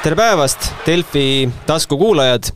tere 0.00 0.16
päevast, 0.16 0.70
Delfi 0.86 1.50
taskukuulajad. 1.68 2.46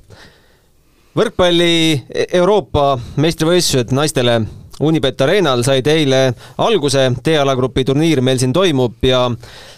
võrkpalli 1.15 2.01
Euroopa 2.33 2.95
meistrivõistlused 3.21 3.93
naistele 3.93 4.39
Unibet 4.81 5.21
Arenal 5.21 5.61
said 5.63 5.87
eile 5.87 6.33
alguse, 6.59 7.05
D-alagrupi 7.27 7.85
turniir 7.85 8.23
meil 8.25 8.41
siin 8.41 8.53
toimub 8.57 8.97
ja 9.05 9.27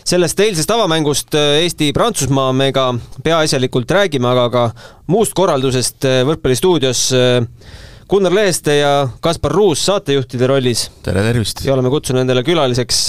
sellest 0.06 0.40
eilsest 0.40 0.70
avamängust 0.70 1.34
Eesti-Prantsusmaa 1.34 2.54
me 2.54 2.70
ka 2.72 2.86
peaasjalikult 3.24 3.90
räägime, 3.98 4.30
aga 4.30 4.46
ka 4.50 4.64
muust 5.10 5.34
korraldusest 5.34 6.06
võrkpallistuudios 6.30 7.04
Gunnar 8.08 8.32
Leheste 8.32 8.78
ja 8.78 8.94
Kaspar 9.20 9.52
Ruus 9.52 9.82
saatejuhtide 9.90 10.46
rollis. 10.46 10.86
tere, 11.02 11.26
tervist! 11.32 11.66
ja 11.66 11.74
oleme 11.74 11.90
kutsunud 11.90 12.22
endale 12.22 12.46
külaliseks 12.46 13.06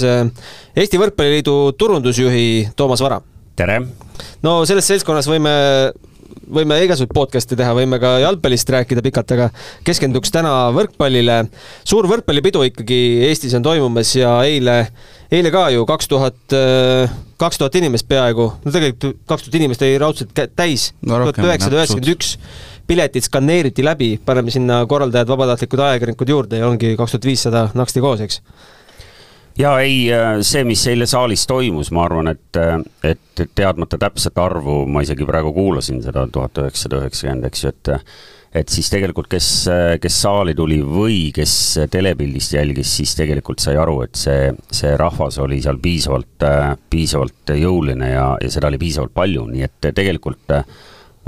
Eesti 0.74 0.98
Võrkpalliliidu 0.98 1.60
turundusjuhi 1.78 2.72
Toomas 2.76 3.06
Vara. 3.06 3.22
Tere! 3.58 3.80
no 4.44 4.60
selles 4.68 4.86
seltskonnas 4.90 5.28
võime 5.30 5.54
võime 6.48 6.78
igasuguseid 6.84 7.12
podcast'e 7.16 7.56
teha, 7.58 7.74
võime 7.76 7.98
ka 8.00 8.14
jalgpallist 8.22 8.70
rääkida 8.72 9.02
pikalt, 9.04 9.32
aga 9.36 9.48
keskenduks 9.84 10.32
täna 10.32 10.52
võrkpallile. 10.76 11.42
suur 11.88 12.08
võrkpallipidu 12.08 12.62
ikkagi 12.68 13.00
Eestis 13.28 13.56
on 13.58 13.64
toimumas 13.64 14.14
ja 14.16 14.32
eile, 14.48 14.78
eile 15.32 15.52
ka 15.52 15.66
ju 15.74 15.84
kaks 15.88 16.08
tuhat, 16.08 16.56
kaks 17.40 17.60
tuhat 17.60 17.78
inimest 17.80 18.08
peaaegu, 18.08 18.48
no 18.64 18.74
tegelikult 18.74 19.20
kaks 19.28 19.46
tuhat 19.46 19.60
inimest 19.60 19.84
oli 19.84 20.00
raudselt 20.00 20.42
täis, 20.56 20.90
tuhat 21.04 21.42
üheksasada 21.44 21.80
üheksakümmend 21.82 22.12
üks 22.14 22.34
piletid 22.88 23.26
skaneeriti 23.26 23.84
läbi, 23.84 24.14
paneme 24.24 24.52
sinna 24.52 24.80
korraldajad, 24.88 25.28
vabatahtlikud 25.28 25.84
ajakirjanikud 25.90 26.32
juurde 26.32 26.62
ja 26.62 26.68
ongi 26.70 26.94
kaks 26.96 27.16
tuhat 27.16 27.28
viissada 27.28 27.68
naksti 27.76 28.04
koos, 28.04 28.24
eks 28.24 28.40
ja 29.58 29.74
ei, 29.82 30.08
see, 30.46 30.64
mis 30.68 30.86
eile 30.90 31.06
saalis 31.10 31.46
toimus, 31.50 31.92
ma 31.94 32.06
arvan, 32.06 32.32
et, 32.32 32.58
et 33.06 33.44
teadmata 33.54 33.98
täpset 34.00 34.38
arvu, 34.38 34.84
ma 34.86 35.02
isegi 35.04 35.26
praegu 35.28 35.52
kuulasin 35.56 36.02
seda 36.04 36.26
tuhat 36.32 36.58
üheksasada 36.64 37.02
üheksakümmend, 37.02 37.48
eks 37.50 37.64
ju, 37.64 37.74
et 37.74 37.94
et 38.56 38.70
siis 38.72 38.88
tegelikult, 38.88 39.28
kes, 39.28 39.46
kes 40.00 40.20
saali 40.22 40.54
tuli 40.56 40.78
või 40.80 41.18
kes 41.36 41.52
telepildist 41.92 42.54
jälgis, 42.56 42.94
siis 42.96 43.12
tegelikult 43.18 43.60
sai 43.60 43.76
aru, 43.76 44.00
et 44.06 44.16
see, 44.16 44.52
see 44.72 44.94
rahvas 44.98 45.36
oli 45.44 45.60
seal 45.62 45.76
piisavalt, 45.82 46.46
piisavalt 46.90 47.52
jõuline 47.58 48.08
ja, 48.14 48.28
ja 48.40 48.52
seda 48.52 48.70
oli 48.70 48.80
piisavalt 48.80 49.12
palju, 49.14 49.44
nii 49.52 49.66
et 49.68 49.90
tegelikult 49.94 50.56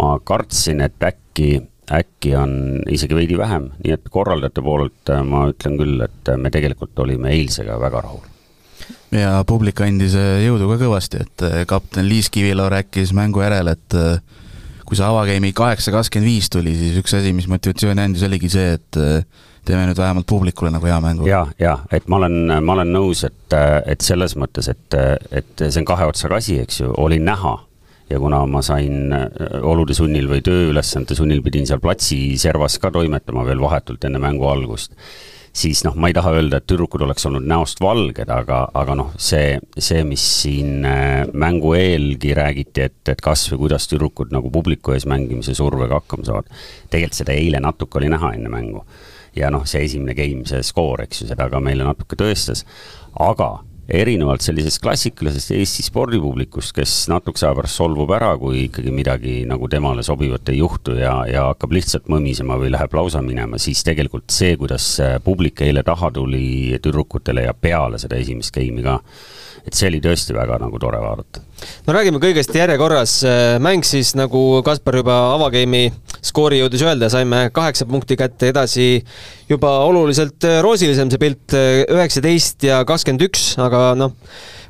ma 0.00 0.14
kartsin, 0.24 0.80
et 0.86 1.10
äkki 1.10 1.58
äkki 1.92 2.34
on 2.38 2.52
isegi 2.90 3.16
veidi 3.16 3.38
vähem, 3.38 3.70
nii 3.84 3.94
et 3.96 4.10
korraldajate 4.12 4.62
poolelt 4.62 5.12
ma 5.26 5.46
ütlen 5.50 5.78
küll, 5.80 6.02
et 6.04 6.32
me 6.38 6.52
tegelikult 6.52 6.98
olime 7.02 7.32
eilsega 7.34 7.78
väga 7.80 8.02
rahul. 8.06 8.26
ja 9.14 9.40
publik 9.46 9.80
andis 9.84 10.14
jõudu 10.14 10.68
ka 10.70 10.80
kõvasti, 10.84 11.24
et 11.24 11.46
kapten 11.70 12.08
Liis 12.08 12.30
Kivilo 12.30 12.68
rääkis 12.70 13.14
mängu 13.16 13.42
järel, 13.42 13.72
et 13.74 13.98
kui 14.86 14.98
see 14.98 15.06
avageimi 15.06 15.52
kaheksa 15.54 15.92
kakskümmend 15.94 16.30
viis 16.30 16.50
tuli, 16.50 16.74
siis 16.74 16.98
üks 16.98 17.14
asi, 17.18 17.32
mis 17.34 17.46
motivatsiooni 17.50 18.06
andis, 18.06 18.26
oligi 18.26 18.50
see, 18.50 18.74
et 18.78 19.00
teeme 19.66 19.84
nüüd 19.86 19.98
vähemalt 19.98 20.26
publikule 20.26 20.70
nagu 20.74 20.86
hea 20.86 20.98
mängu. 21.02 21.26
ja, 21.28 21.44
ja 21.58 21.78
et 21.92 22.08
ma 22.08 22.20
olen, 22.22 22.54
ma 22.64 22.78
olen 22.78 22.94
nõus, 22.94 23.24
et, 23.26 23.58
et 23.86 24.00
selles 24.02 24.36
mõttes, 24.38 24.70
et, 24.70 24.98
et 25.30 25.66
see 25.66 25.82
on 25.82 25.90
kahe 25.90 26.06
otsaga 26.10 26.38
asi, 26.40 26.58
eks 26.62 26.80
ju, 26.82 26.94
oli 27.02 27.20
näha 27.22 27.58
ja 28.10 28.18
kuna 28.18 28.44
ma 28.50 28.62
sain 28.62 29.12
olude 29.62 29.94
sunnil 29.94 30.28
või 30.30 30.42
tööülesannete 30.44 31.14
sunnil 31.18 31.42
pidin 31.46 31.68
seal 31.68 31.82
platsi 31.82 32.38
servas 32.40 32.78
ka 32.82 32.90
toimetama 32.94 33.44
veel 33.46 33.62
vahetult 33.62 34.04
enne 34.08 34.18
mängu 34.22 34.48
algust, 34.50 34.96
siis 35.52 35.82
noh, 35.86 35.94
ma 35.98 36.10
ei 36.10 36.16
taha 36.16 36.32
öelda, 36.38 36.60
et 36.60 36.66
tüdrukud 36.70 37.02
oleks 37.06 37.26
olnud 37.28 37.46
näost 37.48 37.80
valged, 37.82 38.30
aga, 38.30 38.60
aga 38.76 38.96
noh, 38.98 39.12
see, 39.20 39.58
see, 39.78 40.02
mis 40.06 40.24
siin 40.42 40.86
mängu 41.32 41.74
eelgi 41.78 42.34
räägiti, 42.38 42.86
et, 42.90 43.00
et 43.10 43.22
kas 43.24 43.46
või 43.52 43.64
kuidas 43.66 43.88
tüdrukud 43.90 44.34
nagu 44.34 44.52
publiku 44.54 44.94
ees 44.94 45.06
mängimise 45.10 45.54
survega 45.58 46.00
hakkama 46.00 46.26
saavad, 46.26 46.52
tegelikult 46.90 47.22
seda 47.22 47.34
eile 47.36 47.62
natuke 47.62 48.00
oli 48.00 48.12
näha 48.12 48.34
enne 48.38 48.52
mängu. 48.52 48.84
ja 49.36 49.46
noh, 49.54 49.62
see 49.62 49.84
esimene 49.86 50.14
game, 50.18 50.42
see 50.46 50.62
skoor, 50.66 51.04
eks 51.04 51.22
ju, 51.22 51.26
seda 51.30 51.46
ka 51.50 51.60
meile 51.62 51.84
natuke 51.86 52.16
tõestas, 52.18 52.64
aga 53.14 53.60
erinevalt 53.90 54.44
sellisest 54.44 54.80
klassikalisest 54.82 55.52
Eesti 55.56 55.84
spordipublikust, 55.86 56.72
kes 56.76 56.94
natukese 57.10 57.48
aja 57.48 57.56
pärast 57.58 57.80
solvub 57.80 58.12
ära, 58.14 58.30
kui 58.38 58.66
ikkagi 58.68 58.92
midagi 58.94 59.34
nagu 59.50 59.68
temale 59.70 60.04
sobivat 60.06 60.52
ei 60.52 60.60
juhtu 60.60 60.94
ja, 60.98 61.14
ja 61.30 61.48
hakkab 61.50 61.74
lihtsalt 61.74 62.10
mõmisema 62.12 62.58
või 62.60 62.70
läheb 62.74 62.94
lausa 62.94 63.22
minema, 63.24 63.58
siis 63.58 63.82
tegelikult 63.86 64.30
see, 64.34 64.54
kuidas 64.60 64.92
publik 65.26 65.64
eile 65.66 65.82
taha 65.86 66.12
tuli 66.14 66.78
tüdrukutele 66.82 67.48
ja 67.48 67.54
peale 67.54 67.98
seda 68.02 68.20
esimest 68.20 68.54
game'i 68.54 68.86
ka, 68.86 69.00
et 69.66 69.76
see 69.76 69.88
oli 69.90 70.00
tõesti 70.04 70.36
väga 70.36 70.58
nagu 70.62 70.80
tore 70.82 71.00
vaadata. 71.02 71.42
no 71.86 71.96
räägime 71.96 72.20
kõigest 72.22 72.54
järjekorras, 72.56 73.16
mäng 73.62 73.86
siis 73.86 74.14
nagu 74.18 74.62
Kaspar 74.66 75.00
juba 75.00 75.16
avageimi 75.34 75.88
skoori 76.24 76.60
jõudis 76.60 76.84
öelda, 76.86 77.10
saime 77.12 77.48
kaheksa 77.54 77.88
punkti 77.90 78.18
kätte, 78.20 78.50
edasi 78.52 78.88
juba 79.50 79.72
oluliselt 79.88 80.46
roosilisem 80.64 81.10
see 81.12 81.22
pilt, 81.22 81.56
üheksateist 81.56 82.68
ja 82.68 82.82
kakskümmend 82.88 83.28
üks, 83.28 83.52
aga 83.60 83.90
noh, 83.98 84.16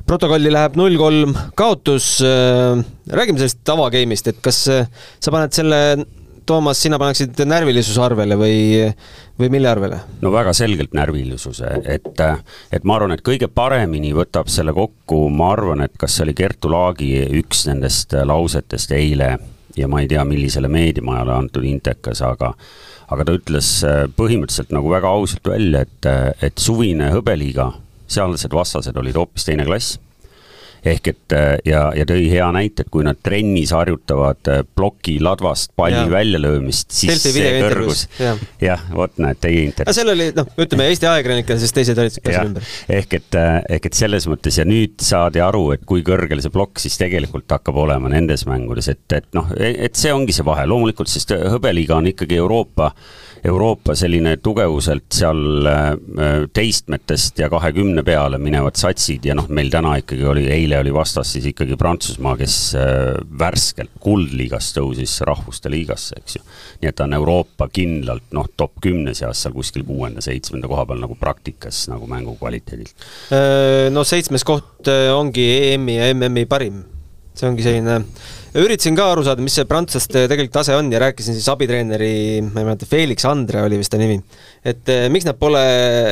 protokolli 0.07 0.51
läheb 0.51 0.77
null 0.79 0.97
kolm 0.99 1.35
kaotus. 1.55 2.17
räägime 3.11 3.39
sellest 3.39 3.69
avageimist, 3.69 4.27
et 4.27 4.41
kas 4.43 4.63
sa 4.67 5.33
paned 5.33 5.53
selle, 5.55 5.81
Toomas, 6.45 6.79
sina 6.81 6.97
paneksid 6.99 7.37
närvilisuse 7.45 8.01
arvele 8.01 8.35
või, 8.39 8.55
või 9.39 9.49
mille 9.53 9.69
arvele? 9.69 9.99
no 10.23 10.31
väga 10.33 10.53
selgelt 10.57 10.95
närvilisuse, 10.97 11.69
et, 11.85 12.11
et 12.73 12.87
ma 12.87 12.97
arvan, 12.97 13.15
et 13.15 13.23
kõige 13.25 13.49
paremini 13.51 14.13
võtab 14.17 14.49
selle 14.51 14.73
kokku, 14.75 15.23
ma 15.29 15.51
arvan, 15.55 15.85
et 15.85 15.95
kas 16.01 16.17
see 16.17 16.25
oli 16.25 16.35
Kertu 16.37 16.71
Laagi 16.73 17.11
üks 17.41 17.65
nendest 17.69 18.15
lausetest 18.25 18.93
eile 18.97 19.35
ja 19.77 19.87
ma 19.87 20.01
ei 20.01 20.09
tea, 20.11 20.23
millisele 20.27 20.71
meediamajale 20.71 21.35
antud 21.37 21.67
intekas, 21.67 22.23
aga 22.25 22.53
aga 23.11 23.25
ta 23.27 23.35
ütles 23.35 23.73
põhimõtteliselt 24.15 24.71
nagu 24.75 24.91
väga 24.91 25.09
ausalt 25.11 25.49
välja, 25.51 25.83
et, 25.83 26.07
et 26.47 26.61
suvine 26.63 27.11
hõbeliiga, 27.11 27.73
sealsed 28.11 28.53
vastased 28.55 28.97
olid 28.97 29.19
hoopis 29.19 29.47
teine 29.47 29.67
klass 29.67 29.99
ehk 30.85 31.11
et 31.11 31.35
ja, 31.67 31.81
ja 31.95 32.05
tõi 32.09 32.25
hea 32.31 32.47
näite, 32.55 32.85
et 32.85 32.91
kui 32.93 33.05
nad 33.05 33.19
trennis 33.23 33.73
harjutavad 33.75 34.49
ploki 34.75 35.17
ladvast 35.23 35.73
palli 35.77 35.99
ja. 35.99 36.09
väljalöömist, 36.11 36.89
siis 36.95 37.21
Delfi 37.21 37.33
see 37.35 37.61
kõrgus, 37.61 38.03
jah, 38.61 38.81
vot 38.95 39.17
näed, 39.21 39.39
teie 39.43 39.65
intervjuu. 39.67 39.97
seal 39.97 40.13
oli, 40.13 40.29
noh, 40.37 40.49
ütleme 40.61 40.87
Eesti 40.89 41.09
ajakirjanikele, 41.11 41.61
siis 41.61 41.75
teised 41.77 42.01
olid 42.01 42.17
ka 42.17 42.33
seal 42.33 42.51
ümber. 42.51 42.69
ehk 42.97 43.17
et, 43.19 43.39
ehk 43.77 43.89
et 43.91 43.99
selles 44.01 44.27
mõttes 44.31 44.57
ja 44.57 44.65
nüüd 44.67 44.97
saadi 45.05 45.43
aru, 45.43 45.67
et 45.75 45.85
kui 45.87 46.05
kõrgel 46.07 46.41
see 46.43 46.53
plokk 46.53 46.81
siis 46.81 46.97
tegelikult 47.01 47.51
hakkab 47.51 47.77
olema 47.85 48.11
nendes 48.11 48.47
mängudes, 48.49 48.89
et, 48.91 49.05
et 49.17 49.29
noh, 49.37 49.51
et 49.57 49.97
see 49.97 50.13
ongi 50.15 50.35
see 50.35 50.47
vahe, 50.47 50.65
loomulikult, 50.69 51.11
sest 51.11 51.35
hõbeliiga 51.35 51.99
on 51.99 52.09
ikkagi 52.13 52.41
Euroopa 52.41 52.91
Euroopa 53.43 53.95
selline 53.97 54.35
tugevuselt 54.37 55.07
seal 55.15 55.67
teistmetest 56.53 57.39
ja 57.41 57.49
kahekümne 57.49 58.03
peale 58.05 58.37
minevad 58.41 58.77
satsid 58.77 59.25
ja 59.25 59.35
noh, 59.37 59.47
meil 59.49 59.71
täna 59.73 59.95
ikkagi 60.01 60.27
oli, 60.29 60.43
eile 60.51 60.77
oli 60.81 60.93
vastas 60.93 61.33
siis 61.33 61.47
ikkagi 61.49 61.77
Prantsusmaa, 61.79 62.35
kes 62.37 62.57
värskelt 63.39 63.95
kuldliigast 64.03 64.77
tõusis 64.77 65.15
rahvuste 65.25 65.71
liigasse, 65.73 66.19
eks 66.21 66.37
ju. 66.37 66.43
nii 66.81 66.91
et 66.91 66.97
ta 66.97 67.07
on 67.09 67.17
Euroopa 67.17 67.69
kindlalt 67.73 68.29
noh, 68.37 68.49
top 68.57 68.77
kümne 68.83 69.15
seas 69.17 69.41
seal 69.41 69.55
kuskil 69.55 69.85
kuuenda-seitsmenda 69.89 70.69
koha 70.69 70.85
peal 70.91 71.01
nagu 71.01 71.17
praktikas 71.17 71.87
nagu 71.89 72.09
mängu 72.09 72.37
kvaliteedilt. 72.37 72.93
no 73.89 74.05
seitsmes 74.05 74.45
koht 74.45 74.91
ongi 75.15 75.47
EM-i 75.71 75.97
ja 75.97 76.11
MM-i 76.13 76.45
parim, 76.49 76.83
see 77.33 77.49
ongi 77.49 77.65
selline 77.65 78.03
üritasin 78.57 78.97
ka 78.97 79.05
aru 79.13 79.23
saada, 79.23 79.43
mis 79.43 79.53
see 79.55 79.67
prantslaste 79.67 80.25
tegelik 80.27 80.51
tase 80.51 80.75
on 80.75 80.89
ja 80.91 80.99
rääkisin 80.99 81.35
siis 81.37 81.47
abitreeneri, 81.51 82.41
ma 82.49 82.61
ei 82.61 82.67
mäleta, 82.67 82.87
Felix 82.89 83.25
Andre 83.27 83.63
oli 83.63 83.79
vist 83.79 83.93
ta 83.93 83.99
nimi. 84.01 84.17
et 84.67 84.91
miks 85.13 85.25
nad 85.27 85.39
pole, 85.39 85.61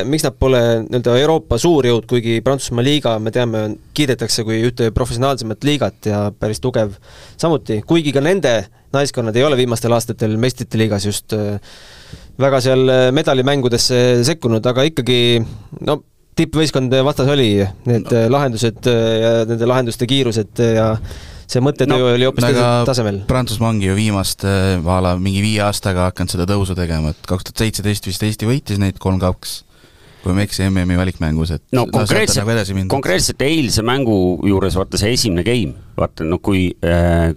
miks 0.08 0.24
nad 0.24 0.36
pole 0.40 0.60
nii-öelda 0.86 1.16
Euroopa 1.20 1.58
suurjõud, 1.60 2.06
kuigi 2.08 2.40
Prantsusmaa 2.44 2.84
liiga, 2.86 3.18
me 3.20 3.32
teame, 3.34 3.64
kiidetakse 3.94 4.44
kui 4.48 4.62
ühte 4.70 4.88
professionaalsemat 4.96 5.66
liigat 5.68 6.08
ja 6.08 6.20
päris 6.32 6.62
tugev 6.64 6.96
samuti, 7.40 7.82
kuigi 7.86 8.14
ka 8.16 8.24
nende 8.24 8.54
naiskonnad 8.94 9.36
ei 9.36 9.44
ole 9.44 9.58
viimastel 9.60 9.92
aastatel 9.94 10.38
meistrite 10.40 10.80
liigas 10.80 11.04
just 11.06 11.36
väga 12.40 12.60
seal 12.64 13.12
medalimängudesse 13.12 14.22
sekkunud, 14.26 14.64
aga 14.64 14.86
ikkagi 14.88 15.20
no 15.84 16.00
tippvõistkond 16.40 16.94
vastas 17.04 17.28
oli, 17.28 17.50
need 17.84 18.08
no. 18.08 18.22
lahendused 18.32 18.88
ja 18.88 19.34
nende 19.44 19.68
lahenduste 19.68 20.08
kiirused 20.08 20.62
ja 20.64 20.94
see 21.50 21.64
mõttetöö 21.64 21.96
no, 21.96 22.12
oli 22.14 22.28
hoopis 22.28 22.46
teisel 22.46 22.86
tasemel. 22.88 23.22
Prantsusmaa 23.30 23.72
ongi 23.74 23.90
ju 23.90 23.96
viimast 23.98 24.44
a 24.46 25.00
la 25.04 25.16
mingi 25.20 25.42
viie 25.44 25.64
aastaga 25.66 26.10
hakanud 26.10 26.36
seda 26.36 26.46
tõusu 26.50 26.76
tegema, 26.78 27.14
et 27.14 27.26
kaks 27.26 27.48
tuhat 27.48 27.64
seitseteist 27.64 28.06
vist 28.10 28.24
Eesti 28.26 28.48
võitis 28.48 28.80
neid 28.82 29.00
kolm-kaks 29.02 29.60
kui 30.20 30.34
ma 30.36 30.42
ei 30.42 30.48
eksi, 30.50 30.66
MM-i 30.68 30.98
valikmängus, 30.98 31.54
et 31.56 31.62
no 31.76 31.86
konkreetselt 31.88 32.44
nagu, 32.44 32.84
konkreetselt 32.92 33.40
eilse 33.44 33.84
mängu 33.86 34.14
juures 34.46 34.76
vaata 34.76 35.00
see 35.00 35.14
esimene 35.16 35.44
game, 35.46 35.72
vaata 35.96 36.26
no 36.28 36.36
kui, 36.44 36.66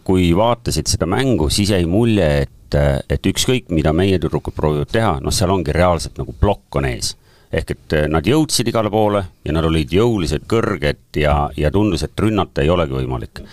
kui 0.04 0.30
vaatasid 0.36 0.92
seda 0.92 1.08
mängu, 1.10 1.48
siis 1.54 1.72
jäi 1.74 1.86
mulje, 1.90 2.30
et, 2.44 2.78
et 3.08 3.32
ükskõik, 3.32 3.72
mida 3.76 3.94
meie 3.96 4.20
tüdrukud 4.20 4.56
proovivad 4.58 4.92
teha, 4.92 5.14
noh, 5.24 5.36
seal 5.36 5.54
ongi 5.56 5.76
reaalselt 5.76 6.20
nagu 6.20 6.36
plokk 6.40 6.82
on 6.82 6.90
ees. 6.92 7.16
Ehk 7.54 7.76
et 7.76 7.96
nad 8.10 8.26
jõudsid 8.26 8.68
igale 8.68 8.90
poole 8.92 9.22
ja 9.46 9.54
nad 9.54 9.66
olid 9.68 9.92
jõulised, 9.94 10.48
kõrged 10.50 11.22
ja, 11.22 11.36
ja 11.56 11.70
tundus, 11.72 12.04
et 12.04 12.20
rünnata 12.20 12.66
ei 12.66 12.72
olegi 12.74 12.98
võimalik 12.98 13.44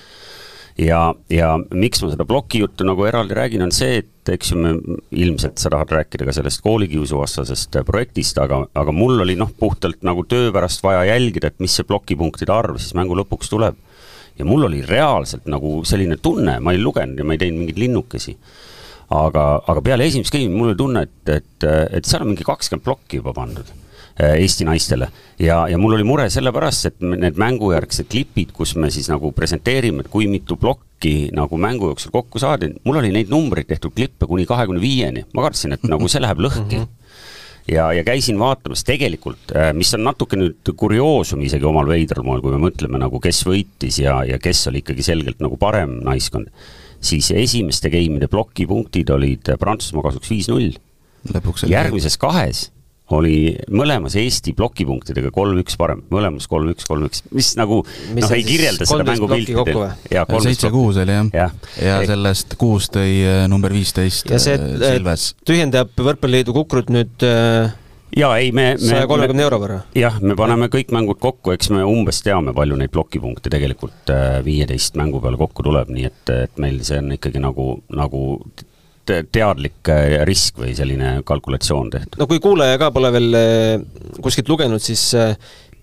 ja, 0.81 1.01
ja 1.33 1.51
miks 1.77 2.03
ma 2.03 2.11
seda 2.13 2.27
plokijuttu 2.29 2.87
nagu 2.89 3.05
eraldi 3.09 3.37
räägin, 3.37 3.65
on 3.67 3.75
see, 3.75 4.01
et 4.03 4.33
eks 4.35 4.53
ju 4.53 4.61
me, 4.61 4.73
ilmselt 5.17 5.61
sa 5.61 5.73
tahad 5.73 5.93
rääkida 5.97 6.27
ka 6.29 6.35
sellest 6.37 6.63
koolikiusuvastasest 6.65 7.81
projektist, 7.89 8.39
aga, 8.43 8.63
aga 8.79 8.95
mul 8.95 9.21
oli 9.25 9.37
noh, 9.39 9.53
puhtalt 9.59 10.05
nagu 10.07 10.25
töö 10.31 10.51
pärast 10.55 10.85
vaja 10.87 11.05
jälgida, 11.11 11.51
et 11.51 11.63
mis 11.63 11.75
see 11.77 11.89
plokipunktide 11.89 12.55
arv 12.55 12.81
siis 12.81 12.97
mängu 12.99 13.19
lõpuks 13.19 13.53
tuleb. 13.53 13.79
ja 14.39 14.45
mul 14.49 14.63
oli 14.65 14.81
reaalselt 14.87 15.49
nagu 15.51 15.83
selline 15.85 16.17
tunne, 16.17 16.61
ma 16.65 16.73
ei 16.73 16.81
lugenud 16.81 17.19
ja 17.19 17.25
ma 17.27 17.35
ei 17.35 17.41
teinud 17.43 17.61
mingeid 17.61 17.81
linnukesi 17.83 18.37
aga, 19.11 19.45
aga 19.69 19.83
peale 19.85 20.07
esimest 20.07 20.33
game'i 20.33 20.55
mul 20.55 20.71
oli 20.71 20.79
tunne, 20.79 21.03
et, 21.05 21.35
et, 21.35 21.69
et 21.99 22.07
seal 22.07 22.25
on 22.25 22.33
mingi 22.33 22.47
kakskümmend 22.47 22.87
plokki 22.87 23.21
juba 23.21 23.35
pandud 23.37 23.69
Eesti 24.21 24.67
naistele. 24.69 25.09
ja, 25.39 25.63
ja 25.69 25.79
mul 25.79 25.97
oli 25.97 26.05
mure 26.05 26.29
sellepärast, 26.31 26.87
et 26.91 27.01
need 27.01 27.41
mängujärgsed 27.41 28.11
klipid, 28.11 28.55
kus 28.57 28.75
me 28.77 28.91
siis 28.91 29.09
nagu 29.13 29.33
presenteerime, 29.33 30.05
et 30.05 30.13
kui 30.13 30.29
mitu 30.29 30.57
plokki 30.61 31.31
nagu 31.37 31.59
mängu 31.59 31.93
jooksul 31.93 32.13
kokku 32.15 32.43
saadi, 32.43 32.73
mul 32.85 33.01
oli 33.01 33.13
neid 33.15 33.31
numbreid 33.33 33.71
tehtud 33.71 33.95
klippe 33.97 34.29
kuni 34.29 34.47
kahekümne 34.49 34.83
viieni, 34.83 35.25
ma 35.35 35.47
kartsin, 35.47 35.77
et 35.77 35.87
nagu 35.89 36.09
see 36.09 36.23
läheb 36.23 36.43
lõhki 36.45 36.83
ja, 37.71 37.91
ja 37.97 38.05
käisin 38.05 38.39
vaatamas 38.41 38.85
tegelikult, 38.85 39.55
äh, 39.55 39.71
mis 39.77 39.95
on 39.97 40.05
natuke 40.05 40.39
nüüd 40.39 40.75
kurioosum 40.77 41.47
isegi 41.47 41.67
omal 41.69 41.89
veidral 41.89 42.27
moel, 42.27 42.43
kui 42.45 42.53
me 42.55 42.61
mõtleme 42.67 43.01
nagu, 43.01 43.23
kes 43.23 43.45
võitis 43.49 44.03
ja, 44.03 44.21
ja 44.29 44.41
kes 44.43 44.67
oli 44.73 44.85
ikkagi 44.85 45.07
selgelt 45.07 45.41
nagu 45.45 45.57
parem 45.61 46.01
naiskond 46.05 46.53
siis 47.01 47.31
esimeste 47.33 47.91
game'ide 47.93 48.29
plokipunktid 48.29 49.11
olid 49.15 49.55
Prantsusmaa 49.59 50.11
kasuks 50.11 50.31
viis-null. 50.31 50.77
järgmises 51.69 52.17
kahes 52.21 52.69
oli 53.17 53.55
mõlemas 53.73 54.17
Eesti 54.21 54.55
plokipunktidega 54.57 55.33
kolm-üks 55.35 55.77
parem, 55.81 56.03
mõlemas 56.13 56.47
kolm-üks, 56.51 56.87
kolm-üks, 56.89 57.25
mis 57.35 57.53
nagu 57.59 57.81
mis 58.15 58.25
noh, 58.25 58.35
ei 58.37 58.47
kirjelda 58.47 58.87
seda 58.89 59.07
mängupilti. 59.09 59.57
seitse-kuus 60.47 61.01
oli 61.03 61.17
jah 61.17 61.35
ja. 61.35 61.51
ja, 61.81 61.99
ja 62.01 62.01
sellest 62.13 62.57
kuus 62.61 62.91
tõi 62.93 63.21
äh, 63.25 63.45
number 63.51 63.75
viisteist 63.75 64.31
ja 64.31 64.39
äh, 64.39 64.65
Silves. 64.81 65.31
tühjendab 65.49 65.93
Võrkpalliliidu 66.01 66.55
kukrut 66.57 66.91
nüüd 66.95 67.27
äh, 67.27 67.75
jaa, 68.17 68.33
ei 68.39 68.55
me, 68.55 68.73
me 68.79 68.93
saja 68.93 69.11
kolmekümne 69.11 69.47
euro 69.47 69.61
võrra? 69.63 69.83
jah, 69.99 70.19
me 70.23 70.39
paneme 70.39 70.71
kõik 70.73 70.95
mängud 70.95 71.21
kokku, 71.23 71.55
eks 71.57 71.73
me 71.75 71.85
umbes 71.87 72.23
teame, 72.27 72.55
palju 72.57 72.79
neid 72.81 72.95
plokipunkte 72.95 73.53
tegelikult 73.53 74.15
viieteist 74.47 74.99
mängu 75.01 75.23
peale 75.23 75.41
kokku 75.41 75.67
tuleb, 75.67 75.93
nii 75.95 76.09
et, 76.11 76.35
et 76.49 76.63
meil 76.63 76.83
see 76.87 77.03
on 77.03 77.15
ikkagi 77.19 77.43
nagu, 77.43 77.73
nagu 77.91 78.25
teadlik 79.07 79.89
äh, 79.91 80.21
risk 80.29 80.61
või 80.61 80.75
selline 80.79 81.21
kalkulatsioon 81.27 81.91
tehtud. 81.97 82.21
no 82.21 82.29
kui 82.31 82.43
kuulaja 82.43 82.79
ka 82.81 82.91
pole 82.95 83.13
veel 83.17 83.41
äh, 83.41 84.21
kuskilt 84.23 84.51
lugenud, 84.53 84.83
siis 84.83 85.11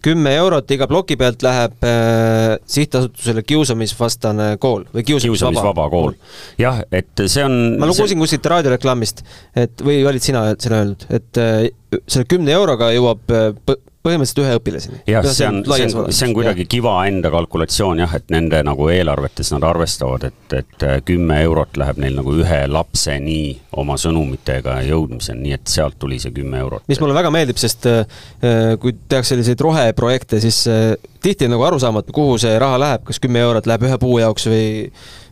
kümme 0.04 0.34
eurot 0.38 0.70
iga 0.74 0.88
ploki 0.90 1.18
pealt 1.20 1.44
läheb 1.46 1.84
äh, 1.86 2.56
sihtasutusele 2.70 3.44
Kiusamisvastane 3.48 4.50
kool 4.62 4.86
või 4.94 5.06
Kiusamisvaba, 5.08 5.54
kiusamisvaba 5.54 5.88
kool. 5.92 6.16
jah, 6.62 6.82
et 6.92 7.26
see 7.26 7.44
on 7.46 7.58
ma 7.82 7.90
lugesin 7.90 8.14
see... 8.14 8.22
kuskilt 8.22 8.50
raadioreklaamist, 8.54 9.24
et 9.58 9.86
või 9.86 10.00
olid 10.08 10.24
sina 10.24 10.46
seda 10.56 10.82
öelnud, 10.84 11.08
et 11.18 11.42
äh, 11.42 11.68
selle 12.06 12.28
kümne 12.30 12.54
euroga 12.56 12.92
jõuab 12.96 13.36
äh, 13.36 13.78
põhimõtteliselt 14.08 14.42
ühe 14.44 14.56
õpilaseni. 14.60 15.02
jah, 15.12 15.28
see 15.28 15.48
on, 15.50 15.60
see 15.68 15.88
on, 15.88 16.12
see 16.16 16.30
on 16.30 16.36
kuidagi 16.38 16.66
ja. 16.66 16.72
Kiva 16.72 16.96
enda 17.10 17.32
kalkulatsioon 17.34 18.02
jah, 18.04 18.16
et 18.18 18.32
nende 18.34 18.62
nagu 18.66 18.90
eelarvetes 18.94 19.52
nad 19.54 19.66
arvestavad, 19.68 20.28
et, 20.32 20.58
et 20.58 20.88
äh, 20.88 20.98
kümme 21.08 21.42
eurot 21.46 21.78
läheb 21.80 22.02
neil 22.04 22.18
nagu 22.20 22.34
ühe 22.40 22.62
lapseni 22.72 23.40
oma 23.78 24.00
sõnumitega 24.02 24.80
jõudmiseni, 24.88 25.44
nii 25.48 25.58
et 25.60 25.72
sealt 25.72 26.00
tuli 26.02 26.22
see 26.24 26.34
kümme 26.36 26.64
eurot. 26.64 26.88
mis 26.90 27.02
mulle 27.04 27.18
väga 27.18 27.34
meeldib, 27.34 27.60
sest 27.62 27.90
äh, 27.92 28.04
äh, 28.42 28.74
kui 28.82 28.96
tehakse 29.08 29.36
selliseid 29.36 29.62
roheprojekte, 29.62 30.42
siis 30.42 30.64
tihti 31.22 31.46
on 31.46 31.58
nagu 31.58 31.68
arusaamatu, 31.68 32.16
kuhu 32.16 32.38
see 32.42 32.58
raha 32.62 32.80
läheb, 32.82 33.08
kas 33.08 33.20
kümme 33.22 33.44
eurot 33.44 33.68
läheb 33.70 33.88
ühe 33.90 34.02
puu 34.02 34.20
jaoks 34.24 34.48
või 34.50 34.68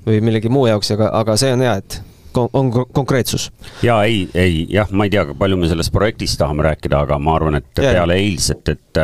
või 0.05 0.21
millegi 0.21 0.51
muu 0.53 0.67
jaoks, 0.69 0.91
aga, 0.93 1.09
aga 1.21 1.37
see 1.39 1.53
on 1.55 1.63
hea, 1.65 1.79
et 1.81 1.97
on 2.37 2.71
konkreetsus. 2.93 3.49
jaa, 3.83 4.03
ei, 4.03 4.25
ei 4.33 4.65
jah, 4.69 4.91
ma 4.91 5.07
ei 5.07 5.13
tea, 5.13 5.25
palju 5.39 5.59
me 5.59 5.69
sellest 5.71 5.93
projektist 5.95 6.39
tahame 6.41 6.65
rääkida, 6.69 7.03
aga 7.05 7.19
ma 7.21 7.35
arvan, 7.39 7.59
et 7.61 7.69
ja, 7.81 7.93
peale 7.95 8.17
eilset, 8.21 8.73
et, 8.73 9.03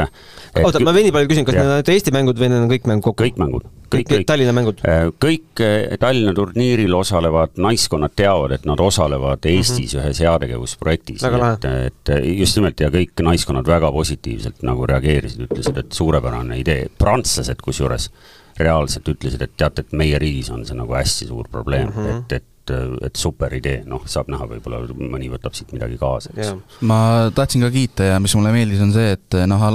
et 0.55 0.65
oota, 0.65 0.81
ma 0.83 0.93
veidi 0.95 1.13
palju 1.15 1.31
küsin, 1.31 1.47
kas 1.47 1.57
ja. 1.57 1.61
need 1.61 1.71
on 1.71 1.77
ainult 1.77 1.93
Eesti 1.93 2.15
mängud 2.15 2.41
või 2.41 2.51
need 2.51 2.65
on 2.65 2.73
kõik 2.73 2.89
mängud 2.91 3.07
kokku? 3.07 3.23
kõik 3.23 3.39
mängud. 3.41 3.69
kõik, 3.91 4.09
kõik 4.09 4.27
Tallinna 4.29 4.55
mängud? 4.55 4.83
Äh, 4.87 5.05
kõik 5.21 5.63
äh, 5.63 5.95
Tallinna 6.01 6.33
turniiril 6.37 6.97
osalevad 6.97 7.55
naiskonnad 7.61 8.15
teavad, 8.19 8.57
et 8.57 8.67
nad 8.69 8.83
osalevad 8.83 9.45
Eestis 9.45 9.93
mm 9.93 9.99
-hmm. 9.99 10.03
ühes 10.03 10.21
heategevusprojektis. 10.25 11.23
et, 11.23 11.65
et 11.71 12.13
just 12.37 12.59
nimelt 12.59 12.79
ja 12.79 12.89
kõik 12.89 13.23
naiskonnad 13.23 13.67
väga 13.67 13.91
positiivselt 13.91 14.63
nagu 14.63 14.85
reageerisid, 14.85 15.47
ütlesid, 15.49 15.77
et 15.77 15.91
suurepärane 15.91 16.59
idee, 16.59 16.87
prantslased 16.97 17.61
kusjuures 17.61 18.11
reaalselt 18.59 19.07
ütlesid, 19.07 19.41
et 19.41 19.53
teate, 19.57 19.85
et 19.85 19.93
meie 19.97 20.19
riigis 20.21 20.51
on 20.53 20.65
see 20.67 20.77
nagu 20.77 20.95
hästi 20.95 21.27
suur 21.29 21.47
probleem 21.51 21.89
mm, 21.89 21.95
-hmm. 21.95 22.19
et, 22.19 22.31
et 22.41 22.50
et, 22.61 22.73
et 23.07 23.19
super 23.19 23.53
idee, 23.57 23.81
noh, 23.89 24.05
saab 24.09 24.31
näha, 24.31 24.47
võib-olla 24.53 24.83
mõni 24.95 25.31
võtab 25.31 25.57
siit 25.57 25.73
midagi 25.75 25.97
kaasa, 26.01 26.33
eks. 26.35 26.79
ma 26.87 27.01
tahtsin 27.35 27.65
ka 27.65 27.71
kiita 27.73 28.13
ja 28.13 28.21
mis 28.23 28.35
mulle 28.37 28.53
meeldis, 28.55 28.83
on 28.85 28.93
see, 28.95 29.17
et 29.17 29.41
noh, 29.49 29.67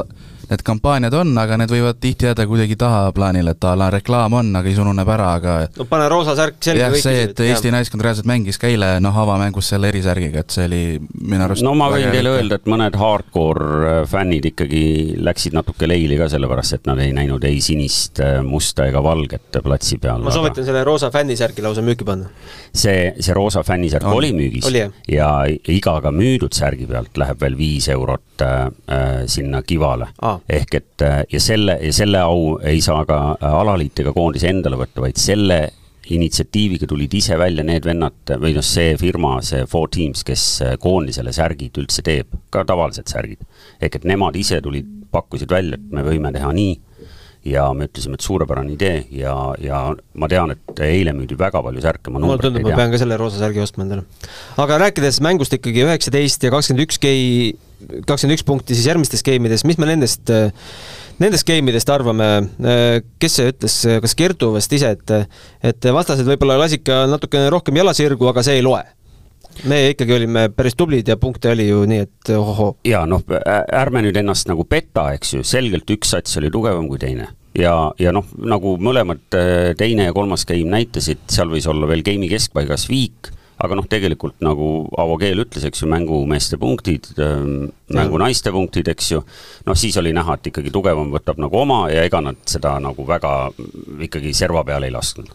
need 0.51 0.63
kampaaniad 0.67 1.15
on, 1.17 1.33
aga 1.41 1.57
need 1.59 1.73
võivad 1.73 1.99
tihti 2.01 2.29
jääda 2.29 2.47
kuidagi 2.47 2.77
tahaplaanile, 2.79 3.55
et 3.57 3.65
a 3.67 3.73
la 3.79 3.89
reklaam 3.93 4.37
on, 4.39 4.53
aga 4.59 4.71
siis 4.71 4.81
ununeb 4.83 5.09
ära, 5.11 5.31
aga 5.41 5.55
no 5.75 5.87
pane 5.91 6.07
roosa 6.13 6.37
särk 6.39 6.61
selga 6.63 6.87
jah, 6.87 6.97
see, 7.03 7.25
et 7.27 7.43
Eesti 7.47 7.73
naiskond 7.75 8.05
reaalselt 8.05 8.29
mängis 8.31 8.61
ka 8.63 8.71
eile 8.71 8.97
noh, 9.03 9.19
avamängus 9.25 9.73
selle 9.73 9.91
erisärgiga, 9.91 10.45
et 10.45 10.55
see 10.55 10.69
oli 10.69 10.83
minu 11.01 11.47
arust 11.49 11.67
no 11.67 11.75
ma 11.79 11.89
võin 11.93 12.09
teile 12.15 12.37
öelda, 12.37 12.61
et 12.61 12.71
mõned 12.71 12.99
hardcore 13.01 13.91
äh, 13.91 13.99
fännid 14.11 14.47
ikkagi 14.53 14.85
läksid 15.27 15.57
natuke 15.57 15.91
leili 15.91 16.19
ka 16.21 16.31
sellepärast, 16.31 16.79
et 16.79 16.91
nad 16.91 17.03
ei 17.03 17.15
näinud 17.17 17.45
ei 17.49 17.59
sinist, 17.65 18.23
äh, 18.23 18.39
musta 18.47 18.87
ega 18.91 19.03
valget 19.05 19.61
platsi 19.67 19.99
peal. 20.03 20.23
ma 20.23 20.35
soovitan 20.35 20.63
aga... 20.63 20.71
selle 20.71 20.87
roosa 20.87 21.11
fännisärgi 21.15 21.67
lausa 21.67 21.85
müüki 21.87 22.07
panna. 22.07 22.31
see, 22.71 23.13
see 23.19 23.35
roosa 23.35 23.67
fännisärk 23.67 24.07
oli 24.15 24.31
müügis 24.37 24.71
oli, 24.71 24.87
ja 25.11 25.31
igaga 25.75 26.15
müüdud 26.15 26.55
särgi 26.55 26.87
pealt 26.87 27.19
läheb 27.19 27.43
veel 27.43 27.59
viis 27.59 27.91
eurot 27.91 28.47
äh, 28.47 28.57
äh 28.87 29.15
sinna 29.27 29.63
kivale 29.67 30.13
ah 30.23 30.36
ehk 30.49 30.79
et 30.79 31.05
äh, 31.06 31.23
ja 31.33 31.41
selle, 31.43 31.79
ja 31.83 31.93
selle 31.93 32.23
au 32.27 32.56
ei 32.65 32.81
saa 32.85 33.05
ka 33.09 33.19
äh, 33.37 33.59
alaliit 33.62 34.05
ega 34.05 34.15
koondis 34.17 34.47
endale 34.49 34.79
võtta, 34.81 35.03
vaid 35.05 35.21
selle 35.21 35.61
initsiatiiviga 36.06 36.87
tulid 36.87 37.15
ise 37.19 37.38
välja 37.38 37.65
need 37.67 37.87
vennad 37.87 38.35
või 38.38 38.55
noh, 38.55 38.65
see 38.65 38.94
firma, 39.00 39.37
see 39.43 39.65
Four 39.71 39.91
Teams, 39.93 40.23
kes 40.27 40.44
äh, 40.62 40.75
koondisele 40.83 41.35
särgid 41.35 41.79
üldse 41.83 42.05
teeb, 42.06 42.31
ka 42.50 42.65
tavalised 42.69 43.11
särgid. 43.11 43.43
ehk 43.81 44.00
et 44.00 44.06
nemad 44.09 44.37
ise 44.38 44.61
tulid, 44.62 44.87
pakkusid 45.11 45.50
välja, 45.50 45.81
et 45.81 45.94
me 45.94 46.05
võime 46.06 46.33
teha 46.35 46.53
nii 46.55 46.75
ja 47.47 47.67
me 47.77 47.87
ütlesime, 47.87 48.19
et 48.19 48.27
suurepärane 48.27 48.75
idee 48.75 49.05
ja, 49.14 49.35
ja 49.62 49.81
ma 50.19 50.28
tean, 50.31 50.52
et 50.57 50.83
eile 50.87 51.14
müüdi 51.16 51.38
väga 51.38 51.62
palju 51.62 51.83
särke, 51.85 52.12
ma 52.12 52.23
mulle 52.23 52.38
tundub, 52.43 52.66
ma 52.66 52.75
pean 52.78 52.93
ka 52.95 53.00
selle 53.00 53.19
roosa 53.21 53.40
särgi 53.43 53.62
ostma 53.62 53.87
endale. 53.87 54.07
aga 54.62 54.81
rääkides 54.87 55.21
mängust 55.25 55.55
ikkagi 55.57 55.85
üheksateist 55.87 56.47
ja 56.47 56.52
kakskümmend 56.55 56.87
üks 56.87 56.99
gei, 57.02 57.55
kakskümmend 58.06 58.37
üks 58.38 58.47
punkti 58.47 58.76
siis 58.76 58.88
järgmistes 58.88 59.25
game'ides, 59.26 59.64
mis 59.68 59.78
me 59.80 59.88
nendest, 59.90 60.33
nendest 61.23 61.47
game 61.49 61.73
idest 61.73 61.90
arvame, 61.92 62.28
kes 63.23 63.38
see 63.38 63.52
ütles, 63.52 63.78
kas 64.04 64.16
Kertu 64.18 64.52
vist 64.56 64.73
ise, 64.76 64.95
et 64.97 65.14
et 65.73 65.90
vastased 65.92 66.28
võib-olla 66.28 66.59
lasid 66.62 66.85
ka 66.87 67.04
natukene 67.11 67.50
rohkem 67.52 67.76
jala 67.76 67.95
sirgu, 67.97 68.30
aga 68.33 68.45
see 68.47 68.61
ei 68.61 68.66
loe. 68.66 68.85
Me 69.64 69.78
ikkagi 69.92 70.12
olime 70.12 70.49
päris 70.52 70.76
tublid 70.76 71.09
ja 71.09 71.16
punkte 71.16 71.49
oli 71.54 71.68
ju 71.71 71.85
nii, 71.88 72.02
et 72.04 72.30
ohohoo. 72.37 72.76
ja 72.85 73.06
noh, 73.09 73.23
ärme 73.73 74.02
nüüd 74.04 74.18
ennast 74.21 74.50
nagu 74.50 74.66
peta, 74.68 75.09
eks 75.16 75.37
ju, 75.38 75.47
selgelt 75.47 75.88
üks 75.92 76.12
sats 76.12 76.37
oli 76.40 76.50
tugevam 76.52 76.88
kui 76.90 77.00
teine. 77.00 77.30
Ja, 77.56 77.73
ja 77.97 78.12
noh, 78.12 78.26
nagu 78.37 78.75
mõlemad 78.83 79.37
äh, 79.38 79.71
teine 79.80 80.11
ja 80.11 80.14
kolmas 80.16 80.45
game 80.49 80.68
näitasid, 80.75 81.25
seal 81.33 81.49
võis 81.49 81.64
olla 81.71 81.88
veel 81.88 82.04
game'i 82.04 82.28
keskpaigas 82.28 82.85
viik, 82.90 83.30
aga 83.63 83.77
noh, 83.79 83.87
tegelikult 83.89 84.43
nagu 84.45 84.69
Avo 85.01 85.17
Keel 85.21 85.41
ütles, 85.47 85.65
eks 85.65 85.83
ju, 85.83 85.89
mängumeeste 85.91 86.59
punktid, 86.61 87.09
ähm, 87.23 87.71
mängunaiste 87.95 88.53
punktid, 88.53 88.89
eks 88.93 89.11
ju, 89.15 89.23
noh, 89.67 89.79
siis 89.79 89.97
oli 90.01 90.13
näha, 90.17 90.37
et 90.37 90.51
ikkagi 90.51 90.73
tugevam 90.75 91.13
võtab 91.15 91.41
nagu 91.41 91.63
oma 91.63 91.87
ja 91.93 92.05
ega 92.07 92.21
nad 92.25 92.41
seda 92.49 92.77
nagu 92.85 93.07
väga 93.09 93.33
ikkagi 94.09 94.35
serva 94.37 94.65
peale 94.67 94.91
ei 94.91 94.95
lasknud. 94.95 95.31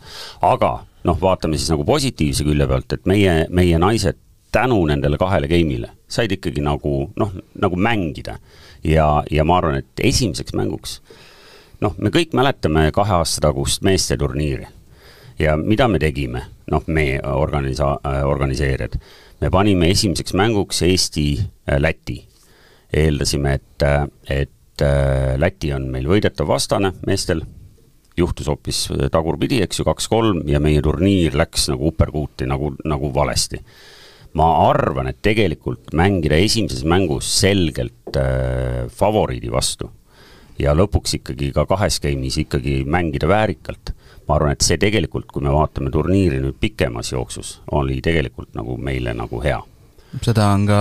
aga 0.46 0.74
noh, 1.08 1.18
vaatame 1.22 1.58
siis 1.58 1.72
nagu 1.74 1.86
positiivse 1.88 2.46
külje 2.46 2.68
pealt, 2.70 2.94
et 2.94 3.10
meie, 3.10 3.46
meie 3.50 3.80
naised 3.82 4.20
tänu 4.52 4.84
nendele 4.86 5.18
kahele 5.18 5.48
game'ile 5.50 5.90
said 6.12 6.32
ikkagi 6.36 6.62
nagu 6.62 7.10
noh, 7.18 7.34
nagu 7.56 7.76
mängida. 7.76 8.38
ja, 8.84 9.24
ja 9.32 9.44
ma 9.44 9.58
arvan, 9.58 9.82
et 9.82 10.06
esimeseks 10.12 10.54
mänguks 10.54 11.00
noh, 11.82 11.96
me 11.98 12.14
kõik 12.14 12.36
mäletame 12.38 12.92
kahe 12.94 13.18
aasta 13.22 13.48
tagust 13.48 13.82
meesteturniiri 13.86 14.68
ja 15.42 15.58
mida 15.58 15.88
me 15.90 16.00
tegime, 16.02 16.44
noh, 16.72 16.84
me 16.88 17.06
organisa-, 17.20 17.98
äh, 18.08 18.22
organiseerijad, 18.28 18.98
me 19.42 19.50
panime 19.54 19.90
esimeseks 19.92 20.36
mänguks 20.38 20.84
Eesti-Läti. 20.88 22.18
Äh, 22.22 22.28
eeldasime, 23.06 23.56
et, 23.60 23.88
äh, 23.88 24.06
et 24.30 24.50
Läti 25.38 25.70
on 25.76 25.92
meil 25.94 26.08
võidetav 26.10 26.48
vastane 26.50 26.90
meestel, 27.06 27.44
juhtus 28.18 28.48
hoopis 28.50 28.88
tagurpidi, 29.14 29.60
eks 29.62 29.80
ju, 29.80 29.86
kaks-kolm 29.86 30.42
ja 30.50 30.60
meie 30.64 30.82
turniir 30.84 31.38
läks 31.38 31.70
nagu 31.72 31.92
uperkuuti 31.92 32.48
nagu, 32.50 32.74
nagu 32.86 33.12
valesti. 33.14 33.62
ma 34.34 34.46
arvan, 34.70 35.10
et 35.12 35.18
tegelikult 35.22 35.90
mängida 35.94 36.38
esimeses 36.40 36.86
mängus 36.88 37.28
selgelt 37.42 38.16
äh, 38.16 38.88
favoriidi 38.88 39.52
vastu 39.52 39.90
ja 40.62 40.72
lõpuks 40.78 41.18
ikkagi 41.20 41.52
ka 41.56 41.66
kahes 41.68 42.00
game'is 42.04 42.38
ikkagi 42.46 42.82
mängida 42.88 43.28
väärikalt. 43.28 43.92
Ma 44.32 44.40
arvan, 44.40 44.56
et 44.56 44.64
see 44.64 44.80
tegelikult, 44.80 45.28
kui 45.34 45.44
me 45.44 45.52
vaatame 45.52 45.92
turniiri 45.92 46.40
nüüd 46.40 46.58
pikemas 46.62 47.12
jooksus, 47.12 47.58
oli 47.76 48.00
tegelikult 48.04 48.56
nagu 48.56 48.78
meile 48.80 49.14
nagu 49.18 49.42
hea. 49.44 49.60
Seda 50.24 50.50
on 50.56 50.66
ka 50.68 50.78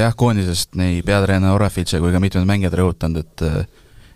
jah, 0.00 0.14
koondisest 0.18 0.74
nii 0.78 1.02
peatreener 1.06 1.54
Orefitš 1.54 1.98
kui 2.02 2.14
ka 2.14 2.22
mitmed 2.22 2.46
mängijad 2.48 2.74
rõhutanud, 2.78 3.22
et 3.22 3.44
äh, 3.46 3.66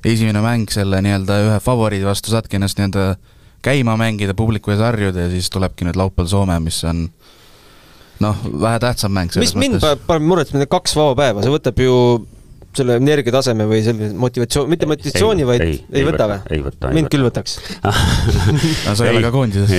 esimene 0.07 0.43
mäng 0.43 0.71
selle 0.73 1.03
nii-öelda 1.05 1.41
ühe 1.47 1.59
favoriidi 1.63 2.07
vastu 2.07 2.33
saadki 2.33 2.59
ennast 2.59 2.79
nii-öelda 2.79 3.19
käima 3.63 3.97
mängida, 3.99 4.35
publiku 4.39 4.73
ees 4.75 4.83
harjuda 4.83 5.27
ja 5.27 5.31
siis 5.33 5.51
tulebki 5.51 5.87
nüüd 5.87 5.99
laupäeval 5.99 6.31
Soome, 6.31 6.59
mis 6.63 6.79
on 6.87 7.07
noh, 8.23 8.43
vähe 8.63 8.83
tähtsam 8.83 9.15
mäng 9.15 9.35
mis 9.39 9.55
mind 9.59 9.83
paneb 9.83 10.27
muretsema, 10.27 10.63
need 10.63 10.71
kaks 10.73 10.95
vaba 10.99 11.15
päeva, 11.19 11.45
see 11.45 11.55
võtab 11.55 11.83
ju 11.83 11.95
selle 12.79 12.97
energiataseme 13.01 13.67
või 13.69 13.81
selle 13.85 14.11
motivatsioon, 14.19 14.69
mitte 14.71 14.89
motivatsiooni, 14.89 15.47
vaid 15.49 15.65
ei, 15.65 15.77
ei, 15.93 16.05
võta 16.07 16.29
või? 16.31 16.39
ei 16.57 16.63
võta. 16.65 16.93
mind 16.95 17.11
küll 17.13 17.27
võtaks 17.27 17.59
no 18.87 18.95
sa 18.95 19.07
ei 19.07 19.13
ole 19.13 19.23
ka 19.25 19.33
koondises. 19.35 19.73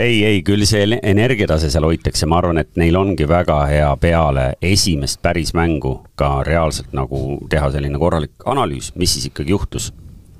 ei, 0.00 0.20
ei, 0.24 0.42
küll 0.46 0.66
see 0.68 0.86
energiatase 1.00 1.70
seal 1.72 1.86
hoitakse, 1.88 2.28
ma 2.30 2.40
arvan, 2.40 2.62
et 2.62 2.72
neil 2.80 2.96
ongi 3.00 3.28
väga 3.28 3.58
hea 3.70 3.90
peale 4.00 4.46
esimest 4.64 5.22
päris 5.24 5.54
mängu 5.56 5.96
ka 6.20 6.36
reaalselt 6.46 6.94
nagu 6.96 7.40
teha 7.50 7.70
selline 7.74 8.00
korralik 8.00 8.48
analüüs, 8.50 8.92
mis 9.00 9.16
siis 9.16 9.30
ikkagi 9.30 9.54
juhtus. 9.54 9.92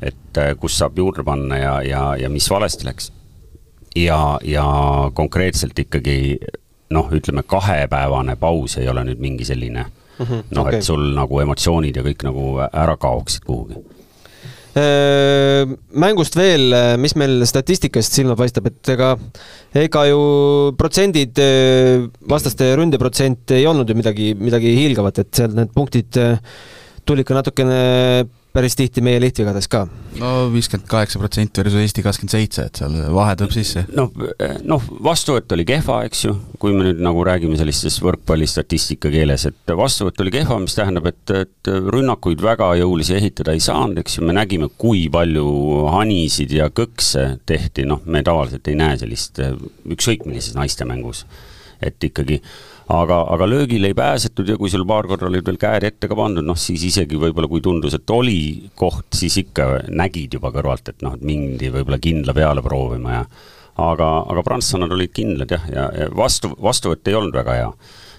et 0.02 0.38
äh, 0.38 0.52
kus 0.61 0.78
saab 0.78 0.99
juurde 0.99 1.25
panna 1.25 1.58
ja, 1.58 1.75
ja, 1.82 2.04
ja 2.20 2.30
mis 2.30 2.50
valesti 2.50 2.87
läks. 2.88 3.12
ja, 3.96 4.38
ja 4.44 4.66
konkreetselt 5.14 5.78
ikkagi 5.78 6.38
noh, 6.94 7.11
ütleme 7.12 7.42
kahepäevane 7.46 8.37
paus 8.37 8.78
ei 8.78 8.88
ole 8.88 9.04
nüüd 9.08 9.23
mingi 9.23 9.46
selline 9.49 9.87
mm 10.18 10.26
-hmm. 10.26 10.44
noh 10.50 10.66
okay., 10.66 10.78
et 10.78 10.85
sul 10.87 11.12
nagu 11.14 11.40
emotsioonid 11.40 11.97
ja 11.97 12.02
kõik 12.06 12.25
nagu 12.26 12.47
ära 12.71 12.97
kaoksid 12.97 13.44
kuhugi 13.44 13.83
mängust 14.75 16.35
veel, 16.35 16.75
mis 16.99 17.14
meil 17.14 17.44
statistikast 17.47 18.12
silma 18.12 18.35
paistab, 18.35 18.66
et 18.66 18.88
ega, 18.90 19.12
ega 19.73 20.02
ju 20.09 20.73
protsendid, 20.75 21.38
vastaste 22.26 22.73
ründeprotsent 22.75 23.54
ei 23.54 23.68
olnud 23.71 23.87
ju 23.88 23.94
midagi, 23.94 24.33
midagi 24.35 24.75
hiilgavat, 24.75 25.21
et 25.23 25.30
seal 25.30 25.54
need 25.54 25.71
punktid 25.76 26.18
tulid 27.06 27.28
ka 27.28 27.38
natukene 27.38 27.78
päris 28.54 28.76
tihti 28.78 29.02
meie 29.02 29.18
lihtvigades 29.18 29.66
ka. 29.70 29.82
no 30.20 30.28
viiskümmend 30.52 30.87
kaheksa 30.87 31.18
protsenti 31.18 31.61
versus 31.61 31.80
Eesti 31.80 32.04
kakskümmend 32.06 32.34
seitse, 32.37 32.66
et 32.68 32.78
seal 32.78 32.94
vahe 33.14 33.34
tuleb 33.38 33.54
sisse. 33.54 33.82
noh, 33.96 34.12
noh, 34.70 34.84
vastuvõtt 35.02 35.50
oli 35.56 35.66
kehva, 35.68 36.00
eks 36.06 36.25
ju, 36.28 36.34
kui 36.62 36.75
me 36.76 36.87
nüüd 36.87 37.02
nagu 37.02 37.25
räägime 37.26 37.58
sellistes 37.58 37.99
võrkpallistatistika 38.04 39.11
keeles, 39.11 39.46
et 39.50 39.75
vastuvõtt 39.80 40.23
oli 40.23 40.34
kehva, 40.37 40.61
mis 40.62 40.78
tähendab, 40.78 41.08
et, 41.11 41.34
et 41.34 41.73
rünnakuid 41.96 42.44
väga 42.44 42.70
jõulisi 42.78 43.16
ehitada 43.18 43.56
ei 43.56 43.64
saanud, 43.64 43.99
eks 44.04 44.20
ju, 44.20 44.26
me 44.28 44.37
nägime, 44.38 44.70
kui 44.78 45.08
palju 45.12 45.49
hanisid 45.96 46.54
ja 46.54 46.70
kõkse 46.70 47.26
tehti, 47.50 47.88
noh, 47.90 48.04
me 48.06 48.23
tavaliselt 48.26 48.70
ei 48.70 48.78
näe 48.78 49.00
sellist 49.02 49.42
ükskõik 49.42 50.28
millises 50.28 50.54
naistemängus. 50.54 51.26
et 51.84 52.04
ikkagi 52.06 52.38
aga, 52.88 53.21
aga 53.33 53.49
löögile 53.49 53.88
ei 53.91 53.97
pääsetud 53.97 54.49
ja 54.49 54.57
kui 54.61 54.71
sul 54.71 54.85
paar 54.88 55.09
korda 55.09 55.29
olid 55.31 55.47
veel 55.47 55.59
käed 55.61 55.87
ette 55.88 56.09
ka 56.11 56.17
pandud, 56.19 56.45
noh 56.45 56.59
siis 56.59 56.85
isegi 56.91 57.19
võib-olla 57.21 57.49
kui 57.49 57.62
tundus, 57.64 57.97
et 57.97 58.11
oli 58.12 58.69
koht, 58.76 59.09
siis 59.17 59.38
ikka 59.41 59.87
nägid 59.88 60.37
juba 60.37 60.53
kõrvalt, 60.55 60.93
et 60.93 61.05
noh, 61.07 61.17
et 61.17 61.25
mindi 61.25 61.73
võib-olla 61.73 62.00
kindla 62.03 62.37
peale 62.37 62.64
proovima 62.64 63.19
ja 63.19 63.25
aga, 63.85 64.11
aga 64.31 64.45
prantslannad 64.47 64.93
olid 64.95 65.14
kindlad 65.14 65.57
jah, 65.57 65.64
ja, 65.73 65.88
ja 65.99 66.11
vastu, 66.14 66.53
vastuvõtt 66.62 67.09
ei 67.09 67.19
olnud 67.19 67.35
väga 67.35 67.59
hea. 67.61 67.73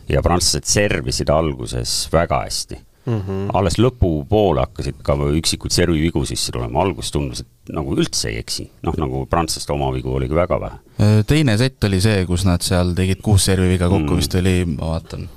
ja 0.09 0.21
prantslased 0.21 0.67
servisid 0.69 1.29
alguses 1.33 2.09
väga 2.13 2.43
hästi 2.43 2.75
mm. 2.77 3.21
-hmm. 3.21 3.49
alles 3.53 3.79
lõpupoole 3.79 4.61
hakkasid 4.65 5.01
ka 5.03 5.15
üksikuid 5.15 5.71
servivigu 5.71 6.25
sisse 6.25 6.51
tulema, 6.51 6.81
alguses 6.81 7.11
tundus, 7.11 7.41
et 7.41 7.54
nagu 7.73 7.95
üldse 7.97 8.29
ei 8.31 8.41
eksi, 8.41 8.67
noh 8.85 8.97
nagu 8.99 9.23
prantslaste 9.29 9.73
oma 9.73 9.89
vigu 9.95 10.13
oligi 10.17 10.37
väga 10.37 10.59
vähe. 10.61 10.81
Äh, 11.01 11.17
teine 11.27 11.57
sett 11.61 11.83
oli 11.87 12.01
see, 12.03 12.21
kus 12.29 12.45
nad 12.47 12.63
seal 12.65 12.93
tegid 12.97 13.23
kuus 13.25 13.47
serviviga 13.49 13.89
kokku 13.91 14.13
mm., 14.13 14.21
vist 14.21 14.37
oli, 14.39 14.55
ma 14.75 14.93
vaatan, 14.93 15.27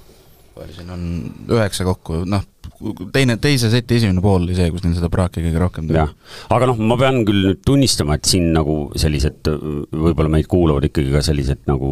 palju 0.59 0.77
siin 0.77 0.93
on, 0.95 1.03
üheksa 1.57 1.87
kokku, 1.89 2.23
noh, 2.29 2.45
teine, 3.15 3.39
teise 3.43 3.71
seti 3.73 3.99
esimene 3.99 4.23
pool 4.25 4.45
oli 4.45 4.57
see, 4.59 4.69
kus 4.75 4.85
neil 4.85 4.97
seda 4.99 5.11
praaki 5.13 5.43
kõige 5.45 5.63
rohkem 5.63 5.89
tuli. 5.89 6.05
aga 6.55 6.71
noh, 6.71 6.81
ma 6.91 6.99
pean 7.01 7.23
küll 7.29 7.51
nüüd 7.51 7.63
tunnistama, 7.67 8.19
et 8.19 8.29
siin 8.29 8.51
nagu 8.57 8.81
sellised, 8.99 9.49
võib-olla 9.93 10.33
meid 10.39 10.51
kuulavad 10.51 10.89
ikkagi 10.91 11.15
ka 11.15 11.25
sellised 11.27 11.65
nagu 11.71 11.91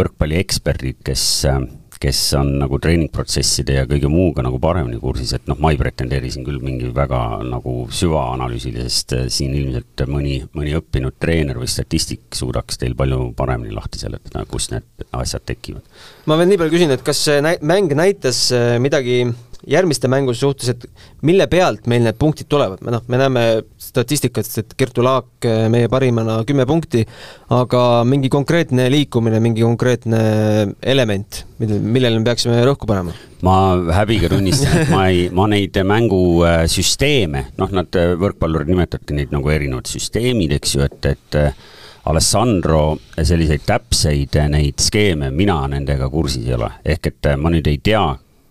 võrkpallieksperdid, 0.00 1.00
kes 1.06 1.26
äh, 1.50 1.62
kes 2.00 2.20
on 2.38 2.54
nagu 2.62 2.78
treeningprotsesside 2.80 3.74
ja 3.76 3.86
kõige 3.88 4.08
muuga 4.08 4.44
nagu 4.44 4.56
paremini 4.62 4.96
kursis, 5.02 5.34
et 5.36 5.48
noh, 5.50 5.58
ma 5.60 5.72
ei 5.74 5.80
pretendeeri 5.80 6.30
siin 6.32 6.46
küll 6.46 6.62
mingi 6.64 6.88
väga 6.96 7.20
nagu 7.44 7.74
süvaanalüüsile, 7.92 8.86
sest 8.88 9.14
äh, 9.18 9.26
siin 9.32 9.52
ilmselt 9.58 10.06
mõni, 10.08 10.38
mõni 10.56 10.72
õppinud 10.78 11.18
treener 11.20 11.60
või 11.60 11.68
statistik 11.68 12.24
suudaks 12.36 12.80
teil 12.80 12.96
palju 12.96 13.34
paremini 13.36 13.76
lahti 13.76 14.00
seletada, 14.00 14.46
kust 14.48 14.72
need 14.72 15.06
asjad 15.20 15.44
tekivad. 15.52 15.84
ma 16.30 16.40
veel 16.40 16.52
nii 16.52 16.62
palju 16.62 16.76
küsin, 16.78 16.96
et 16.96 17.04
kas 17.04 17.20
see 17.28 17.44
mäng 17.44 17.92
näitas 17.98 18.46
äh, 18.56 18.78
midagi 18.80 19.22
järgmiste 19.68 20.08
mängude 20.08 20.38
suhtes, 20.38 20.70
et 20.72 20.86
mille 21.26 21.46
pealt 21.50 21.86
meil 21.90 22.04
need 22.04 22.16
punktid 22.20 22.48
tulevad, 22.50 22.80
noh, 22.84 23.02
me 23.10 23.20
näeme 23.20 23.44
statistikast, 23.80 24.58
et 24.62 24.76
Kertu 24.78 25.04
Laak 25.04 25.48
eh, 25.48 25.66
meie 25.72 25.90
parimana 25.92 26.40
kümme 26.48 26.66
punkti, 26.68 27.04
aga 27.54 27.82
mingi 28.08 28.30
konkreetne 28.32 28.88
liikumine, 28.92 29.40
mingi 29.42 29.64
konkreetne 29.66 30.20
element, 30.80 31.42
mille, 31.60 31.80
millele 31.80 32.20
me 32.20 32.30
peaksime 32.30 32.62
rõhku 32.68 32.88
panema? 32.90 33.16
ma 33.44 33.56
häbiga 33.96 34.28
tunnistan, 34.28 34.82
et 34.82 34.90
ma 34.92 35.06
ei, 35.08 35.28
ma 35.32 35.46
neid 35.48 35.76
mängusüsteeme, 35.88 37.46
noh, 37.60 37.76
nad, 37.76 38.00
eh, 38.00 38.14
võrkpallurid 38.20 38.72
nimetavadki 38.72 39.16
neid 39.16 39.36
nagu 39.36 39.52
erinevad 39.52 39.88
süsteemid, 39.90 40.56
eks 40.58 40.74
ju, 40.76 40.88
et, 40.88 41.12
et 41.12 41.40
eh, 41.40 41.68
Alessandro 42.10 42.96
selliseid 43.20 43.66
täpseid 43.68 44.36
neid 44.48 44.80
skeeme, 44.80 45.28
mina 45.36 45.58
nendega 45.68 46.08
kursis 46.08 46.48
ei 46.48 46.56
ole, 46.56 46.70
ehk 46.88 47.10
et 47.12 47.28
ma 47.36 47.52
nüüd 47.52 47.68
ei 47.68 47.76
tea, 47.84 48.02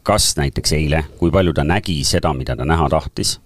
kas 0.03 0.33
näiteks 0.37 0.73
eile, 0.73 1.03
kui 1.17 1.31
palju 1.31 1.53
ta 1.53 1.63
nägi 1.63 2.03
seda, 2.03 2.33
mida 2.33 2.55
ta 2.55 2.65
näha 2.65 2.89
tahtis, 2.89 3.39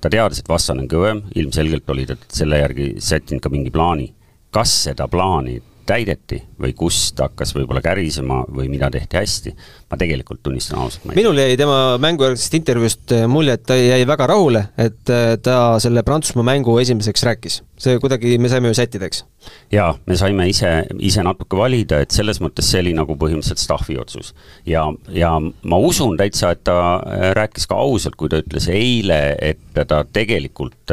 ta 0.00 0.10
teadis, 0.10 0.40
et 0.40 0.48
vastane 0.48 0.84
on 0.84 0.90
kõvem, 0.90 1.22
ilmselgelt 1.34 1.90
oli 1.90 2.06
ta 2.06 2.16
selle 2.28 2.60
järgi 2.62 2.94
sättinud 2.98 3.42
ka 3.42 3.52
mingi 3.52 3.70
plaani. 3.70 4.12
kas 4.50 4.70
seda 4.84 5.08
plaani 5.08 5.60
täideti 5.86 6.38
või 6.60 6.72
kust 6.76 7.18
hakkas 7.20 7.52
võib-olla 7.56 7.82
kärisema 7.84 8.42
või 8.48 8.68
mida 8.72 8.88
tehti 8.92 9.18
hästi, 9.18 9.52
ma 9.90 9.98
tegelikult 10.00 10.42
tunnistan 10.42 10.80
ausalt. 10.82 11.06
minul 11.14 11.38
jäi 11.38 11.56
tema 11.58 11.96
mängujärgsest 12.02 12.56
intervjuust 12.58 13.14
äh, 13.16 13.26
mulje, 13.30 13.56
et 13.56 13.64
ta 13.68 13.76
jäi 13.78 14.06
väga 14.08 14.28
rahule, 14.30 14.64
et 14.78 15.12
äh, 15.12 15.36
ta 15.42 15.76
selle 15.82 16.02
Prantsusmaa 16.06 16.46
mängu 16.46 16.78
esimeseks 16.82 17.24
rääkis. 17.28 17.62
see 17.78 17.98
kuidagi, 18.00 18.38
me 18.38 18.48
saime 18.48 18.68
ju 18.68 18.74
sättida, 18.74 19.06
eks? 19.06 19.24
jaa, 19.72 19.94
me 20.06 20.16
saime 20.16 20.48
ise, 20.48 20.70
ise 20.98 21.22
natuke 21.26 21.58
valida, 21.58 22.00
et 22.02 22.10
selles 22.10 22.40
mõttes 22.40 22.70
see 22.70 22.80
oli 22.84 22.94
nagu 22.96 23.16
põhimõtteliselt 23.16 23.62
staffi 23.62 23.98
otsus. 24.00 24.34
ja, 24.66 24.86
ja 25.12 25.34
ma 25.40 25.78
usun 25.78 26.16
täitsa, 26.16 26.54
et 26.56 26.64
ta 26.64 26.78
äh, 27.00 27.30
rääkis 27.36 27.68
ka 27.70 27.78
ausalt, 27.78 28.16
kui 28.16 28.32
ta 28.32 28.40
ütles 28.42 28.70
eile, 28.72 29.20
et 29.40 29.62
ta 29.76 30.02
tegelikult 30.12 30.92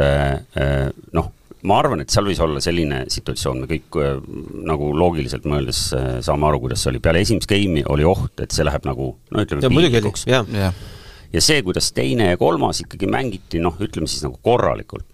noh, 1.12 1.28
ma 1.68 1.78
arvan, 1.80 2.02
et 2.04 2.12
seal 2.12 2.26
võis 2.28 2.40
olla 2.44 2.60
selline 2.62 3.04
situatsioon, 3.12 3.62
me 3.62 3.68
kõik 3.70 3.98
äh, 4.00 4.18
nagu 4.68 4.90
loogiliselt 4.96 5.46
mõeldes 5.48 5.86
äh, 5.96 6.08
saame 6.24 6.48
aru, 6.48 6.60
kuidas 6.66 6.84
see 6.84 6.92
oli, 6.92 7.02
peale 7.04 7.22
esimest 7.24 7.48
game'i 7.50 7.84
oli 7.92 8.06
oht, 8.08 8.36
et 8.44 8.54
see 8.54 8.66
läheb 8.66 8.84
nagu 8.88 9.14
no 9.32 9.44
ütleme 9.44 9.70
piinlikuks. 9.72 10.26
ja, 10.30 10.42
ja. 10.52 10.72
ja 11.32 11.44
see, 11.44 11.62
kuidas 11.66 11.90
teine 11.96 12.32
ja 12.32 12.40
kolmas 12.40 12.82
ikkagi 12.84 13.08
mängiti, 13.10 13.62
noh, 13.64 13.78
ütleme 13.84 14.10
siis 14.10 14.26
nagu 14.26 14.38
korralikult, 14.44 15.08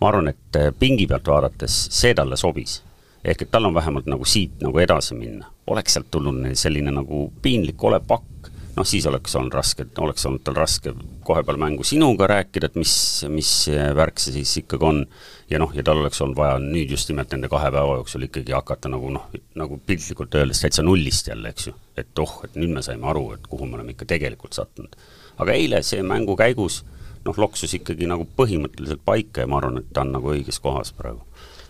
ma 0.00 0.12
arvan, 0.12 0.32
et 0.32 0.60
äh, 0.60 0.70
pingi 0.76 1.08
pealt 1.10 1.28
vaadates 1.28 1.82
see 1.92 2.16
talle 2.16 2.40
sobis. 2.40 2.80
ehk 3.20 3.42
et 3.44 3.50
tal 3.52 3.68
on 3.68 3.74
vähemalt 3.76 4.06
nagu 4.08 4.24
siit 4.24 4.62
nagu 4.64 4.78
edasi 4.80 5.14
minna. 5.14 5.50
oleks 5.66 5.92
sealt 5.94 6.10
tulnud 6.10 6.54
selline 6.56 6.94
nagu 6.96 7.26
piinlik 7.42 7.84
olepakk, 7.84 8.49
noh, 8.76 8.86
siis 8.86 9.06
oleks 9.06 9.34
olnud 9.38 9.54
raske, 9.54 9.86
oleks 9.98 10.26
olnud 10.28 10.42
tal 10.46 10.56
raske 10.58 10.92
kohe 11.26 11.42
peale 11.46 11.60
mängu 11.60 11.84
sinuga 11.86 12.28
rääkida, 12.30 12.70
et 12.70 12.78
mis, 12.80 12.94
mis 13.32 13.52
värk 13.96 14.22
see 14.22 14.38
siis 14.38 14.54
ikkagi 14.62 14.86
on 14.86 15.02
ja 15.50 15.58
noh, 15.62 15.72
ja 15.74 15.84
tal 15.86 16.02
oleks 16.02 16.20
olnud 16.22 16.38
vaja 16.38 16.58
nüüd 16.62 16.92
just 16.94 17.10
nimelt 17.10 17.32
nende 17.34 17.50
kahe 17.52 17.70
päeva 17.72 17.98
jooksul 17.98 18.26
ikkagi 18.28 18.54
hakata 18.56 18.92
nagu 18.92 19.10
noh, 19.14 19.26
nagu 19.58 19.80
piltlikult 19.86 20.34
öeldes 20.38 20.62
täitsa 20.62 20.84
nullist 20.86 21.30
jälle, 21.32 21.52
eks 21.52 21.70
ju. 21.70 21.74
et 22.00 22.22
oh, 22.22 22.38
et 22.46 22.56
nüüd 22.60 22.72
me 22.74 22.84
saime 22.86 23.08
aru, 23.10 23.32
et 23.36 23.50
kuhu 23.50 23.66
me 23.66 23.78
oleme 23.78 23.96
ikka 23.96 24.08
tegelikult 24.14 24.56
sattunud. 24.56 24.96
aga 25.40 25.56
eile 25.56 25.82
see 25.86 26.02
mängu 26.06 26.36
käigus 26.38 26.82
noh, 27.24 27.36
loksus 27.36 27.74
ikkagi 27.76 28.08
nagu 28.08 28.26
põhimõtteliselt 28.36 29.02
paika 29.04 29.44
ja 29.44 29.50
ma 29.50 29.60
arvan, 29.60 29.82
et 29.82 29.90
ta 29.94 30.04
on 30.04 30.14
nagu 30.16 30.32
õiges 30.32 30.60
kohas 30.62 30.92
praegu. 30.96 31.20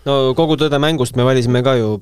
No 0.09 0.16
kogu 0.38 0.57
tõde 0.61 0.80
mängust 0.83 1.19
me 1.19 1.26
valisime 1.26 1.62
ka 1.66 1.75
ju 1.78 1.99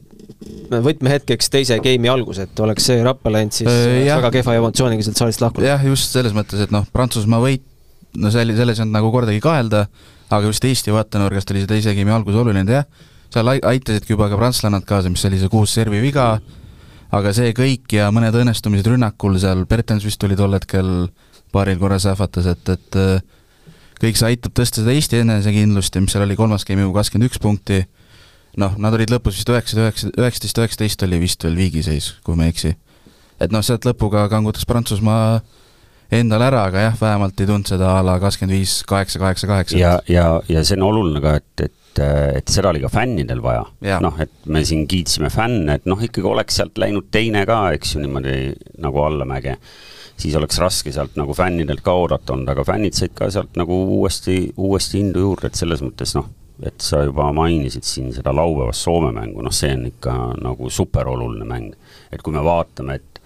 võtmehetkeks 0.68 1.50
teise 1.50 1.78
game'i 1.82 2.10
algus, 2.12 2.40
et 2.42 2.60
oleks 2.62 2.86
see 2.90 3.00
rappa 3.04 3.32
läinud, 3.32 3.54
siis 3.56 3.70
äh, 3.70 4.04
väga 4.06 4.30
kehva 4.38 4.58
emotsiooniga 4.60 5.04
sealt 5.06 5.20
saalist 5.20 5.42
lahkunud. 5.42 5.66
jah, 5.66 5.82
just 5.88 6.14
selles 6.14 6.36
mõttes, 6.36 6.60
et 6.62 6.74
noh, 6.74 6.86
Prantsusmaa 6.92 7.40
võit, 7.42 7.64
no 8.20 8.32
see 8.34 8.44
oli, 8.44 8.56
selles 8.58 8.78
ei 8.78 8.84
olnud 8.84 8.98
nagu 8.98 9.10
kordagi 9.14 9.42
kahelda, 9.44 9.86
aga 10.28 10.50
just 10.50 10.64
Eesti 10.68 10.94
vaatenurgast 10.94 11.50
oli 11.54 11.64
see 11.64 11.72
teise 11.72 11.96
game'i 11.96 12.14
algus 12.14 12.36
oluline, 12.38 12.66
jah, 12.68 12.86
seal 13.32 13.50
aitasidki 13.56 14.14
juba 14.14 14.28
ka 14.30 14.38
prantslannad 14.40 14.86
kaasa, 14.88 15.10
mis 15.12 15.24
oli 15.28 15.40
see 15.40 15.52
kuus 15.52 15.74
servi 15.76 16.02
viga, 16.04 16.34
aga 17.14 17.32
see 17.36 17.54
kõik 17.56 17.96
ja 17.96 18.12
mõned 18.14 18.36
õnnestumised 18.36 18.92
rünnakul, 18.92 19.40
seal 19.40 19.64
Bertens 19.68 20.06
vist 20.06 20.20
tuli 20.20 20.36
tol 20.38 20.54
hetkel 20.56 21.08
paaril 21.52 21.80
korral 21.80 22.00
sähvatas, 22.04 22.46
et, 22.52 22.74
et 22.76 23.02
kõik 24.02 24.18
see 24.18 24.32
aitab 24.32 24.54
tõsta 24.56 24.82
seda 24.82 24.94
Eesti 24.94 25.22
enesekindlust 25.22 25.94
ja 25.94 26.02
mis 26.02 26.14
seal 26.14 26.26
oli 26.26 26.36
kolmas 26.38 26.66
game 26.68 26.84
juba 26.84 27.00
kakskümmend 27.00 27.30
üks 27.30 27.40
punkti, 27.42 27.82
noh, 28.60 28.74
nad 28.80 28.94
olid 28.96 29.12
lõpus 29.12 29.38
vist 29.38 29.52
üheksa, 29.52 29.78
üheksa, 29.82 30.10
üheksateist, 30.14 30.60
üheksateist 30.62 31.06
oli 31.06 31.22
vist 31.22 31.44
veel 31.44 31.58
viigiseis, 31.58 32.12
kui 32.26 32.38
ma 32.38 32.46
ei 32.46 32.54
eksi. 32.54 32.74
et 33.40 33.54
noh, 33.54 33.64
sealt 33.64 33.86
lõpuga 33.86 34.26
kangutas 34.30 34.66
Prantsusmaa 34.66 35.40
endale 36.14 36.48
ära, 36.48 36.64
aga 36.70 36.86
jah, 36.88 36.96
vähemalt 37.00 37.40
ei 37.40 37.48
tulnud 37.48 37.68
seda 37.68 37.98
a 37.98 38.06
la 38.06 38.16
kakskümmend 38.22 38.56
viis, 38.56 38.80
kaheksa, 38.88 39.20
kaheksa, 39.22 39.50
kaheksa. 39.50 39.78
ja, 39.78 39.98
ja, 40.08 40.30
ja 40.48 40.64
see 40.64 40.78
on 40.78 40.88
oluline 40.88 41.22
ka, 41.24 41.34
et, 41.42 41.66
et, 41.68 42.02
et 42.40 42.54
seda 42.54 42.72
oli 42.72 42.82
ka 42.82 42.90
fännidel 42.92 43.42
vaja. 43.44 43.66
noh, 44.04 44.16
et 44.22 44.32
me 44.46 44.64
siin 44.64 44.86
kiitsime 44.88 45.30
fänne, 45.34 45.78
et 45.78 45.86
noh, 45.90 46.00
ikkagi 46.00 46.26
oleks 46.26 46.58
sealt 46.60 46.80
läinud 46.80 47.10
teine 47.14 47.44
ka, 47.48 47.66
eks 47.76 47.96
ju, 47.96 48.02
niimoodi 48.04 48.38
nagu 48.82 49.04
allamäge 49.04 49.58
siis 50.18 50.34
oleks 50.36 50.58
raske 50.58 50.92
sealt 50.92 51.16
nagu 51.18 51.34
fännidelt 51.34 51.82
ka 51.84 51.94
oodata 51.94 52.34
olnud, 52.34 52.50
aga 52.50 52.64
fännid 52.66 52.96
said 52.98 53.14
ka 53.14 53.30
sealt 53.30 53.56
nagu 53.58 53.76
uuesti, 53.98 54.40
uuesti 54.56 55.02
indu 55.02 55.22
juurde, 55.22 55.50
et 55.50 55.58
selles 55.58 55.82
mõttes 55.84 56.14
noh, 56.18 56.28
et 56.66 56.80
sa 56.82 57.04
juba 57.06 57.28
mainisid 57.36 57.86
siin 57.86 58.10
seda 58.14 58.34
laupäevast 58.34 58.82
Soome 58.82 59.12
mängu, 59.14 59.42
noh, 59.44 59.54
see 59.54 59.70
on 59.76 59.86
ikka 59.92 60.14
nagu 60.42 60.70
superoluline 60.70 61.46
mäng. 61.46 61.74
et 62.12 62.22
kui 62.22 62.34
me 62.34 62.42
vaatame, 62.44 62.98
et, 62.98 63.20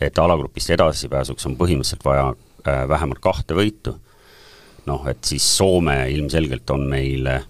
et 0.00 0.18
alagrupist 0.18 0.74
edasipääsuks 0.76 1.46
on 1.46 1.56
põhimõtteliselt 1.56 2.04
vaja 2.04 2.28
äh, 2.68 2.84
vähemalt 2.88 3.22
kahte 3.24 3.56
võitu, 3.56 3.96
noh, 4.86 5.08
et 5.08 5.24
siis 5.24 5.46
Soome 5.56 5.96
ilmselgelt 6.12 6.70
on 6.70 6.86
meile 6.88 7.40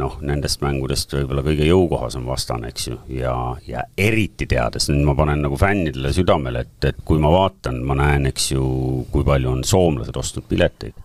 noh, 0.00 0.16
nendest 0.24 0.62
mängudest 0.64 1.12
võib-olla 1.16 1.44
kõige 1.44 1.66
jõukohasem 1.68 2.24
vastane, 2.28 2.70
eks 2.72 2.88
ju, 2.88 2.98
ja, 3.18 3.34
ja 3.68 3.84
eriti 3.98 4.46
teades, 4.48 4.88
nüüd 4.90 5.04
ma 5.08 5.16
panen 5.18 5.42
nagu 5.44 5.58
fännidele 5.60 6.12
südamele, 6.16 6.64
et, 6.66 6.88
et 6.92 7.02
kui 7.04 7.20
ma 7.22 7.32
vaatan, 7.32 7.82
ma 7.86 7.96
näen, 7.98 8.28
eks 8.30 8.52
ju, 8.54 8.64
kui 9.12 9.26
palju 9.26 9.52
on 9.52 9.64
soomlased 9.68 10.16
ostnud 10.16 10.48
pileteid, 10.48 10.96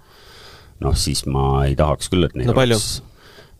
noh, 0.85 0.95
siis 0.95 1.25
ma 1.27 1.65
ei 1.65 1.75
tahaks 1.79 2.11
küll, 2.13 2.29
et 2.29 2.37
neid 2.37 2.51
no, 2.51 2.57
oleks 2.61 2.89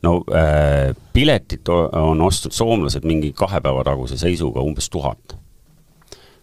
no 0.05 0.13
äh, 0.29 0.93
piletit 1.13 1.69
on 1.69 2.21
ostnud 2.21 2.53
soomlased 2.53 3.05
mingi 3.07 3.33
kahe 3.35 3.61
päeva 3.65 3.83
taguse 3.87 4.19
seisuga 4.21 4.61
umbes 4.61 4.91
tuhat 4.93 5.33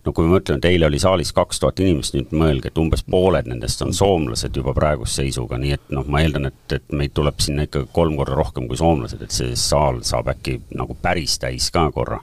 no 0.04 0.12
kui 0.12 0.26
me 0.26 0.34
mõtleme, 0.36 0.60
et 0.60 0.68
eile 0.68 0.88
oli 0.88 1.00
saalis 1.00 1.32
kaks 1.36 1.60
tuhat 1.62 1.80
inimest, 1.80 2.16
nüüd 2.16 2.32
mõelge, 2.36 2.70
et 2.70 2.80
umbes 2.80 3.04
pooled 3.08 3.48
nendest 3.50 3.82
on 3.84 3.94
soomlased 3.96 4.56
juba 4.56 4.74
praeguse 4.76 5.22
seisuga, 5.22 5.58
nii 5.60 5.76
et 5.76 5.94
noh, 5.94 6.06
ma 6.10 6.22
eeldan, 6.24 6.50
et, 6.50 6.64
et 6.76 6.96
meid 6.96 7.14
tuleb 7.16 7.40
sinna 7.44 7.66
ikka 7.68 7.86
kolm 7.96 8.18
korda 8.20 8.36
rohkem 8.38 8.68
kui 8.70 8.80
soomlased, 8.80 9.22
et 9.24 9.34
see 9.34 9.54
saal 9.58 10.02
saab 10.06 10.32
äkki 10.34 10.58
nagu 10.76 10.96
päris 11.00 11.38
täis 11.42 11.70
ka 11.74 11.88
korra. 11.94 12.20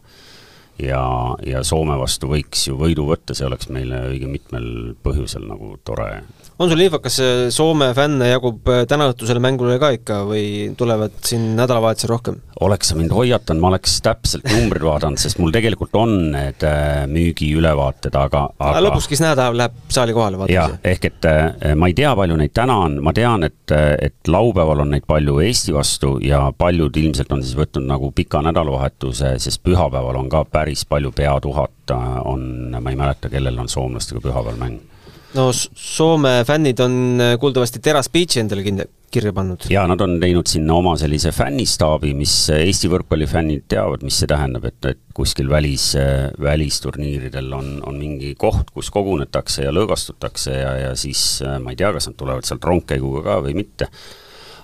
ja, 0.81 1.01
ja 1.45 1.63
Soome 1.67 1.97
vastu 1.99 2.29
võiks 2.31 2.67
ju 2.67 2.77
võidu 2.79 3.05
võtta, 3.09 3.35
see 3.37 3.45
oleks 3.45 3.69
meile 3.69 4.05
õige 4.13 4.29
mitmel 4.29 4.95
põhjusel 5.03 5.45
nagu 5.49 5.75
tore 5.85 6.23
on 6.59 6.69
sul 6.69 6.83
infot, 6.83 7.01
kas 7.03 7.19
Soome 7.53 7.91
fänne 7.97 8.31
jagub 8.31 8.67
äh, 8.71 8.83
tänaõhtusele 8.89 9.41
mängule 9.43 9.77
ka 9.81 9.91
ikka 9.95 10.21
või 10.29 10.45
tulevad 10.77 11.15
siin 11.25 11.53
nädalavahetusel 11.57 12.11
rohkem? 12.11 12.41
oleks 12.61 12.91
sa 12.91 12.95
mind 12.97 13.13
hoiatanud, 13.15 13.61
ma 13.61 13.71
oleks 13.71 13.95
täpselt 14.05 14.45
numbrid 14.51 14.83
vaadanud, 14.85 15.17
sest 15.17 15.39
mul 15.41 15.53
tegelikult 15.53 15.95
on 15.97 16.13
need 16.35 16.61
äh, 16.67 17.07
müügiülevaated, 17.09 18.13
aga, 18.17 18.43
aga 18.61 18.83
lõpuks, 18.85 19.07
kes 19.09 19.23
näha 19.23 19.37
tahab, 19.39 19.57
läheb 19.57 19.79
saali 19.89 20.13
kohale 20.13 20.37
vaatama. 20.37 20.53
jah, 20.53 20.75
ehk 20.91 21.07
et 21.09 21.29
äh, 21.29 21.73
ma 21.79 21.89
ei 21.89 21.97
tea, 21.97 22.11
palju 22.17 22.37
neid 22.37 22.53
täna 22.57 22.77
on, 22.85 22.99
ma 23.01 23.15
tean, 23.17 23.47
et, 23.47 23.73
et 23.73 24.29
laupäeval 24.29 24.85
on 24.85 24.93
neid 24.93 25.07
palju 25.09 25.39
Eesti 25.41 25.73
vastu 25.73 26.13
ja 26.21 26.43
paljud 26.57 27.01
ilmselt 27.01 27.33
on 27.33 27.41
siis 27.41 27.57
võtnud 27.57 27.89
nagu 27.89 28.11
pika 28.15 28.43
nädalavahetuse, 28.45 29.33
sest 29.41 29.63
pühapäeval 29.65 30.21
on 30.21 30.29
ka 30.29 30.45
päris 30.45 30.85
palju, 30.85 31.15
pea 31.15 31.33
tuhat 31.41 31.95
on, 32.29 32.45
ma 32.77 32.93
ei 32.93 32.99
mäleta, 32.99 33.31
kellel 33.33 33.57
on 33.59 33.69
soomlastega 33.71 34.21
pühapäeval 34.21 34.61
mäng 34.61 34.90
no 35.33 35.51
Soome 35.53 36.41
fännid 36.47 36.79
on 36.79 37.21
äh, 37.21 37.37
kuuldavasti 37.39 37.79
Teras 37.79 38.09
Beachi 38.09 38.41
endale 38.41 38.63
kinni, 38.63 38.85
kirja 39.11 39.33
pannud. 39.35 39.67
jaa, 39.71 39.85
nad 39.87 40.01
on 40.03 40.17
teinud 40.21 40.49
sinna 40.49 40.75
oma 40.79 40.95
sellise 40.99 41.31
fännistaabi, 41.35 42.13
mis 42.17 42.33
Eesti 42.55 42.91
võrkpallifännid 42.91 43.65
teavad, 43.71 44.03
mis 44.07 44.19
see 44.21 44.29
tähendab, 44.31 44.65
et, 44.67 44.79
et 44.91 45.01
kuskil 45.15 45.49
välis, 45.51 45.91
äh, 45.99 46.27
välisturniiridel 46.41 47.51
on, 47.57 47.71
on 47.87 47.99
mingi 47.99 48.33
koht, 48.39 48.73
kus 48.75 48.91
kogunetakse 48.93 49.67
ja 49.67 49.75
lõõgastutakse 49.75 50.57
ja, 50.57 50.75
ja 50.87 50.91
siis 50.99 51.23
äh, 51.45 51.59
ma 51.63 51.73
ei 51.73 51.79
tea, 51.79 51.93
kas 51.95 52.11
nad 52.11 52.19
tulevad 52.19 52.47
sealt 52.47 52.67
rongkäiguga 52.67 53.25
ka 53.29 53.39
või 53.47 53.57
mitte 53.63 53.89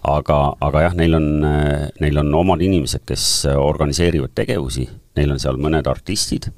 aga, 0.07 0.39
aga 0.63 0.87
jah, 0.87 0.95
neil 0.99 1.17
on, 1.17 1.27
neil 1.99 2.23
on 2.23 2.35
omad 2.43 2.61
inimesed, 2.63 3.03
kes 3.07 3.47
organiseerivad 3.59 4.35
tegevusi, 4.35 4.85
neil 5.19 5.33
on 5.35 5.41
seal 5.41 5.59
mõned 5.59 5.87
artistid 5.89 6.51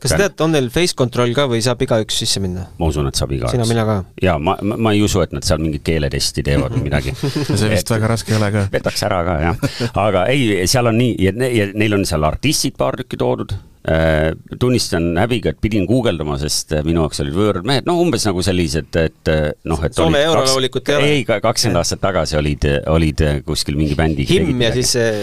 kas 0.00 0.14
sa 0.14 0.18
tead, 0.22 0.36
on 0.44 0.54
neil 0.54 0.68
face 0.72 0.96
control 0.96 1.32
ka 1.36 1.46
või 1.50 1.62
saab 1.64 1.82
igaüks 1.84 2.20
sisse 2.22 2.42
minna? 2.42 2.66
ma 2.80 2.90
usun, 2.90 3.08
et 3.10 3.18
saab 3.20 3.34
igaüks. 3.36 3.54
sina, 3.54 3.66
mina 3.68 3.86
ka. 3.88 3.96
jaa, 4.22 4.36
ma, 4.42 4.56
ma, 4.64 4.78
ma 4.88 4.94
ei 4.96 5.02
usu, 5.04 5.22
et 5.24 5.34
nad 5.36 5.46
seal 5.46 5.60
mingit 5.62 5.84
keeletesti 5.86 6.44
teevad 6.46 6.76
või 6.76 6.86
midagi 6.88 7.14
see 7.20 7.72
vist 7.72 7.84
et, 7.86 7.94
väga 7.94 8.12
raske 8.14 8.34
ei 8.34 8.38
ole 8.40 8.52
ka. 8.54 8.66
petaks 8.72 9.04
ära 9.08 9.20
ka, 9.26 9.40
jah. 9.48 9.66
aga 10.06 10.28
ei, 10.32 10.68
seal 10.70 10.90
on 10.90 11.00
nii, 11.00 11.16
ja, 11.26 11.34
ja 11.50 11.68
neil 11.74 11.98
on 12.00 12.06
seal 12.08 12.24
artistid 12.28 12.78
paar 12.80 12.98
tükki 13.00 13.20
toodud 13.20 13.54
äh,, 13.54 14.32
tunnistan 14.60 15.12
häbiga, 15.20 15.54
et 15.54 15.60
pidin 15.62 15.86
guugeldama, 15.90 16.40
sest 16.40 16.74
äh, 16.76 16.84
minu 16.86 17.04
jaoks 17.04 17.22
olid 17.26 17.36
võõrad 17.36 17.68
mehed, 17.68 17.88
no 17.88 17.98
umbes 18.00 18.26
nagu 18.28 18.44
sellised, 18.46 18.90
et 19.00 19.32
äh, 19.32 19.46
noh, 19.68 19.84
et 19.86 19.96
Soome 19.96 20.24
eurolaulikut 20.30 20.92
ei 20.94 21.00
ole? 21.00 21.14
ei, 21.20 21.24
kakskümmend 21.30 21.82
aastat 21.82 22.04
tagasi 22.08 22.40
olid, 22.40 22.68
olid 22.92 23.24
kuskil 23.46 23.78
mingi 23.80 23.98
bändi 23.98 24.28
Himm 24.30 24.64
ja 24.64 24.72
siis 24.76 24.96
see 24.96 25.14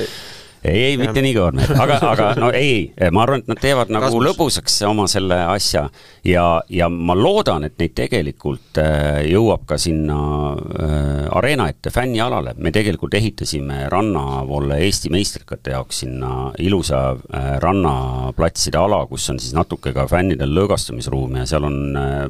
ei, 0.63 0.83
ei 0.83 0.97
mitte 0.99 1.21
nii 1.23 1.33
kõva 1.35 1.65
aga, 1.83 1.97
aga 2.11 2.27
no 2.41 2.49
ei, 2.55 2.89
ma 3.13 3.23
arvan, 3.23 3.43
et 3.43 3.51
nad 3.51 3.61
teevad 3.61 3.91
nagu 3.93 4.07
Kasmus. 4.07 4.25
lõbusaks 4.27 4.77
oma 4.89 5.07
selle 5.11 5.37
asja 5.51 5.87
ja, 6.25 6.45
ja 6.73 6.89
ma 6.89 7.15
loodan, 7.17 7.67
et 7.67 7.77
neid 7.81 7.95
tegelikult 7.97 8.81
äh, 8.81 9.23
jõuab 9.29 9.65
ka 9.69 9.79
sinna 9.81 10.19
äh, 10.57 11.23
areena 11.37 11.69
ette, 11.71 11.93
fännialale. 11.93 12.55
me 12.57 12.73
tegelikult 12.75 13.17
ehitasime 13.19 13.85
rannavolle 13.93 14.79
Eesti 14.87 15.11
meistrikate 15.13 15.75
jaoks 15.75 16.03
sinna 16.03 16.51
ilusa 16.63 17.01
äh, 17.15 17.49
rannaplatside 17.63 18.79
ala, 18.81 19.03
kus 19.09 19.29
on 19.33 19.41
siis 19.41 19.55
natuke 19.57 19.93
ka 19.95 20.07
fännidel 20.09 20.53
lõõgastumisruumi 20.57 21.43
ja 21.43 21.49
seal 21.49 21.67
on 21.67 21.77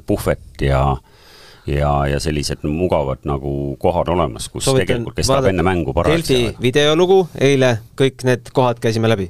puhvet 0.08 0.66
ja 0.68 0.82
äh, 0.94 1.17
ja, 1.68 1.92
ja 2.12 2.20
sellised 2.24 2.64
mugavad 2.68 3.24
nagu 3.28 3.52
kohad 3.82 4.12
olemas, 4.14 4.50
kus 4.52 4.68
Soovitan 4.68 4.88
tegelikult, 4.88 5.18
kes 5.18 5.32
tahab 5.32 5.50
enne 5.52 5.66
mängu 5.66 5.96
parajaks 5.96 6.30
Delfi 6.30 6.62
videolugu, 6.64 7.24
eile 7.50 7.78
kõik 8.00 8.24
need 8.28 8.54
kohad 8.56 8.80
käisime 8.84 9.12
läbi. 9.12 9.30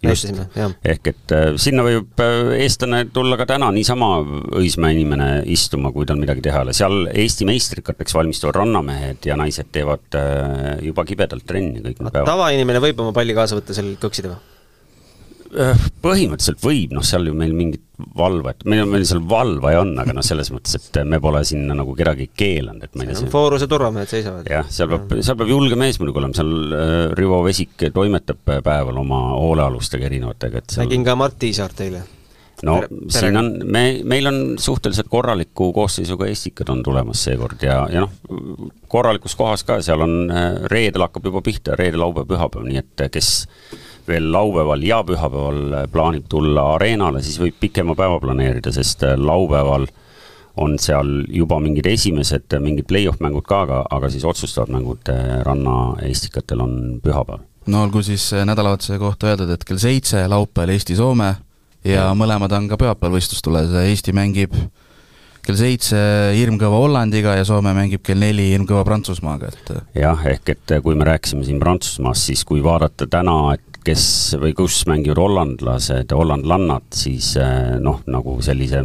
jah. 0.00 0.72
ehk 0.84 1.10
et 1.12 1.32
äh, 1.36 1.48
sinna 1.60 1.84
võib 1.84 2.22
äh, 2.24 2.54
eestlane 2.64 3.02
tulla 3.12 3.36
ka 3.36 3.44
täna 3.50 3.68
niisama 3.74 4.08
Õismäe 4.56 4.94
inimene 4.96 5.26
istuma, 5.44 5.92
kui 5.92 6.08
tal 6.08 6.16
midagi 6.20 6.40
teha 6.46 6.62
ei 6.62 6.68
ole, 6.68 6.76
seal 6.76 7.02
Eesti 7.12 7.44
meistrikateks 7.48 8.16
valmistuvad 8.16 8.62
rannamehed 8.62 9.28
ja 9.28 9.36
naised 9.36 9.68
teevad 9.72 10.16
äh, 10.16 10.78
juba 10.88 11.04
kibedalt 11.04 11.44
trenni 11.44 11.84
kõik 11.84 12.00
need 12.00 12.14
päevad. 12.14 12.32
tavainimene 12.32 12.80
võib 12.80 13.04
oma 13.04 13.12
palli 13.12 13.36
kaasa 13.36 13.60
võtta 13.60 13.76
seal? 13.76 13.92
Äh, 14.00 14.49
põhimõtteliselt 15.50 16.60
võib, 16.62 16.92
noh, 16.94 17.04
seal 17.06 17.26
ju 17.26 17.34
meil 17.36 17.54
mingit 17.56 17.82
valvajat, 18.16 18.62
meil 18.70 18.84
on, 18.84 18.92
meil 18.94 19.04
seal 19.08 19.22
valvaja 19.28 19.82
on, 19.82 19.92
aga 20.00 20.14
noh, 20.16 20.24
selles 20.24 20.52
mõttes, 20.54 20.76
et 20.78 21.00
me 21.08 21.18
pole 21.22 21.42
sinna 21.46 21.74
nagu 21.76 21.94
kedagi 21.98 22.30
keelanud, 22.38 22.86
et 22.86 22.94
ma 22.96 23.04
ei 23.04 23.10
tea. 23.10 23.30
Fooruse 23.32 23.68
turvamehed 23.70 24.10
seisavad. 24.10 24.48
jah, 24.50 24.68
seal 24.72 24.88
peab, 24.92 25.18
seal 25.18 25.38
peab 25.40 25.50
julge 25.50 25.78
mees 25.80 26.00
muidugi 26.00 26.22
olema, 26.22 26.38
seal 26.38 26.54
äh, 26.76 26.94
Rivo 27.18 27.42
Vesik 27.46 27.88
toimetab 27.94 28.40
päeval 28.46 29.02
oma 29.02 29.20
hoolealustega 29.34 30.08
erinevatega, 30.08 30.62
et 30.62 30.76
seal... 30.76 30.86
nägin 30.86 31.06
ka 31.06 31.18
Mart 31.18 31.38
Tiisaart 31.42 31.86
eile. 31.86 32.06
No 32.66 32.78
Pere, 32.80 33.02
siin 33.08 33.36
on, 33.36 33.52
me, 33.64 33.84
meil 34.04 34.26
on 34.30 34.40
suhteliselt 34.58 35.08
korraliku 35.10 35.72
koosseisuga 35.76 36.26
Estikad 36.30 36.68
on 36.72 36.82
tulemas 36.82 37.24
seekord 37.24 37.62
ja, 37.64 37.82
ja 37.92 38.04
noh, 38.04 38.10
korralikus 38.88 39.36
kohas 39.38 39.64
ka, 39.64 39.80
seal 39.84 40.04
on, 40.04 40.16
äh, 40.30 40.50
reedel 40.72 41.06
hakkab 41.06 41.30
juba 41.30 41.44
pihta, 41.46 41.78
reede, 41.78 42.00
laupäev, 42.00 42.28
pühapäev, 42.30 42.66
nii 42.68 42.82
et 42.82 43.06
kes 43.12 43.30
veel 44.08 44.30
laupäeval 44.32 44.82
ja 44.82 45.02
pühapäeval 45.06 45.88
plaanib 45.92 46.28
tulla 46.28 46.74
areenale, 46.74 47.22
siis 47.22 47.40
võib 47.40 47.58
pikema 47.60 47.94
päeva 47.98 48.20
planeerida, 48.22 48.72
sest 48.74 49.04
äh, 49.06 49.16
laupäeval 49.18 49.86
on 50.60 50.78
seal 50.82 51.12
juba 51.30 51.60
mingid 51.62 51.86
esimesed 51.86 52.56
mingid 52.60 52.88
play-off 52.90 53.20
mängud 53.22 53.46
ka, 53.46 53.62
aga, 53.66 53.84
aga 53.90 54.10
siis 54.12 54.24
otsustavad 54.26 54.72
mängud 54.74 55.12
äh, 55.12 55.38
Ranna 55.46 55.76
Estikatel 56.08 56.64
on 56.64 56.74
pühapäeval. 57.04 57.44
no 57.66 57.84
olgu 57.84 58.02
siis 58.02 58.32
äh, 58.32 58.44
nädalavahetuse 58.48 58.98
kohta 58.98 59.30
öeldud, 59.30 59.54
et 59.54 59.64
kell 59.64 59.80
seitse 59.80 60.26
laupäeval 60.28 60.74
Eesti-Soome 60.74 61.34
ja, 61.86 62.10
mõlemad 62.18 62.52
on 62.56 62.68
ka 62.70 62.78
pühapäeval 62.80 63.18
võistlustules, 63.18 63.72
Eesti 63.86 64.14
mängib 64.16 64.56
kell 65.40 65.56
seitse 65.56 65.98
hirmkõva 66.36 66.82
Hollandiga 66.82 67.34
ja 67.38 67.46
Soome 67.48 67.72
mängib 67.76 68.04
kell 68.06 68.20
neli 68.20 68.50
hirmkõva 68.52 68.84
Prantsusmaaga, 68.88 69.50
et 69.50 69.72
jah, 70.02 70.26
ehk 70.28 70.54
et 70.54 70.76
kui 70.84 70.98
me 70.98 71.08
rääkisime 71.08 71.46
siin 71.46 71.60
Prantsusmaast, 71.62 72.28
siis 72.28 72.44
kui 72.48 72.62
vaadata 72.64 73.08
täna, 73.10 73.38
et 73.56 73.80
kes 73.84 74.04
või 74.40 74.52
kus 74.56 74.82
mängivad 74.90 75.18
hollandlased, 75.22 76.12
hollandlannad, 76.12 76.84
siis 76.94 77.32
eh, 77.40 77.78
noh, 77.80 78.02
nagu 78.12 78.36
sellise 78.44 78.84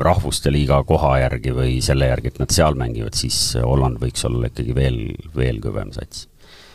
rahvuste 0.00 0.52
liiga 0.52 0.80
koha 0.88 1.18
järgi 1.20 1.52
või 1.54 1.76
selle 1.84 2.08
järgi, 2.08 2.32
et 2.32 2.40
nad 2.40 2.54
seal 2.54 2.78
mängivad, 2.78 3.16
siis 3.18 3.58
Holland 3.60 4.00
võiks 4.02 4.24
olla 4.28 4.48
ikkagi 4.48 4.76
veel, 4.76 5.02
veel 5.36 5.60
kõvem 5.62 5.92
sats. 5.94 6.26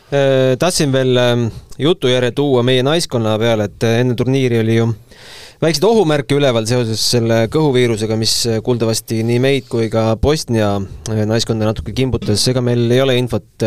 Äh, 0.08 0.54
tahtsin 0.60 0.94
veel 0.94 1.18
ähm, 1.20 1.48
jutu 1.76 2.08
järje 2.08 2.30
tuua 2.38 2.62
meie 2.64 2.84
naiskonna 2.86 3.34
peale, 3.42 3.68
et 3.68 3.88
enne 3.90 4.16
turniiri 4.16 4.62
oli 4.62 4.78
ju 4.78 4.86
väikseid 5.62 5.84
ohumärke 5.88 6.36
üleval 6.38 6.66
seoses 6.70 7.02
selle 7.14 7.40
kõhuviirusega, 7.52 8.16
mis 8.20 8.34
kuuldavasti 8.64 9.20
nii 9.26 9.40
meid 9.42 9.68
kui 9.70 9.88
ka 9.92 10.12
Bosnia 10.20 10.76
naiskonda 11.08 11.68
natuke 11.68 11.94
kimbutas, 11.96 12.44
ega 12.50 12.62
meil 12.64 12.86
ei 12.94 13.02
ole 13.02 13.18
infot, 13.18 13.66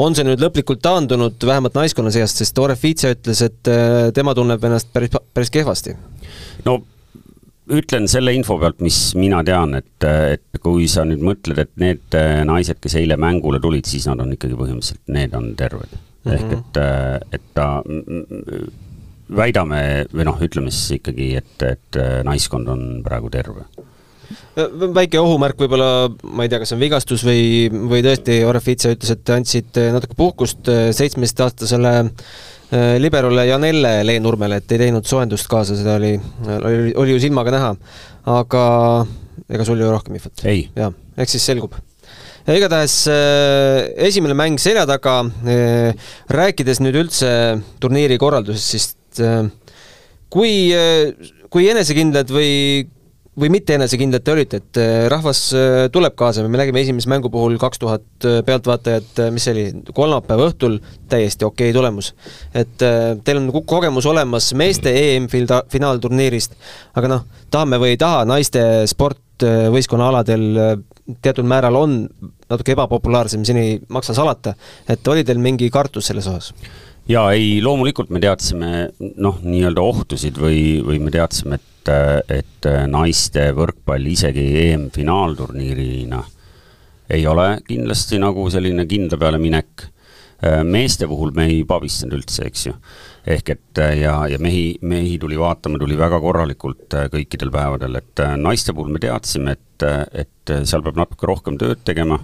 on 0.00 0.16
see 0.16 0.26
nüüd 0.26 0.42
lõplikult 0.42 0.80
taandunud, 0.84 1.36
vähemalt 1.44 1.76
naiskonna 1.76 2.12
seast, 2.14 2.40
sest 2.40 2.58
Orefice 2.62 3.12
ütles, 3.16 3.44
et 3.44 3.72
tema 4.16 4.34
tunneb 4.36 4.64
ennast 4.64 4.92
päris, 4.94 5.12
päris 5.36 5.52
kehvasti. 5.52 5.96
no 6.64 6.80
ütlen 7.76 8.06
selle 8.08 8.32
info 8.36 8.56
pealt, 8.62 8.80
mis 8.84 8.98
mina 9.18 9.42
tean, 9.44 9.74
et, 9.76 10.06
et 10.06 10.60
kui 10.62 10.86
sa 10.88 11.04
nüüd 11.04 11.24
mõtled, 11.26 11.60
et 11.60 11.72
need 11.82 12.18
naised, 12.48 12.80
kes 12.80 12.96
eile 13.02 13.18
mängule 13.20 13.60
tulid, 13.60 13.88
siis 13.90 14.06
nad 14.08 14.22
on 14.22 14.32
ikkagi 14.36 14.56
põhimõtteliselt, 14.56 15.04
need 15.12 15.36
on 15.36 15.52
terved 15.58 15.92
mm. 15.92 16.32
-hmm. 16.32 16.34
ehk 16.38 16.58
et, 16.58 17.38
et 17.40 17.48
ta 17.54 17.68
väidame 19.32 19.80
või 20.12 20.26
noh, 20.28 20.38
ütleme 20.42 20.72
siis 20.72 21.00
ikkagi, 21.00 21.32
et, 21.40 21.54
et 21.66 21.98
äh, 21.98 22.18
naiskond 22.26 22.70
on 22.70 22.88
praegu 23.06 23.30
terve 23.32 23.66
väike 24.56 25.20
ohumärk 25.22 25.60
võib-olla, 25.60 26.08
ma 26.34 26.42
ei 26.42 26.50
tea, 26.50 26.58
kas 26.58 26.72
see 26.72 26.76
on 26.76 26.82
vigastus 26.82 27.22
või, 27.22 27.42
või 27.70 28.00
tõesti 28.02 28.40
Orefice 28.48 28.90
ütles, 28.96 29.12
et 29.14 29.32
andsid 29.34 29.78
äh, 29.78 29.92
natuke 29.94 30.18
puhkust 30.18 30.70
äh, 30.72 30.88
seitsmeteistaastasele 30.96 31.96
liberole 32.98 33.44
Janelle 33.46 34.00
Leenurmele, 34.02 34.56
et 34.58 34.72
ei 34.74 34.80
teinud 34.80 35.06
soojendust 35.06 35.46
kaasa, 35.46 35.76
seda 35.78 36.00
oli, 36.00 36.16
oli, 36.56 36.88
oli 36.98 37.12
ju 37.14 37.20
silmaga 37.22 37.52
näha. 37.54 37.68
aga 38.26 38.62
ega 39.46 39.66
sul 39.68 39.78
ju 39.78 39.90
rohkem 39.92 40.16
infot? 40.18 40.42
jah, 40.42 40.90
eks 41.14 41.36
siis 41.36 41.46
selgub 41.46 41.76
igatahes 42.50 42.96
esimene 44.08 44.34
mäng 44.34 44.58
selja 44.58 44.82
taga, 44.90 45.20
rääkides 46.34 46.82
nüüd 46.82 46.98
üldse 47.04 47.30
turniiri 47.78 48.18
korraldusest, 48.18 48.74
siis 48.74 48.95
et 49.16 49.24
äh, 49.24 49.48
kui, 50.32 50.52
äh, 50.74 51.14
kui 51.50 51.70
enesekindlad 51.72 52.30
või 52.34 52.52
või 53.36 53.50
mitte 53.52 53.74
enesekindlad 53.76 54.22
te 54.24 54.32
olite, 54.32 54.58
et 54.62 54.78
äh, 54.80 54.94
rahvas 55.12 55.40
tuleb 55.92 56.14
kaasa, 56.16 56.40
me 56.48 56.56
nägime 56.56 56.80
esimese 56.80 57.10
mängu 57.12 57.28
puhul 57.28 57.58
kaks 57.60 57.82
tuhat 57.82 58.26
pealtvaatajat, 58.48 59.20
mis 59.34 59.44
see 59.44 59.52
oli, 59.52 59.64
kolmapäeva 59.92 60.46
õhtul, 60.48 60.78
täiesti 61.12 61.44
okei 61.44 61.68
okay 61.68 61.76
tulemus. 61.76 62.14
et 62.56 62.80
teil 62.80 63.42
on 63.42 63.50
kogemus 63.68 64.08
olemas 64.08 64.48
meeste 64.56 64.94
EM-finaalturniirist, 65.02 66.56
aga 66.96 67.12
noh, 67.12 67.28
tahame 67.52 67.76
või 67.82 67.92
ei 67.92 68.00
taha, 68.00 68.24
naiste 68.24 68.64
sport 68.88 69.44
võistkonnaaladel 69.44 70.48
teatud 71.20 71.44
määral 71.44 71.76
on 71.76 72.00
natuke 72.48 72.72
ebapopulaarsem, 72.72 73.44
siin 73.44 73.60
ei 73.60 73.78
maksa 73.92 74.16
salata, 74.16 74.56
et 74.88 75.12
oli 75.12 75.28
teil 75.28 75.44
mingi 75.44 75.68
kartus 75.68 76.08
selles 76.08 76.24
osas? 76.32 76.54
Jaa, 77.08 77.32
ei, 77.32 77.58
loomulikult 77.62 78.10
me 78.14 78.20
teadsime 78.22 78.70
noh, 79.22 79.40
nii-öelda 79.44 79.82
ohtusid 79.82 80.38
või, 80.40 80.60
või 80.86 81.00
me 81.02 81.12
teadsime, 81.14 81.60
et, 81.60 81.90
et 82.42 82.70
naiste 82.90 83.50
võrkpall 83.54 84.08
isegi 84.10 84.46
EM-finaalturniirina 84.66 86.22
ei 87.14 87.26
ole 87.30 87.60
kindlasti 87.66 88.18
nagu 88.18 88.48
selline 88.50 88.86
kindla 88.90 89.18
peale 89.20 89.38
minek. 89.38 89.92
meeste 90.68 91.06
puhul 91.08 91.30
me 91.32 91.46
ei 91.48 91.62
pabistanud 91.64 92.18
üldse, 92.18 92.44
eks 92.44 92.66
ju. 92.66 92.72
ehk 93.26 93.48
et 93.54 93.80
ja, 93.96 94.18
ja 94.28 94.38
mehi, 94.38 94.76
mehi 94.82 95.14
tuli 95.18 95.38
vaatama, 95.38 95.78
tuli 95.78 95.96
väga 95.98 96.18
korralikult 96.20 96.92
kõikidel 97.12 97.50
päevadel, 97.50 97.96
et 97.96 98.22
naiste 98.36 98.74
puhul 98.74 98.92
me 98.92 99.00
teadsime, 99.00 99.56
et, 99.56 99.86
et 100.12 100.52
seal 100.64 100.82
peab 100.82 100.98
natuke 100.98 101.26
rohkem 101.26 101.56
tööd 101.58 101.80
tegema 101.84 102.18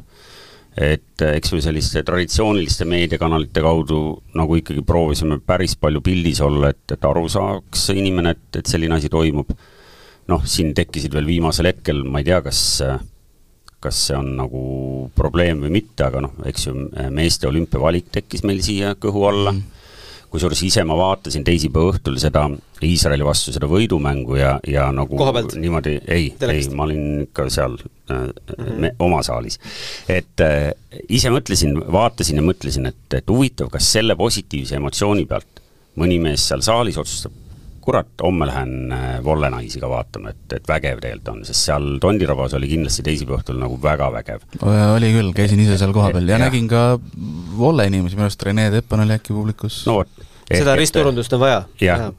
et 0.76 1.24
eh, 1.24 1.36
eks 1.36 1.52
me 1.52 1.60
selliste 1.64 2.02
traditsiooniliste 2.06 2.86
meediakanalite 2.88 3.62
kaudu 3.64 4.00
nagu 4.38 4.56
ikkagi 4.56 4.84
proovisime 4.86 5.40
päris 5.44 5.76
palju 5.80 6.00
pildis 6.04 6.40
olla, 6.44 6.72
et, 6.72 6.84
et 6.94 7.08
aru 7.08 7.26
saaks 7.32 7.90
inimene, 7.94 8.36
et, 8.36 8.60
et 8.62 8.72
selline 8.74 8.96
asi 8.96 9.12
toimub. 9.12 9.52
noh, 10.32 10.44
siin 10.46 10.70
tekkisid 10.74 11.12
veel 11.12 11.26
viimasel 11.26 11.66
hetkel, 11.66 12.04
ma 12.08 12.20
ei 12.22 12.28
tea, 12.28 12.38
kas, 12.44 12.60
kas 13.82 14.02
see 14.06 14.16
on 14.16 14.36
nagu 14.38 14.60
probleem 15.18 15.64
või 15.64 15.72
mitte, 15.80 16.06
aga 16.06 16.22
noh, 16.24 16.36
eks 16.46 16.68
ju, 16.68 16.74
meeste 17.10 17.50
olümpiavalik 17.50 18.12
tekkis 18.14 18.44
meil 18.46 18.62
siia 18.64 18.94
kõhu 19.02 19.26
alla 19.28 19.52
mm 19.56 19.81
kusjuures 20.32 20.62
ise 20.66 20.84
ma 20.88 20.96
vaatasin 20.98 21.44
teisipäeva 21.46 21.92
õhtul 21.92 22.18
seda 22.20 22.46
Iisraeli 22.82 23.24
vastu 23.26 23.52
seda 23.54 23.68
võidumängu 23.70 24.38
ja, 24.40 24.56
ja 24.66 24.88
nagu 24.94 25.18
niimoodi, 25.54 25.98
ei, 26.10 26.32
ei, 26.48 26.64
ma 26.74 26.86
olin 26.88 27.26
ikka 27.26 27.46
seal 27.52 27.76
äh, 28.10 28.24
me, 28.80 28.94
oma 29.02 29.20
saalis. 29.26 29.60
et 30.10 30.42
äh, 30.42 30.72
ise 31.08 31.30
mõtlesin, 31.34 31.76
vaatasin 31.92 32.40
ja 32.40 32.46
mõtlesin, 32.46 32.88
et, 32.90 33.18
et 33.20 33.30
huvitav, 33.30 33.70
kas 33.72 33.92
selle 33.98 34.16
positiivse 34.18 34.78
emotsiooni 34.80 35.28
pealt 35.30 35.62
mõni 36.00 36.18
mees 36.22 36.48
seal 36.48 36.64
saalis 36.64 36.98
otsustab, 37.00 37.36
kurat, 37.82 38.10
homme 38.22 38.46
lähen 38.48 38.92
äh, 38.94 39.18
Volle 39.24 39.50
naisi 39.52 39.80
ka 39.82 39.90
vaatama, 39.90 40.32
et, 40.32 40.56
et 40.56 40.68
vägev 40.68 41.02
tegelikult 41.02 41.30
on, 41.34 41.44
sest 41.48 41.68
seal 41.68 41.88
Tondirabas 42.02 42.54
oli 42.58 42.70
kindlasti 42.70 43.04
teisipäeva 43.06 43.40
õhtul 43.40 43.60
nagu 43.62 43.78
väga 43.82 44.10
vägev. 44.14 44.44
oli 44.62 45.12
küll, 45.16 45.32
käisin 45.36 45.62
ise 45.62 45.78
seal 45.80 45.94
kohapeal 45.94 46.28
ja, 46.28 46.38
ja 46.38 46.44
nägin 46.46 46.68
ka 46.70 46.84
Volle 47.58 47.86
inimesi, 47.90 48.18
minu 48.18 48.28
arust 48.28 48.42
Rene 48.46 48.70
Teppan 48.74 49.04
oli 49.04 49.16
äkki 49.18 49.34
publikus. 49.36 49.82
no 49.86 50.00
vot, 50.00 50.26
seda 50.48 50.76
ristturundust 50.78 51.32
on 51.36 51.42
vaja. 51.42 51.62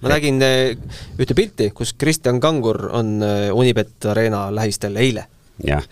ma 0.02 0.15
nägin 0.15 0.41
eh, 0.45 0.76
ühte 1.19 1.38
pilti, 1.38 1.69
kus 1.76 1.95
Kristjan 1.97 2.41
Kangur 2.43 2.89
on 2.91 3.15
eh, 3.23 3.49
Unibet 3.56 4.12
Arena 4.12 4.47
lähistel 4.54 4.99
eile 5.02 5.28
jah, 5.62 5.84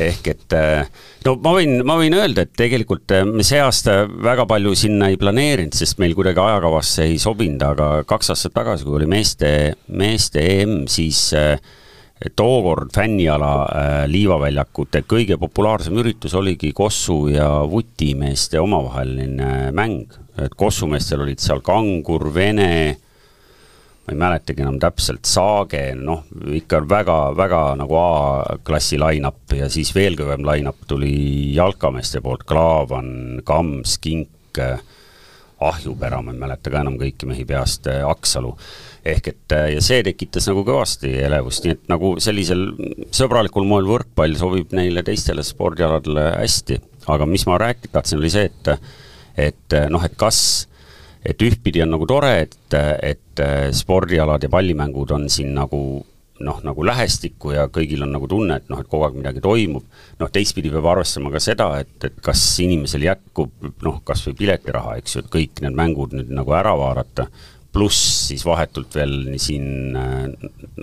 ehk 0.00 0.30
et 0.32 0.56
eh, 0.56 0.86
no 1.26 1.36
ma 1.44 1.52
võin, 1.58 1.76
ma 1.86 1.98
võin 2.00 2.16
öelda, 2.16 2.46
et 2.46 2.54
tegelikult 2.56 3.12
me 3.28 3.44
see 3.46 3.60
aasta 3.60 4.02
väga 4.08 4.46
palju 4.48 4.72
sinna 4.78 5.10
ei 5.12 5.20
planeerinud, 5.20 5.76
sest 5.76 6.00
meil 6.02 6.16
kuidagi 6.18 6.40
ajakavasse 6.42 7.06
ei 7.10 7.20
sobinud, 7.22 7.62
aga 7.66 7.92
kaks 8.08 8.32
aastat 8.34 8.56
tagasi, 8.56 8.88
kui 8.88 8.96
oli 9.00 9.10
meeste, 9.10 9.52
meeste 9.92 10.42
EM, 10.56 10.82
siis 10.90 11.28
tookord 12.38 12.92
fänniala 12.94 13.52
liivaväljakute 14.06 15.02
kõige 15.10 15.38
populaarsem 15.42 15.96
üritus 15.98 16.36
oligi 16.38 16.72
Kossu 16.76 17.26
ja 17.32 17.48
Vuti 17.68 18.12
meeste 18.18 18.60
omavaheline 18.62 19.72
mäng. 19.74 20.12
Et 20.38 20.54
kossumeestel 20.56 21.24
olid 21.26 21.42
seal 21.42 21.60
Kangur, 21.64 22.30
Vene, 22.34 22.96
ma 24.02 24.14
ei 24.14 24.18
mäletagi 24.18 24.64
enam 24.64 24.80
täpselt, 24.82 25.22
Saage, 25.30 25.82
noh, 25.94 26.24
ikka 26.58 26.80
väga-väga 26.90 27.60
nagu 27.78 27.98
A-klassi 28.00 28.98
line-up 28.98 29.54
ja 29.54 29.68
siis 29.70 29.92
veel 29.94 30.16
kõvem 30.18 30.42
line-up 30.48 30.88
tuli 30.90 31.12
jalkameeste 31.54 32.22
poolt, 32.24 32.42
Klaavan, 32.48 33.12
Kams, 33.46 33.98
Kink, 34.02 34.58
Ahjupera, 35.62 36.18
ma 36.22 36.32
ei 36.34 36.40
mäleta 36.40 36.72
ka 36.72 36.80
enam 36.82 36.96
kõiki 36.98 37.28
mehi 37.30 37.44
peast, 37.46 37.86
Aksalu. 37.86 38.50
ehk 39.06 39.28
et 39.28 39.54
ja 39.74 39.80
see 39.82 40.02
tekitas 40.06 40.48
nagu 40.50 40.64
kõvasti 40.66 41.12
elevust, 41.22 41.62
nii 41.62 41.74
et 41.76 41.86
nagu 41.90 42.16
sellisel 42.22 42.68
sõbralikul 43.14 43.66
moel 43.66 43.86
võrkpall 43.86 44.34
sobib 44.38 44.74
neile 44.74 45.02
teistele 45.06 45.42
spordialadele 45.46 46.26
hästi, 46.40 46.80
aga 47.10 47.26
mis 47.26 47.46
ma 47.46 47.58
rääkida 47.62 48.00
tahtsin, 48.00 48.18
oli 48.18 48.30
see, 48.34 48.50
et 48.50 48.74
et 49.38 49.78
noh, 49.90 50.02
et 50.04 50.18
kas, 50.18 50.68
et 51.26 51.42
ühtpidi 51.42 51.82
on 51.84 51.92
nagu 51.94 52.06
tore, 52.10 52.32
et, 52.46 52.74
et 53.02 53.42
spordialad 53.76 54.42
ja 54.42 54.50
pallimängud 54.50 55.12
on 55.14 55.28
siin 55.30 55.52
nagu 55.54 55.82
noh, 56.42 56.58
nagu 56.64 56.84
lähestikku 56.86 57.52
ja 57.54 57.66
kõigil 57.72 58.02
on 58.04 58.12
nagu 58.14 58.28
tunne, 58.30 58.58
et 58.58 58.70
noh, 58.70 58.80
et 58.82 58.90
kogu 58.90 59.06
aeg 59.06 59.16
midagi 59.18 59.42
toimub, 59.44 59.84
noh 60.20 60.30
teistpidi 60.32 60.72
peab 60.72 60.88
arvestama 60.92 61.32
ka 61.32 61.42
seda, 61.42 61.68
et, 61.82 61.94
et 62.08 62.18
kas 62.24 62.42
inimesel 62.64 63.06
jätkub 63.06 63.68
noh, 63.84 64.00
kas 64.06 64.24
või 64.26 64.36
piletiraha, 64.42 64.96
eks 65.00 65.16
ju, 65.16 65.24
et 65.24 65.32
kõik 65.32 65.62
need 65.64 65.78
mängud 65.78 66.16
nüüd 66.16 66.32
nagu 66.34 66.56
ära 66.56 66.74
vaadata, 66.78 67.28
pluss 67.72 68.28
siis 68.28 68.44
vahetult 68.44 68.94
veel 68.98 69.14
siin 69.40 69.96
äh, 69.96 70.26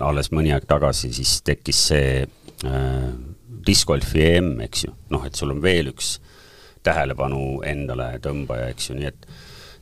alles 0.02 0.32
mõni 0.34 0.54
aeg 0.54 0.66
tagasi 0.70 1.12
siis 1.14 1.36
tekkis 1.46 1.84
see 1.92 2.08
äh, 2.24 3.10
discgolfi 3.66 4.24
EM, 4.32 4.56
eks 4.66 4.88
ju, 4.88 4.96
noh 5.14 5.28
et 5.28 5.38
sul 5.38 5.54
on 5.54 5.62
veel 5.62 5.92
üks 5.92 6.16
tähelepanu 6.86 7.60
endale 7.68 8.14
tõmbaja, 8.24 8.70
eks 8.72 8.90
ju, 8.90 8.98
nii 8.98 9.10
et 9.10 9.30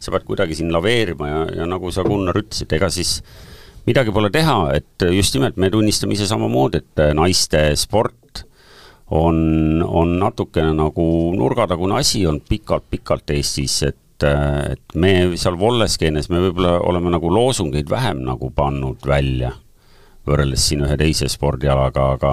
sa 0.02 0.14
pead 0.14 0.26
kuidagi 0.28 0.58
siin 0.58 0.72
laveerima 0.74 1.28
ja, 1.28 1.44
ja 1.62 1.68
nagu 1.70 1.92
sa, 1.94 2.04
Gunnar, 2.06 2.38
ütlesid, 2.40 2.72
ega 2.76 2.90
siis 2.92 3.18
midagi 3.88 4.12
pole 4.14 4.30
teha, 4.34 4.58
et 4.76 5.06
just 5.14 5.36
nimelt 5.36 5.56
me 5.60 5.70
tunnistame 5.72 6.16
ise 6.16 6.28
samamoodi, 6.28 6.82
et 6.82 7.04
naiste 7.16 7.62
sport 7.80 8.44
on, 9.10 9.38
on 9.82 10.18
natukene 10.20 10.74
nagu 10.76 11.06
nurgatagune 11.36 11.96
asi 11.98 12.26
olnud 12.28 12.44
pikalt-pikalt 12.48 13.36
Eestis, 13.36 13.80
et 13.88 14.04
et 14.26 14.94
me 14.98 15.12
seal 15.38 15.54
Volleskeenes, 15.58 16.26
me 16.26 16.40
võib-olla 16.42 16.78
oleme 16.82 17.12
nagu 17.14 17.30
loosungeid 17.30 17.86
vähem 17.90 18.24
nagu 18.26 18.50
pannud 18.50 19.04
välja, 19.06 19.52
võrreldes 20.26 20.64
siin 20.68 20.82
ühe 20.82 20.96
teise 20.98 21.28
spordialaga, 21.30 22.08
aga 22.16 22.32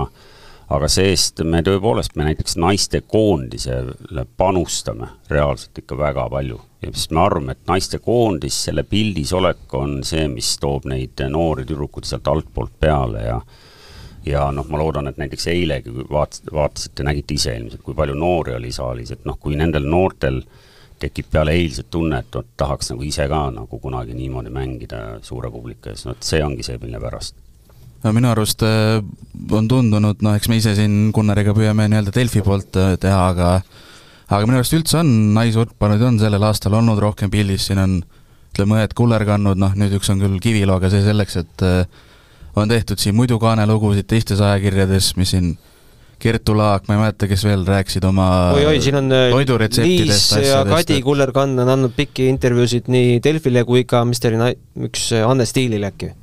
aga 0.74 0.88
see-eest 0.90 1.44
me 1.46 1.62
tõepoolest, 1.66 2.16
me 2.18 2.26
näiteks 2.30 2.58
naistekoondisele 2.62 4.26
panustame 4.38 5.12
reaalselt 5.30 5.78
ikka 5.84 5.98
väga 5.98 6.30
palju. 6.30 6.62
ja 6.82 6.92
sest 6.94 7.12
me 7.12 7.22
arvame, 7.22 7.52
et 7.52 7.68
naistekoondis, 7.68 8.64
selle 8.68 8.84
pildis 8.84 9.34
olek 9.34 9.74
on 9.74 10.04
see, 10.04 10.28
mis 10.30 10.56
toob 10.62 10.86
neid 10.90 11.22
noori 11.30 11.66
tüdrukuid 11.66 12.06
sealt 12.06 12.28
altpoolt 12.28 12.80
peale 12.80 13.24
ja 13.26 13.40
ja 14.26 14.48
noh, 14.52 14.66
ma 14.70 14.80
loodan, 14.82 15.08
et 15.08 15.18
näiteks 15.22 15.48
eilegi 15.54 15.92
vaatasite, 15.94 16.54
vaatasite, 16.54 17.04
nägite 17.06 17.36
ise 17.38 17.56
ilmselt, 17.60 17.84
kui 17.86 17.94
palju 17.94 18.16
noori 18.18 18.56
oli 18.58 18.72
saalis, 18.74 19.12
et 19.14 19.26
noh, 19.26 19.38
kui 19.40 19.56
nendel 19.56 19.86
noortel 19.86 20.42
tekib 21.00 21.30
peale 21.32 21.54
eilset 21.54 21.92
tunne, 21.94 22.24
et 22.24 22.34
vot 22.36 22.48
tahaks 22.58 22.90
nagu 22.90 23.06
ise 23.06 23.28
ka 23.30 23.44
nagu 23.54 23.80
kunagi 23.80 24.18
niimoodi 24.18 24.50
mängida 24.50 25.20
suure 25.22 25.52
publiku 25.54 25.94
ees, 25.94 26.08
vot 26.10 26.26
see 26.26 26.42
ongi 26.42 26.66
see, 26.66 26.82
mille 26.82 27.02
pärast 27.04 27.38
no 28.06 28.14
minu 28.14 28.30
arust 28.30 28.62
äh, 28.66 29.02
on 29.52 29.70
tundunud, 29.70 30.22
noh, 30.22 30.38
eks 30.38 30.50
me 30.52 30.60
ise 30.62 30.76
siin 30.78 31.10
Gunnariga 31.16 31.56
püüame 31.58 31.90
nii-öelda 31.90 32.14
Delfi 32.16 32.44
poolt 32.46 32.78
äh, 32.80 32.96
teha, 33.02 33.22
aga 33.34 33.52
aga 34.30 34.44
minu 34.46 34.60
arust 34.62 34.76
üldse 34.78 35.00
on 35.02 35.12
naisvõrkpallurid 35.38 36.06
on 36.12 36.20
sellel 36.22 36.46
aastal 36.48 36.78
olnud 36.78 37.02
rohkem 37.02 37.34
pildis, 37.34 37.68
siin 37.70 37.82
on 37.82 38.00
ütleme, 38.54 38.80
õed 38.80 38.96
kullerkannud, 38.98 39.60
noh 39.60 39.78
nüüd 39.78 39.98
üks 39.98 40.12
on 40.14 40.22
küll 40.22 40.38
Kivilooga, 40.42 40.92
see 40.94 41.04
selleks, 41.06 41.40
et 41.42 41.66
äh, 41.66 42.04
on 42.56 42.72
tehtud 42.72 43.02
siin 43.02 43.18
muidu 43.18 43.40
kaanelugusid 43.42 44.08
teistes 44.10 44.44
ajakirjades, 44.44 45.16
mis 45.20 45.34
siin 45.36 45.56
Kertu 46.22 46.54
Laak, 46.56 46.86
ma 46.88 46.96
ei 46.96 47.00
mäleta, 47.02 47.28
kes 47.28 47.42
veel 47.44 47.66
rääkisid 47.68 48.06
oma 48.08 48.28
oi-oi, 48.56 48.78
siin 48.82 48.96
on 49.02 49.10
Liis 49.84 50.30
ja 50.40 50.62
Kadi 50.70 51.02
Kullerkann 51.04 51.60
on 51.60 51.72
andnud 51.74 51.92
pikki 51.98 52.30
intervjuusid 52.32 52.88
nii 52.92 53.18
Delfile 53.24 53.66
kui 53.68 53.84
ka, 53.90 54.06
mis 54.08 54.24
ta 54.24 54.32
oli, 54.32 54.54
üks 54.88 55.10
Anne 55.20 55.46
Stiilile 55.50 55.92
äkki. 55.92 56.14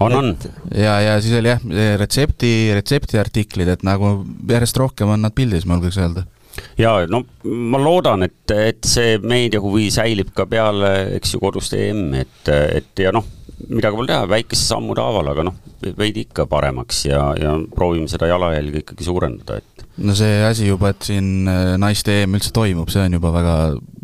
On, 0.00 0.14
on. 0.14 0.36
ja, 0.74 0.98
ja 1.00 1.16
siis 1.22 1.34
oli 1.38 1.50
jah, 1.52 1.64
retsepti, 2.00 2.52
retseptiartiklid, 2.76 3.72
et 3.74 3.82
nagu 3.86 4.14
järjest 4.48 4.78
rohkem 4.80 5.12
on 5.14 5.26
nad 5.26 5.34
pildis, 5.36 5.66
ma 5.66 5.78
julgeks 5.78 6.00
öelda. 6.02 6.24
ja 6.78 6.94
no 7.10 7.22
ma 7.44 7.80
loodan, 7.82 8.26
et, 8.28 8.56
et 8.56 8.82
see 8.86 9.18
meediahuvi 9.22 9.88
säilib 9.94 10.32
ka 10.36 10.46
peale, 10.50 10.92
eks 11.18 11.36
ju, 11.36 11.42
kodust 11.42 11.76
EM-i, 11.78 12.24
et, 12.26 12.52
et 12.82 13.04
ja 13.06 13.14
noh, 13.14 13.26
midagi 13.68 13.98
pole 13.98 14.10
teha, 14.10 14.26
väikese 14.30 14.66
sammude 14.66 15.02
haaval, 15.02 15.32
aga 15.32 15.46
noh, 15.48 15.58
veidi 15.98 16.26
ikka 16.26 16.46
paremaks 16.50 17.06
ja, 17.08 17.24
ja 17.38 17.56
proovime 17.74 18.10
seda 18.10 18.28
jalajälge 18.30 18.84
ikkagi 18.84 19.06
suurendada, 19.06 19.58
et 19.62 19.86
no 20.02 20.14
see 20.16 20.42
asi 20.46 20.68
juba, 20.68 20.92
et 20.92 21.08
siin 21.08 21.48
äh, 21.50 21.74
naiste 21.80 22.22
EM 22.22 22.38
üldse 22.38 22.52
toimub, 22.54 22.90
see 22.92 23.04
on 23.06 23.18
juba 23.18 23.32
väga 23.34 23.56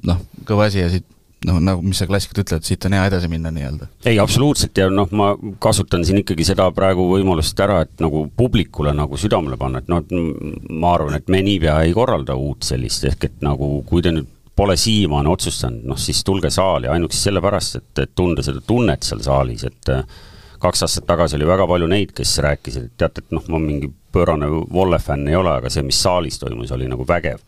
noh, 0.08 0.26
kõva 0.48 0.68
asi 0.68 0.82
ja 0.82 0.90
siit 0.92 1.06
noh, 1.46 1.58
nagu 1.62 1.82
mis 1.84 2.00
sa 2.00 2.06
klassikud 2.08 2.40
ütlevad, 2.42 2.66
siit 2.66 2.84
on 2.88 2.96
hea 2.96 3.04
edasi 3.10 3.28
minna 3.30 3.52
nii-öelda. 3.54 3.88
ei, 4.04 4.18
absoluutselt 4.18 4.78
ja 4.78 4.88
noh, 4.90 5.10
ma 5.14 5.30
kasutan 5.62 6.04
siin 6.06 6.22
ikkagi 6.22 6.46
seda 6.48 6.68
praegu 6.74 7.06
võimalust 7.12 7.60
ära, 7.62 7.82
et 7.86 8.02
nagu 8.02 8.24
publikule 8.36 8.94
nagu 8.96 9.20
südamele 9.20 9.58
panna, 9.60 9.82
et 9.82 9.92
noh, 9.92 10.02
ma 10.70 10.94
arvan, 10.96 11.18
et 11.18 11.30
me 11.30 11.42
niipea 11.46 11.78
ei 11.86 11.94
korralda 11.96 12.34
uut 12.38 12.66
sellist, 12.66 13.06
ehk 13.08 13.28
et 13.30 13.38
nagu 13.46 13.78
kui 13.88 14.02
te 14.04 14.14
nüüd 14.14 14.34
pole 14.58 14.74
siiamaani 14.76 15.30
otsustanud, 15.30 15.84
noh 15.86 16.00
siis 16.02 16.24
tulge 16.26 16.50
saali 16.50 16.90
ainuüksi 16.90 17.28
sellepärast, 17.28 17.78
et, 17.78 17.92
et 18.02 18.14
tunda 18.18 18.42
seda 18.42 18.62
tunnet 18.66 19.06
seal 19.06 19.22
saalis, 19.22 19.62
et 19.68 19.92
äh, 19.94 20.02
kaks 20.58 20.82
aastat 20.82 21.06
tagasi 21.06 21.38
oli 21.38 21.46
väga 21.46 21.68
palju 21.70 21.86
neid, 21.86 22.10
kes 22.16 22.32
rääkisid, 22.42 22.88
et 22.88 22.98
teate, 22.98 23.22
et 23.22 23.36
noh, 23.36 23.44
ma 23.54 23.62
mingi 23.62 23.92
pöörane 24.12 24.48
Volle 24.74 24.98
fänn 24.98 25.30
ei 25.30 25.38
ole, 25.38 25.52
aga 25.60 25.70
see, 25.70 25.86
mis 25.86 26.00
saalis 26.02 26.40
toimus, 26.42 26.72
oli 26.74 26.90
nagu 26.90 27.06
vägev 27.06 27.38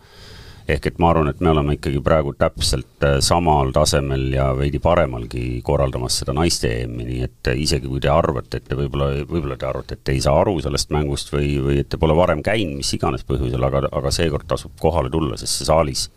ehk 0.75 0.87
et 0.91 1.01
ma 1.03 1.11
arvan, 1.13 1.31
et 1.31 1.41
me 1.43 1.51
oleme 1.53 1.77
ikkagi 1.77 2.01
praegu 2.05 2.33
täpselt 2.39 3.07
äh, 3.07 3.19
samal 3.25 3.73
tasemel 3.75 4.29
ja 4.35 4.51
veidi 4.57 4.81
paremalgi 4.83 5.61
korraldamas 5.67 6.21
seda 6.23 6.35
naiste 6.37 6.71
EM-i, 6.83 7.07
nii 7.09 7.27
et 7.27 7.51
äh, 7.53 7.61
isegi 7.65 7.91
kui 7.91 8.03
te 8.03 8.11
arvate, 8.13 8.61
et 8.61 8.69
te 8.69 8.79
võib-olla, 8.79 9.11
võib-olla 9.25 9.59
te 9.61 9.69
arvate, 9.69 9.99
et 9.99 10.05
te 10.07 10.17
ei 10.17 10.23
saa 10.25 10.39
aru 10.41 10.59
sellest 10.63 10.93
mängust 10.95 11.33
või, 11.35 11.53
või 11.65 11.81
et 11.83 11.91
te 11.91 12.01
pole 12.01 12.17
varem 12.19 12.43
käinud, 12.47 12.79
mis 12.81 12.95
iganes 12.97 13.27
põhjusel, 13.29 13.67
aga, 13.67 13.87
aga 13.91 14.15
seekord 14.15 14.49
tasub 14.51 14.75
kohale 14.81 15.13
tulla, 15.13 15.39
sest 15.41 15.61
see 15.61 15.71
saalis 15.71 16.09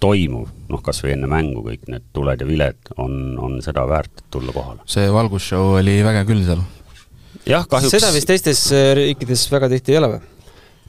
toimuv, 0.00 0.48
noh 0.70 0.82
kas 0.84 1.02
või 1.04 1.14
enne 1.14 1.28
mängu 1.30 1.62
kõik 1.64 1.88
need 1.92 2.06
tuled 2.16 2.40
ja 2.40 2.48
viled 2.48 2.92
on, 2.96 3.14
on 3.40 3.58
seda 3.64 3.84
väärt, 3.88 4.12
et 4.16 4.28
tulla 4.32 4.54
kohale. 4.56 4.84
see 4.88 5.08
valgusshow 5.12 5.76
oli 5.80 6.00
vägev 6.06 6.28
küll 6.30 6.44
seal. 6.48 6.62
jah, 7.48 7.66
kahjuks 7.68 7.96
seda 7.98 8.12
vist 8.14 8.30
teistes 8.30 8.66
äh, 8.74 8.92
riikides 8.98 9.46
väga 9.52 9.70
tihti 9.74 9.96
ei 9.96 10.00
ole 10.00 10.14
või? 10.14 10.22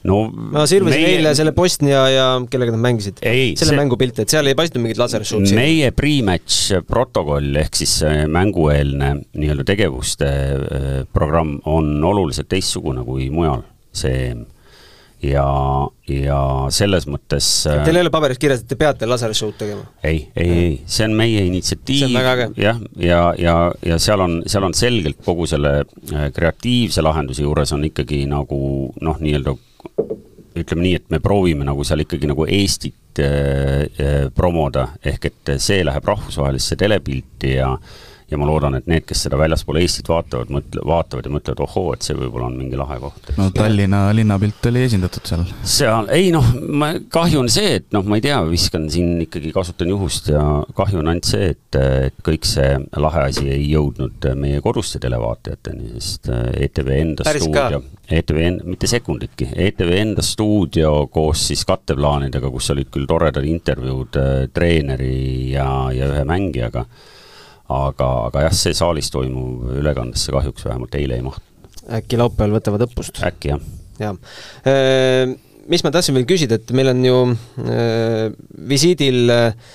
No 0.08 0.22
ma 0.32 0.64
sirvisin 0.68 1.04
meie... 1.04 1.16
eile 1.18 1.34
selle 1.38 1.54
Bosnia 1.56 2.02
ja 2.10 2.26
kellega 2.50 2.74
nad 2.74 2.82
mängisid, 2.82 3.20
selle 3.22 3.56
see- 3.56 3.78
mängu 3.78 3.98
pilte, 4.00 4.26
et 4.26 4.34
seal 4.34 4.50
ei 4.50 4.58
paistnud 4.58 4.84
mingit 4.84 5.00
lasershow'd 5.02 5.52
meie 5.56 5.92
pre-match 5.96 6.80
protokoll 6.88 7.60
ehk 7.62 7.82
siis 7.82 7.98
äh, 8.06 8.24
mängueelne 8.30 9.14
nii-öelda 9.32 9.66
tegevuste 9.68 10.30
äh, 10.30 10.88
programm 11.12 11.58
on 11.70 11.94
oluliselt 12.04 12.50
teistsugune 12.52 13.06
kui 13.06 13.28
mujal, 13.32 13.62
see 13.94 14.34
ja, 15.22 15.46
ja 16.10 16.38
selles 16.74 17.06
mõttes 17.06 17.48
äh, 17.70 17.82
Teil 17.86 18.00
ei 18.00 18.06
ole 18.06 18.12
paberis 18.14 18.40
kirjas, 18.42 18.64
et 18.64 18.70
te 18.72 18.78
peate 18.80 19.06
lasershow'd 19.06 19.58
tegema? 19.60 19.86
ei, 20.02 20.26
ei, 20.34 20.50
ei, 20.50 20.76
see 20.90 21.06
on 21.06 21.14
meie 21.18 21.44
initsiatiiv. 21.46 22.16
Jah, 22.58 22.80
ja, 22.98 23.26
ja, 23.38 23.58
ja 23.86 24.00
seal 24.02 24.24
on, 24.24 24.40
seal 24.50 24.66
on 24.66 24.74
selgelt 24.76 25.22
kogu 25.24 25.46
selle 25.50 25.82
kreatiivse 26.34 27.04
lahenduse 27.06 27.46
juures 27.46 27.74
on 27.76 27.86
ikkagi 27.86 28.24
nagu 28.30 28.58
noh, 28.98 29.22
nii-öelda 29.22 29.54
ütleme 30.58 30.86
nii, 30.86 30.94
et 31.00 31.10
me 31.12 31.20
proovime 31.22 31.66
nagu 31.66 31.84
seal 31.86 32.04
ikkagi 32.04 32.30
nagu 32.30 32.46
Eestit 32.48 33.20
äh, 33.22 33.84
äh, 34.00 34.26
promoda, 34.34 34.88
ehk 35.04 35.30
et 35.30 35.52
see 35.62 35.82
läheb 35.86 36.08
rahvusvahelisse 36.08 36.78
telepilti 36.80 37.56
ja 37.56 37.72
ja 38.32 38.38
ma 38.40 38.46
loodan, 38.48 38.74
et 38.78 38.86
need, 38.90 39.04
kes 39.08 39.26
seda 39.26 39.38
väljaspool 39.40 39.78
Eestit 39.82 40.08
vaatavad, 40.10 40.50
mõtle, 40.52 40.82
vaatavad 40.88 41.28
ja 41.28 41.32
mõtlevad, 41.34 41.62
ohoo, 41.66 41.92
et 41.96 42.06
see 42.06 42.16
võib-olla 42.18 42.48
on 42.50 42.56
mingi 42.58 42.78
lahe 42.80 42.98
koht. 43.02 43.32
no 43.38 43.48
Tallinna 43.54 44.04
linnapilt 44.16 44.66
oli 44.72 44.82
esindatud 44.88 45.28
seal. 45.28 45.44
seal, 45.62 46.08
ei 46.14 46.30
noh, 46.34 46.48
ma, 46.82 46.92
kahju 47.12 47.42
on 47.44 47.50
see, 47.52 47.76
et 47.80 47.88
noh, 47.94 48.04
ma 48.08 48.18
ei 48.20 48.24
tea, 48.26 48.40
viskan 48.50 48.88
siin 48.92 49.14
ikkagi, 49.26 49.52
kasutan 49.54 49.92
juhust 49.92 50.32
ja 50.32 50.42
kahju 50.78 51.02
on 51.02 51.12
ainult 51.12 51.28
see, 51.28 51.52
et, 51.54 51.80
et 52.08 52.18
kõik 52.26 52.48
see 52.48 52.74
lahe 53.02 53.26
asi 53.30 53.46
ei 53.52 53.66
jõudnud 53.70 54.26
meie 54.40 54.60
koduste 54.64 55.00
televaatajateni, 55.02 55.92
sest 56.00 56.30
ETV 56.32 56.92
enda 56.98 57.26
Päris 57.28 57.44
stuudio, 57.46 57.82
ETV, 58.12 58.38
en- 58.48 58.60
mitte 58.68 58.88
sekunditki, 58.90 59.46
ETV 59.66 59.92
enda 60.00 60.22
stuudio 60.26 61.06
koos 61.12 61.46
siis 61.48 61.64
katteplaanidega, 61.68 62.50
kus 62.52 62.70
olid 62.74 62.90
küll 62.92 63.06
toredad 63.08 63.46
intervjuud 63.48 64.18
äh, 64.20 64.30
treeneri 64.52 65.50
ja, 65.54 65.66
ja 65.94 66.08
ühe 66.12 66.24
mängijaga, 66.28 66.84
aga, 67.88 68.08
aga 68.28 68.46
jah, 68.46 68.56
see 68.56 68.74
saalis 68.76 69.10
toimuv 69.14 69.76
ülekandesse 69.80 70.34
kahjuks 70.34 70.66
vähemalt 70.68 70.98
eile 70.98 71.18
ei 71.18 71.24
mahtunud. 71.26 71.70
äkki 71.98 72.20
laupäeval 72.20 72.58
võtavad 72.58 72.86
õppust? 72.88 73.22
äkki 73.26 73.54
jah. 73.54 73.64
jah. 74.02 74.18
Mis 75.72 75.84
ma 75.86 75.92
tahtsin 75.94 76.16
veel 76.18 76.26
küsida, 76.26 76.58
et 76.58 76.72
meil 76.74 76.90
on 76.90 77.04
ju 77.06 77.18
äh, 77.62 78.32
visiidil 78.72 79.30
äh, 79.30 79.74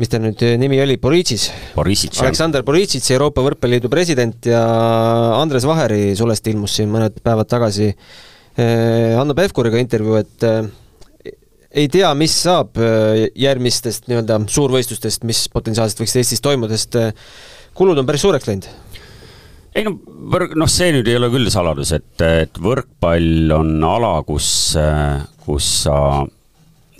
mis 0.00 0.10
ta 0.10 0.18
nüüd 0.18 0.40
nimi 0.58 0.80
oli, 0.82 0.96
Boritšis? 0.98 1.50
Aleksandr 1.78 2.64
Boritšits, 2.66 3.12
Euroopa 3.14 3.44
Võrkpalliliidu 3.44 3.90
president 3.92 4.48
ja 4.50 4.62
Andres 5.38 5.66
Vaheri 5.68 6.14
sulest 6.18 6.48
ilmus 6.50 6.80
siin 6.80 6.90
mõned 6.90 7.20
päevad 7.22 7.50
tagasi 7.50 7.92
Hanno 8.54 9.34
Pevkuriga 9.34 9.80
intervjuu, 9.82 10.18
et 10.22 10.44
ei 11.74 11.90
tea, 11.90 12.12
mis 12.18 12.34
saab 12.44 12.78
äh, 12.78 13.26
järgmistest 13.38 14.08
nii-öelda 14.10 14.40
suurvõistlustest, 14.50 15.26
mis 15.28 15.44
potentsiaalselt 15.52 16.04
võiks 16.04 16.16
Eestis 16.20 16.42
toimuda, 16.44 16.78
sest 16.78 16.98
äh, 17.00 17.12
kulud 17.74 17.98
on 17.98 18.08
päris 18.08 18.24
suureks 18.24 18.48
läinud. 18.50 18.68
ei 19.74 19.86
no 19.86 19.96
võrk, 20.34 20.54
noh, 20.58 20.70
see 20.70 20.92
nüüd 20.94 21.10
ei 21.10 21.18
ole 21.18 21.30
küll 21.34 21.50
saladus, 21.52 21.92
et, 21.96 22.14
et 22.22 22.62
võrkpall 22.62 23.54
on 23.56 23.76
ala, 23.90 24.16
kus, 24.26 24.48
kus 25.42 25.70
sa 25.86 25.96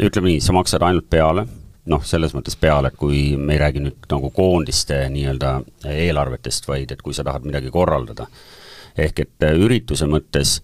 ütleme 0.02 0.32
nii, 0.32 0.42
sa 0.42 0.54
maksad 0.56 0.82
ainult 0.82 1.06
peale, 1.10 1.46
noh, 1.90 2.02
selles 2.06 2.34
mõttes 2.34 2.56
peale, 2.58 2.90
et 2.90 2.98
kui 2.98 3.37
me 3.38 3.54
ei 3.54 3.62
räägi 3.62 3.82
nüüd 3.84 4.08
nagu 4.10 4.30
koondiste 4.34 5.04
nii-öelda 5.12 5.56
eelarvetest, 5.92 6.66
vaid 6.68 6.94
et 6.94 7.02
kui 7.04 7.14
sa 7.14 7.26
tahad 7.26 7.46
midagi 7.46 7.70
korraldada. 7.74 8.26
ehk 8.98 9.20
et 9.20 9.42
äh, 9.42 9.56
ürituse 9.58 10.06
mõttes 10.06 10.60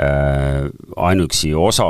äh, 0.00 0.68
ainuüksi 0.96 1.54
osa 1.54 1.88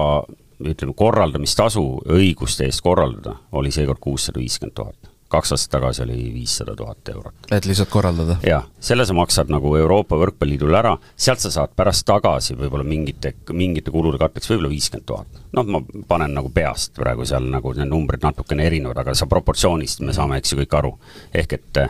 ütleme, 0.64 0.94
korraldamistasu 0.96 1.84
õiguste 2.14 2.66
eest 2.66 2.82
korraldada 2.84 3.36
oli 3.58 3.70
seekord 3.74 4.00
kuussada 4.00 4.40
viiskümmend 4.40 4.74
tuhat. 4.74 5.14
kaks 5.28 5.52
aastat 5.52 5.70
tagasi 5.70 6.02
oli 6.02 6.30
viissada 6.32 6.72
tuhat 6.76 7.08
eurot 7.12 7.50
et 7.52 7.66
lihtsalt 7.66 7.88
korraldada. 7.88 8.36
jaa, 8.46 8.62
selle 8.80 9.06
sa 9.06 9.14
maksad 9.14 9.50
nagu 9.52 9.74
Euroopa 9.76 10.16
Võrkpalliliidule 10.16 10.78
ära, 10.78 10.96
sealt 11.16 11.40
sa 11.40 11.50
saad 11.50 11.74
pärast 11.76 12.06
tagasi 12.06 12.56
võib-olla 12.56 12.84
mingite, 12.84 13.34
mingite 13.52 13.90
kulude 13.90 14.18
katteks 14.18 14.50
võib-olla 14.50 14.72
viiskümmend 14.72 15.06
tuhat. 15.06 15.42
noh, 15.52 15.66
ma 15.66 15.82
panen 16.08 16.34
nagu 16.34 16.50
peast 16.50 16.94
praegu 16.94 17.26
seal 17.26 17.50
nagu 17.50 17.74
need 17.76 17.88
numbrid 17.88 18.24
natukene 18.24 18.66
erinevad, 18.66 18.98
aga 18.98 19.14
sa 19.14 19.26
proportsioonist 19.26 20.00
me 20.00 20.16
saame, 20.16 20.38
eks 20.38 20.52
ju, 20.52 20.62
kõik 20.62 20.78
aru. 20.78 20.94
ehk 21.34 21.52
et 21.52 21.84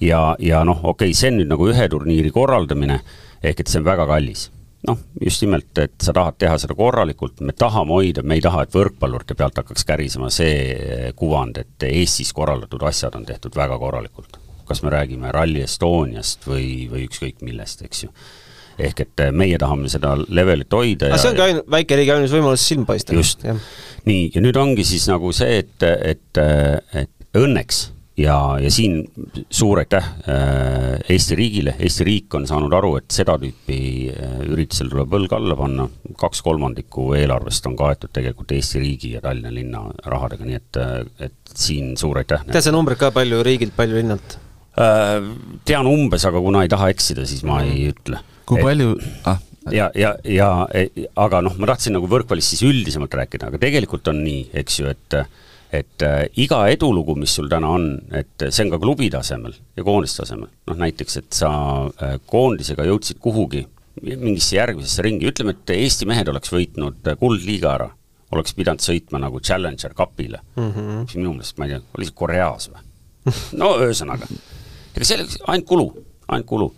ja, 0.00 0.36
ja 0.38 0.64
noh, 0.64 0.84
okei 0.84 1.12
okay,, 1.12 1.14
see 1.14 1.30
on 1.30 1.38
nüüd 1.40 1.54
nagu 1.54 1.70
ühe 1.70 1.88
turniiri 1.88 2.30
korraldamine, 2.30 3.00
ehk 3.42 3.60
et 3.60 3.68
see 3.68 3.80
on 3.80 3.86
väga 3.86 4.06
kallis 4.10 4.50
noh, 4.88 4.98
just 5.20 5.42
nimelt, 5.44 5.70
et 5.78 5.94
sa 6.02 6.14
tahad 6.16 6.38
teha 6.40 6.56
seda 6.60 6.74
korralikult, 6.78 7.40
me 7.46 7.54
tahame 7.56 7.94
hoida, 7.94 8.24
me 8.26 8.38
ei 8.38 8.44
taha, 8.44 8.64
et 8.66 8.74
võrkpallurite 8.74 9.36
pealt 9.38 9.60
hakkaks 9.62 9.86
kärisema 9.88 10.30
see 10.32 11.12
kuvand, 11.18 11.60
et 11.62 11.86
Eestis 11.88 12.32
korraldatud 12.36 12.82
asjad 12.88 13.16
on 13.18 13.26
tehtud 13.28 13.56
väga 13.58 13.78
korralikult. 13.78 14.40
kas 14.66 14.82
me 14.82 14.90
räägime 14.90 15.32
Rally 15.34 15.60
Estoniast 15.60 16.46
või, 16.46 16.88
või 16.88 17.02
ükskõik 17.04 17.42
millest, 17.42 17.82
eks 17.82 18.04
ju. 18.04 18.12
ehk 18.78 19.00
et 19.04 19.22
meie 19.32 19.58
tahame 19.58 19.88
seda 19.92 20.14
levelit 20.28 20.72
hoida 20.72 21.10
aga 21.10 21.18
see 21.20 21.30
ongi 21.30 21.42
ainu-, 21.44 21.64
väikeriigi 21.70 22.12
ainus 22.14 22.32
võimalus 22.32 22.68
silma 22.68 22.86
paista. 22.88 23.14
just. 23.14 23.44
nii, 24.04 24.30
ja 24.34 24.40
nüüd 24.40 24.56
ongi 24.56 24.84
siis 24.84 25.08
nagu 25.10 25.32
see, 25.36 25.58
et, 25.58 25.82
et, 25.82 26.40
et 26.94 27.38
õnneks 27.38 27.90
ja, 28.16 28.36
ja 28.60 28.70
siin 28.70 29.02
suur 29.50 29.80
aitäh 29.82 30.04
äh, 30.28 31.00
Eesti 31.08 31.36
riigile, 31.38 31.74
Eesti 31.78 32.04
riik 32.06 32.34
on 32.36 32.46
saanud 32.48 32.72
aru, 32.76 32.94
et 33.00 33.10
seda 33.14 33.38
tüüpi 33.40 33.78
äh, 34.12 34.38
üritusel 34.52 34.90
tuleb 34.92 35.16
õlg 35.18 35.36
alla 35.36 35.56
panna, 35.58 35.88
kaks 36.20 36.42
kolmandikku 36.44 37.12
eelarvest 37.18 37.66
on 37.70 37.76
kaetud 37.78 38.12
tegelikult 38.12 38.52
Eesti 38.56 38.82
riigi 38.82 39.14
ja 39.16 39.22
Tallinna 39.24 39.52
linna 39.54 39.84
rahadega, 40.04 40.48
nii 40.48 40.58
et, 40.60 40.80
äh, 40.80 41.28
et 41.28 41.54
siin 41.54 41.94
suur 42.00 42.20
aitäh. 42.20 42.44
tead 42.50 42.68
sa 42.68 42.74
numbrit 42.74 43.00
ka, 43.00 43.12
palju 43.14 43.42
riigilt, 43.46 43.76
palju 43.76 44.00
linnalt? 44.00 44.38
Tean 45.68 45.84
umbes, 45.84 46.24
aga 46.24 46.40
kuna 46.40 46.62
ei 46.64 46.70
taha 46.72 46.86
eksida, 46.94 47.26
siis 47.28 47.42
ma 47.44 47.58
ei 47.60 47.90
ütle. 47.90 48.22
kui 48.48 48.56
et... 48.60 48.64
palju 48.64 48.94
ah.? 49.28 49.40
ja, 49.70 49.90
ja, 49.94 50.14
ja 50.24 50.48
aga 51.20 51.42
noh, 51.44 51.58
ma 51.60 51.68
tahtsin 51.68 51.92
nagu 51.96 52.08
võrkpallist 52.10 52.54
siis 52.54 52.64
üldisemalt 52.66 53.12
rääkida, 53.20 53.50
aga 53.52 53.60
tegelikult 53.62 54.08
on 54.10 54.22
nii, 54.24 54.46
eks 54.62 54.80
ju, 54.80 54.88
et 54.90 55.18
et 55.72 56.04
äh, 56.04 56.26
iga 56.42 56.60
edulugu, 56.68 57.14
mis 57.18 57.32
sul 57.38 57.48
täna 57.50 57.70
on, 57.72 57.86
et 58.14 58.44
see 58.48 58.66
on 58.66 58.74
ka 58.74 58.80
klubi 58.82 59.08
tasemel 59.12 59.54
ja 59.76 59.84
koondise 59.86 60.20
tasemel, 60.20 60.50
noh 60.68 60.80
näiteks, 60.82 61.16
et 61.22 61.38
sa 61.38 61.52
äh, 61.88 62.18
koondisega 62.28 62.84
jõudsid 62.90 63.22
kuhugi, 63.24 63.64
mingisse 64.02 64.58
järgmisesse 64.58 65.04
ringi, 65.04 65.28
ütleme, 65.32 65.56
et 65.56 65.74
Eesti 65.74 66.08
mehed 66.08 66.28
oleks 66.32 66.52
võitnud 66.52 67.08
äh, 67.08 67.18
Kuldliiga 67.20 67.72
ära, 67.72 67.88
oleks 68.36 68.56
pidanud 68.56 68.84
sõitma 68.84 69.20
nagu 69.22 69.40
Challenger 69.40 69.96
Cupile. 69.96 70.42
Mm, 70.56 70.70
-hmm. 70.70 71.02
mis 71.06 71.16
minu 71.16 71.34
meelest, 71.36 71.56
ma 71.58 71.68
ei 71.68 71.74
tea, 71.74 71.82
oli 71.96 72.08
see 72.08 72.18
Koreas 72.20 72.68
või? 72.72 72.88
no 73.60 73.74
ühesõnaga, 73.80 74.28
ega 74.92 75.06
see 75.06 75.20
oleks 75.20 75.38
ainult 75.46 75.68
kulu, 75.68 75.90
ainult 76.28 76.48
kulu. 76.52 76.72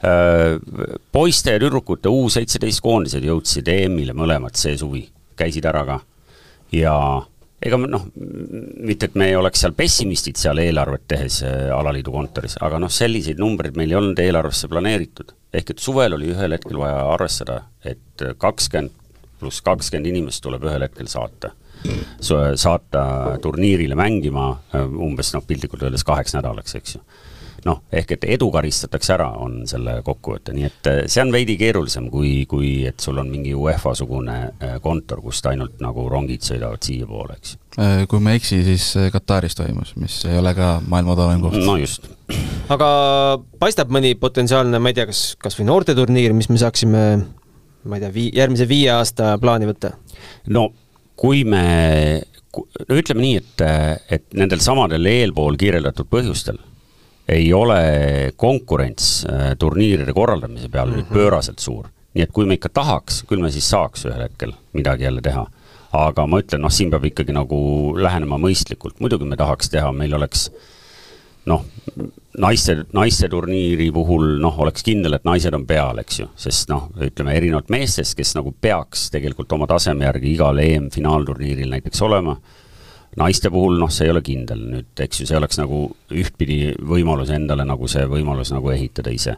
Äh,. 0.00 0.56
poiste 1.12 1.52
ja 1.52 1.60
tüdrukute 1.60 2.08
U 2.08 2.30
seitseteist 2.32 2.80
koondised 2.80 3.24
jõudsid 3.24 3.68
EM-ile 3.68 4.14
mõlemad 4.16 4.56
see 4.56 4.78
suvi, 4.80 5.02
käisid 5.36 5.66
ära 5.68 5.84
ka. 5.84 5.98
Ja 6.72 6.94
ega 7.60 7.76
noh, 7.80 8.06
mitte 8.80 9.10
et 9.10 9.16
me 9.20 9.30
ei 9.30 9.36
oleks 9.36 9.64
seal 9.64 9.74
pessimistid 9.76 10.38
seal 10.40 10.62
eelarvet 10.62 11.04
tehes 11.12 11.42
äh, 11.46 11.68
alaliidu 11.76 12.14
kontoris, 12.14 12.56
aga 12.64 12.80
noh, 12.82 12.92
selliseid 12.92 13.40
numbreid 13.42 13.76
meil 13.76 13.92
ei 13.92 14.00
olnud 14.00 14.22
eelarvesse 14.22 14.70
planeeritud. 14.72 15.34
ehk 15.52 15.74
et 15.74 15.82
suvel 15.82 16.14
oli 16.16 16.30
ühel 16.32 16.54
hetkel 16.56 16.78
vaja 16.78 17.02
arvestada, 17.10 17.62
et 17.84 18.28
kakskümmend 18.38 18.96
pluss 19.40 19.64
kakskümmend 19.64 20.10
inimest 20.10 20.42
tuleb 20.44 20.64
ühel 20.68 20.84
hetkel 20.84 21.08
saata. 21.08 21.54
saata 22.20 23.02
turniirile 23.42 23.96
mängima 23.96 24.50
äh, 24.74 24.84
umbes 24.84 25.32
noh, 25.34 25.44
piltlikult 25.46 25.82
öeldes 25.82 26.04
kaheks 26.04 26.36
nädalaks, 26.36 26.76
eks 26.76 26.96
ju 26.96 27.04
noh, 27.66 27.82
ehk 27.92 28.14
et 28.16 28.26
edu 28.36 28.50
karistatakse 28.52 29.14
ära, 29.14 29.28
on 29.42 29.62
selle 29.68 29.98
kokkuvõte, 30.06 30.54
nii 30.56 30.66
et 30.68 30.90
eh, 30.90 31.00
see 31.10 31.24
on 31.24 31.32
veidi 31.34 31.56
keerulisem, 31.60 32.08
kui, 32.12 32.44
kui 32.50 32.72
et 32.88 33.00
sul 33.02 33.20
on 33.20 33.30
mingi 33.32 33.54
UEFA-sugune 33.56 34.36
eh, 34.50 34.76
kontor, 34.84 35.22
kust 35.24 35.46
ainult 35.50 35.80
nagu 35.84 36.06
rongid 36.10 36.44
sõidavad 36.46 36.84
siiapoole, 36.86 37.38
eks. 37.40 37.56
Eh, 37.80 38.04
kui 38.10 38.22
ma 38.22 38.34
ei 38.34 38.40
eksi, 38.40 38.62
siis 38.66 38.86
Kataris 39.14 39.58
toimus, 39.58 39.94
mis 40.00 40.20
ei 40.30 40.38
ole 40.40 40.54
ka 40.56 40.78
maailma 40.86 41.14
odavam 41.16 41.44
koht. 41.44 41.58
no 41.64 41.76
just. 41.80 42.08
aga 42.74 42.88
paistab 43.62 43.92
mõni 43.92 44.14
potentsiaalne, 44.20 44.80
ma 44.82 44.92
ei 44.92 45.00
tea, 45.00 45.08
kas, 45.10 45.24
kas 45.40 45.58
või 45.58 45.70
noorteturniir, 45.70 46.36
mis 46.36 46.50
me 46.52 46.60
saaksime 46.60 47.04
ma 47.84 47.96
ei 47.96 48.04
tea, 48.04 48.12
vii-, 48.14 48.32
järgmise 48.36 48.68
viie 48.68 48.90
aasta 48.92 49.34
plaani 49.40 49.68
võtta? 49.70 49.94
no 50.52 50.70
kui 51.20 51.44
me, 51.48 52.22
no 52.56 52.96
ütleme 52.96 53.24
nii, 53.24 53.40
et, 53.40 53.64
et 54.16 54.26
nendel 54.36 54.62
samadel 54.64 55.08
eelpool 55.10 55.58
kirjeldatud 55.60 56.08
põhjustel 56.10 56.60
ei 57.30 57.52
ole 57.54 58.32
konkurents 58.36 59.24
äh, 59.26 59.54
turniiride 59.58 60.12
korraldamise 60.16 60.68
peal 60.68 60.88
mm 60.88 60.92
-hmm. 60.92 60.96
nüüd 60.96 61.10
mhm. 61.10 61.14
pööraselt 61.14 61.58
suur. 61.58 61.86
nii 62.14 62.22
et 62.22 62.32
kui 62.32 62.46
me 62.46 62.54
ikka 62.54 62.68
tahaks, 62.74 63.22
küll 63.22 63.38
me 63.38 63.50
siis 63.50 63.70
saaks 63.70 64.04
ühel 64.04 64.22
hetkel 64.22 64.52
midagi 64.72 65.04
jälle 65.04 65.20
teha. 65.22 65.46
aga 65.92 66.26
ma 66.26 66.38
ütlen, 66.38 66.60
noh, 66.62 66.70
siin 66.70 66.90
peab 66.90 67.04
ikkagi 67.04 67.32
nagu 67.32 67.56
lähenema 67.98 68.38
mõistlikult, 68.38 69.00
muidugi 69.00 69.24
me 69.24 69.36
tahaks 69.36 69.70
teha, 69.70 69.92
meil 69.92 70.14
oleks 70.14 70.50
noh, 71.46 71.64
naiste, 72.38 72.84
naiste 72.92 73.28
turniiri 73.28 73.90
puhul 73.92 74.38
noh, 74.40 74.58
oleks 74.58 74.84
kindel, 74.86 75.16
et 75.16 75.24
naised 75.24 75.54
on 75.54 75.66
peal, 75.66 75.98
eks 75.98 76.20
ju, 76.20 76.28
sest 76.36 76.68
noh, 76.68 76.88
ütleme 77.00 77.34
erinevalt 77.34 77.68
meestest, 77.68 78.14
kes 78.18 78.34
nagu 78.38 78.54
peaks 78.60 79.08
tegelikult 79.10 79.52
oma 79.52 79.66
taseme 79.66 80.04
järgi 80.04 80.34
igal 80.34 80.58
EM-finaalturniiril 80.58 81.70
näiteks 81.70 82.02
olema 82.06 82.36
naiste 83.18 83.50
puhul 83.50 83.80
noh, 83.80 83.90
see 83.90 84.06
ei 84.06 84.12
ole 84.12 84.22
kindel 84.22 84.60
nüüd, 84.70 84.92
eks 85.02 85.22
ju, 85.22 85.26
see 85.26 85.38
oleks 85.38 85.58
nagu 85.58 85.82
ühtpidi 86.14 86.76
võimalus 86.86 87.32
endale 87.34 87.66
nagu 87.66 87.88
see 87.90 88.04
võimalus 88.10 88.52
nagu 88.54 88.70
ehitada 88.70 89.10
ise. 89.14 89.34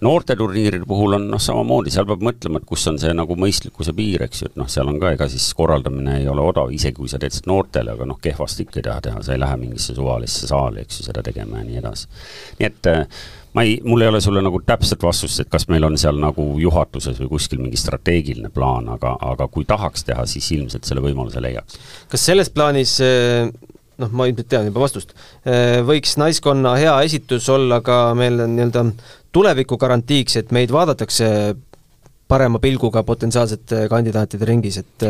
noorteturniiride 0.00 0.86
puhul 0.88 1.18
on 1.18 1.26
noh, 1.28 1.40
samamoodi, 1.42 1.92
seal 1.92 2.06
peab 2.08 2.22
mõtlema, 2.24 2.62
et 2.62 2.68
kus 2.68 2.86
on 2.88 2.96
see 2.98 3.12
nagu 3.12 3.36
mõistlikkuse 3.36 3.92
piir, 3.96 4.24
eks 4.24 4.40
ju, 4.40 4.48
et 4.48 4.56
noh, 4.56 4.68
seal 4.72 4.88
on 4.88 4.96
ka, 5.02 5.10
ega 5.12 5.28
siis 5.28 5.50
korraldamine 5.58 6.16
ei 6.22 6.28
ole 6.32 6.40
odav, 6.40 6.72
isegi 6.72 6.96
kui 6.96 7.12
sa 7.12 7.20
teed 7.20 7.36
seda 7.36 7.50
noortele, 7.52 7.92
aga 7.92 8.08
noh, 8.08 8.16
kehvasti 8.22 8.64
ikka 8.64 8.80
ei 8.80 8.86
taha 8.88 9.04
teha, 9.04 9.20
sa 9.26 9.36
ei 9.36 9.42
lähe 9.42 9.58
mingisse 9.60 9.96
suvalisse 9.98 10.48
saali, 10.48 10.86
eks 10.86 11.02
ju, 11.02 11.10
seda 11.10 11.24
tegema 11.26 11.60
ja 11.60 11.68
nii 11.68 11.82
edasi. 11.82 12.08
nii 12.62 12.70
et 12.70 12.88
äh, 12.88 13.20
ma 13.54 13.64
ei, 13.66 13.80
mul 13.84 14.04
ei 14.04 14.10
ole 14.12 14.20
sulle 14.22 14.42
nagu 14.44 14.60
täpset 14.66 15.02
vastust, 15.02 15.40
et 15.42 15.50
kas 15.50 15.66
meil 15.70 15.84
on 15.86 15.98
seal 16.00 16.18
nagu 16.22 16.52
juhatuses 16.60 17.18
või 17.22 17.32
kuskil 17.34 17.62
mingi 17.62 17.80
strateegiline 17.80 18.52
plaan, 18.54 18.88
aga, 18.94 19.16
aga 19.32 19.48
kui 19.50 19.66
tahaks 19.68 20.06
teha, 20.06 20.26
siis 20.30 20.50
ilmselt 20.56 20.86
selle 20.88 21.02
võimaluse 21.04 21.42
leiaks. 21.42 21.80
kas 22.12 22.26
selles 22.30 22.52
plaanis 22.54 22.96
eh, 23.04 23.50
noh, 24.00 24.12
ma 24.12 24.28
ilmselt 24.30 24.50
tean 24.52 24.68
juba 24.70 24.84
vastust, 24.84 25.16
eh, 25.44 25.80
võiks 25.86 26.16
naiskonna 26.20 26.76
hea 26.80 26.94
esitus 27.08 27.48
olla 27.52 27.80
ka 27.84 28.02
meil 28.18 28.44
nii-öelda 28.44 28.86
tuleviku 29.34 29.78
garantiiks, 29.80 30.38
et 30.40 30.54
meid 30.54 30.72
vaadatakse 30.74 31.30
parema 32.30 32.60
pilguga 32.62 33.02
potentsiaalsete 33.06 33.84
kandidaatide 33.90 34.48
ringis, 34.48 34.80
et 34.82 35.06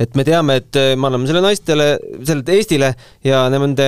et 0.00 0.18
me 0.18 0.24
teame, 0.26 0.58
et 0.62 0.80
me 0.96 1.08
anname 1.08 1.28
selle 1.28 1.44
naistele, 1.44 1.88
selle 2.24 2.42
Eestile 2.52 2.92
ja 3.24 3.44
nende 3.52 3.86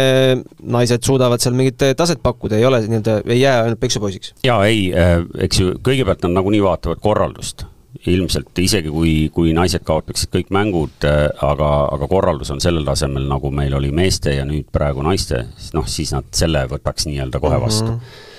naised 0.62 1.04
suudavad 1.04 1.42
seal 1.42 1.56
mingit 1.58 1.82
taset 1.96 2.22
pakkuda, 2.22 2.58
ei 2.58 2.66
ole 2.68 2.80
nii-öelda, 2.86 3.20
ei 3.26 3.40
jää 3.40 3.62
ainult 3.62 3.80
peksupoisiks. 3.80 4.34
jaa, 4.44 4.64
ei, 4.66 4.90
äh, 4.96 5.20
eks 5.46 5.60
ju, 5.60 5.76
kõigepealt 5.84 6.26
nad 6.26 6.36
nagunii 6.40 6.62
vaatavad 6.64 7.00
korraldust 7.04 7.66
ilmselt 8.10 8.58
isegi 8.58 8.90
kui, 8.90 9.12
kui 9.32 9.52
naised 9.54 9.84
kaotaksid 9.86 10.32
kõik 10.34 10.52
mängud, 10.54 11.06
äh, 11.08 11.28
aga, 11.46 11.70
aga 11.94 12.10
korraldus 12.10 12.50
on 12.54 12.62
sellel 12.64 12.86
tasemel, 12.86 13.28
nagu 13.30 13.50
meil 13.54 13.74
oli 13.78 13.92
meeste 13.94 14.34
ja 14.34 14.44
nüüd 14.48 14.68
praegu 14.74 15.04
naiste, 15.06 15.46
noh 15.76 15.88
siis 15.88 16.12
nad 16.16 16.28
selle 16.34 16.66
võtaks 16.70 17.08
nii-öelda 17.10 17.40
kohe 17.42 17.60
vastu 17.62 17.90
mm. 17.92 17.98
-hmm 17.98 18.32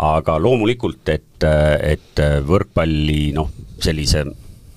aga 0.00 0.38
loomulikult, 0.40 1.08
et, 1.12 1.44
et 1.44 2.22
võrkpalli 2.46 3.30
noh, 3.36 3.50
sellise 3.80 4.24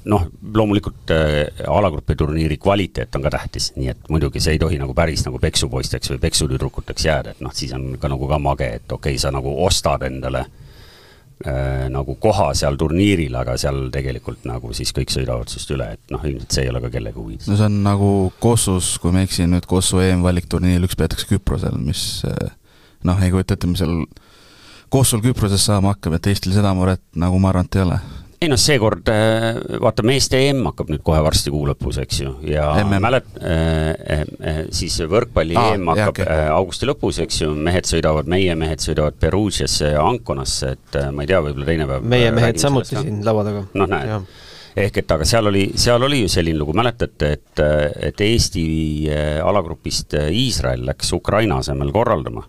noh, 0.09 0.25
loomulikult 0.53 1.11
äh, 1.15 1.67
alagrupi 1.67 2.15
turniiri 2.15 2.57
kvaliteet 2.61 3.15
on 3.15 3.23
ka 3.25 3.31
tähtis, 3.33 3.71
nii 3.77 3.91
et 3.93 4.09
muidugi 4.11 4.41
see 4.43 4.57
ei 4.57 4.61
tohi 4.61 4.79
nagu 4.81 4.95
päris 4.97 5.23
nagu 5.27 5.39
peksupoisteks 5.41 6.11
või 6.13 6.19
peksutüdrukuteks 6.25 7.07
jääda, 7.07 7.35
et 7.35 7.45
noh, 7.45 7.53
siis 7.55 7.73
on 7.75 7.93
ka 8.01 8.11
nagu 8.11 8.27
ka 8.29 8.39
mage, 8.41 8.69
et 8.79 8.91
okei 8.91 9.15
okay,, 9.15 9.21
sa 9.21 9.31
nagu 9.33 9.53
ostad 9.65 10.03
endale 10.07 10.43
äh, 10.43 11.85
nagu 11.93 12.17
koha 12.21 12.49
seal 12.57 12.79
turniiril, 12.79 13.35
aga 13.39 13.55
seal 13.59 13.85
tegelikult 13.93 14.43
nagu 14.49 14.73
siis 14.75 14.91
kõik 14.95 15.13
sõidavad 15.13 15.51
sinust 15.51 15.71
üle, 15.75 15.93
et 15.95 16.13
noh, 16.13 16.25
ilmselt 16.27 16.57
see 16.57 16.67
ei 16.67 16.73
ole 16.73 16.83
ka 16.83 16.91
kellegi 16.97 17.19
huvides. 17.19 17.47
no 17.51 17.59
see 17.59 17.69
on 17.69 17.79
nagu 17.85 18.11
Kossus, 18.43 18.97
kui 18.99 19.15
ma 19.15 19.23
ei 19.23 19.29
eksi, 19.29 19.47
nüüd 19.51 19.69
Kossu 19.69 20.03
EM-valikturniiril 20.03 20.89
üks 20.89 20.99
peetakse 20.99 21.29
Küprosel, 21.31 21.79
mis 21.79 22.03
äh, 22.27 22.51
noh, 23.07 23.23
ei 23.23 23.31
kujuta 23.31 23.55
ette, 23.55 23.71
mis 23.71 23.83
seal 23.83 24.03
Kossul 24.93 25.23
Küproses 25.23 25.63
saama 25.65 25.95
hakkab, 25.95 26.19
et 26.19 26.27
Eestil 26.29 26.53
seda 26.53 26.73
muret 26.77 27.01
nagu 27.17 27.39
ma 27.41 27.49
arvan, 27.49 27.65
et 27.65 27.79
ei 27.79 27.85
ole 27.87 28.01
ei 28.43 28.49
noh, 28.51 28.59
seekord 28.59 29.07
äh, 29.11 29.55
vaata, 29.81 30.03
meeste 30.05 30.39
EM 30.49 30.65
hakkab 30.67 30.91
nüüd 30.91 31.03
kohe 31.05 31.21
varsti 31.23 31.51
kuu 31.53 31.63
lõpus, 31.69 31.99
eks 32.03 32.19
ju, 32.23 32.33
ja 32.49 32.67
mälet- 32.91 33.37
äh,, 33.39 34.23
äh, 34.43 34.61
siis 34.75 34.97
võrkpalli 35.09 35.57
Aa, 35.59 35.75
EM 35.77 35.91
hakkab 35.93 36.19
jah, 36.19 36.27
okay. 36.27 36.47
augusti 36.51 36.89
lõpus, 36.89 37.21
eks 37.23 37.41
ju, 37.45 37.51
mehed 37.55 37.87
sõidavad, 37.89 38.29
meie 38.29 38.55
mehed 38.59 38.83
sõidavad 38.83 39.17
Perugiasse 39.19 39.93
ja 39.95 40.03
Anconasse, 40.03 40.73
et 40.75 40.99
ma 41.15 41.23
ei 41.23 41.31
tea, 41.31 41.43
võib-olla 41.45 41.69
teine 41.69 41.87
päev 41.89 42.09
meie 42.15 42.31
mehed 42.35 42.59
samuti 42.61 42.97
siin 42.97 43.21
laua 43.25 43.45
taga. 43.47 43.65
noh, 43.79 43.91
näed. 43.93 44.33
ehk 44.85 45.03
et 45.03 45.15
aga 45.15 45.27
seal 45.29 45.51
oli, 45.53 45.67
seal 45.79 46.03
oli 46.09 46.23
ju 46.25 46.33
selline 46.35 46.59
lugu, 46.59 46.75
mäletate, 46.77 47.31
et, 47.37 47.63
et 48.11 48.25
Eesti 48.27 48.65
alagrupist 49.43 50.17
Iisrael 50.27 50.83
läks 50.89 51.15
Ukraina 51.15 51.61
asemel 51.63 51.95
korraldama 51.95 52.43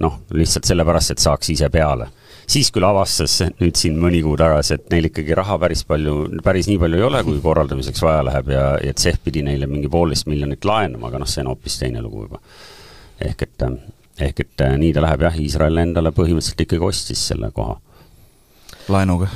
noh, 0.00 0.20
lihtsalt 0.36 0.68
sellepärast, 0.68 1.14
et 1.14 1.22
saaks 1.22 1.52
ise 1.54 1.70
peale. 1.72 2.08
siis 2.50 2.72
küll 2.74 2.82
avastas 2.82 3.36
nüüd 3.60 3.78
siin 3.78 3.98
mõni 4.00 4.24
kuu 4.26 4.34
tagasi, 4.38 4.74
et 4.74 4.88
neil 4.90 5.06
ikkagi 5.06 5.36
raha 5.38 5.58
päris 5.62 5.84
palju, 5.86 6.14
päris 6.42 6.66
nii 6.66 6.80
palju 6.82 6.98
ei 6.98 7.04
ole, 7.06 7.20
kui 7.24 7.38
korraldamiseks 7.44 8.02
vaja 8.02 8.24
läheb 8.26 8.50
ja, 8.50 8.64
ja 8.82 8.94
CEF 8.94 9.20
pidi 9.24 9.44
neile 9.46 9.68
mingi 9.70 9.88
poolteist 9.88 10.26
miljonit 10.26 10.64
laenama, 10.66 11.12
aga 11.12 11.20
noh, 11.22 11.30
see 11.30 11.44
on 11.44 11.52
hoopis 11.52 11.78
teine 11.82 12.02
lugu 12.02 12.24
juba. 12.26 12.40
ehk 13.20 13.44
et, 13.46 13.68
ehk 14.30 14.42
et 14.46 14.66
nii 14.82 14.96
ta 14.96 15.04
läheb 15.04 15.28
jah, 15.28 15.38
Iisrael 15.44 15.84
endale 15.84 16.10
põhimõtteliselt 16.16 16.66
ikkagi 16.66 16.90
ostis 16.90 17.28
selle 17.30 17.52
koha. 17.54 17.78
laenuga 18.88 19.30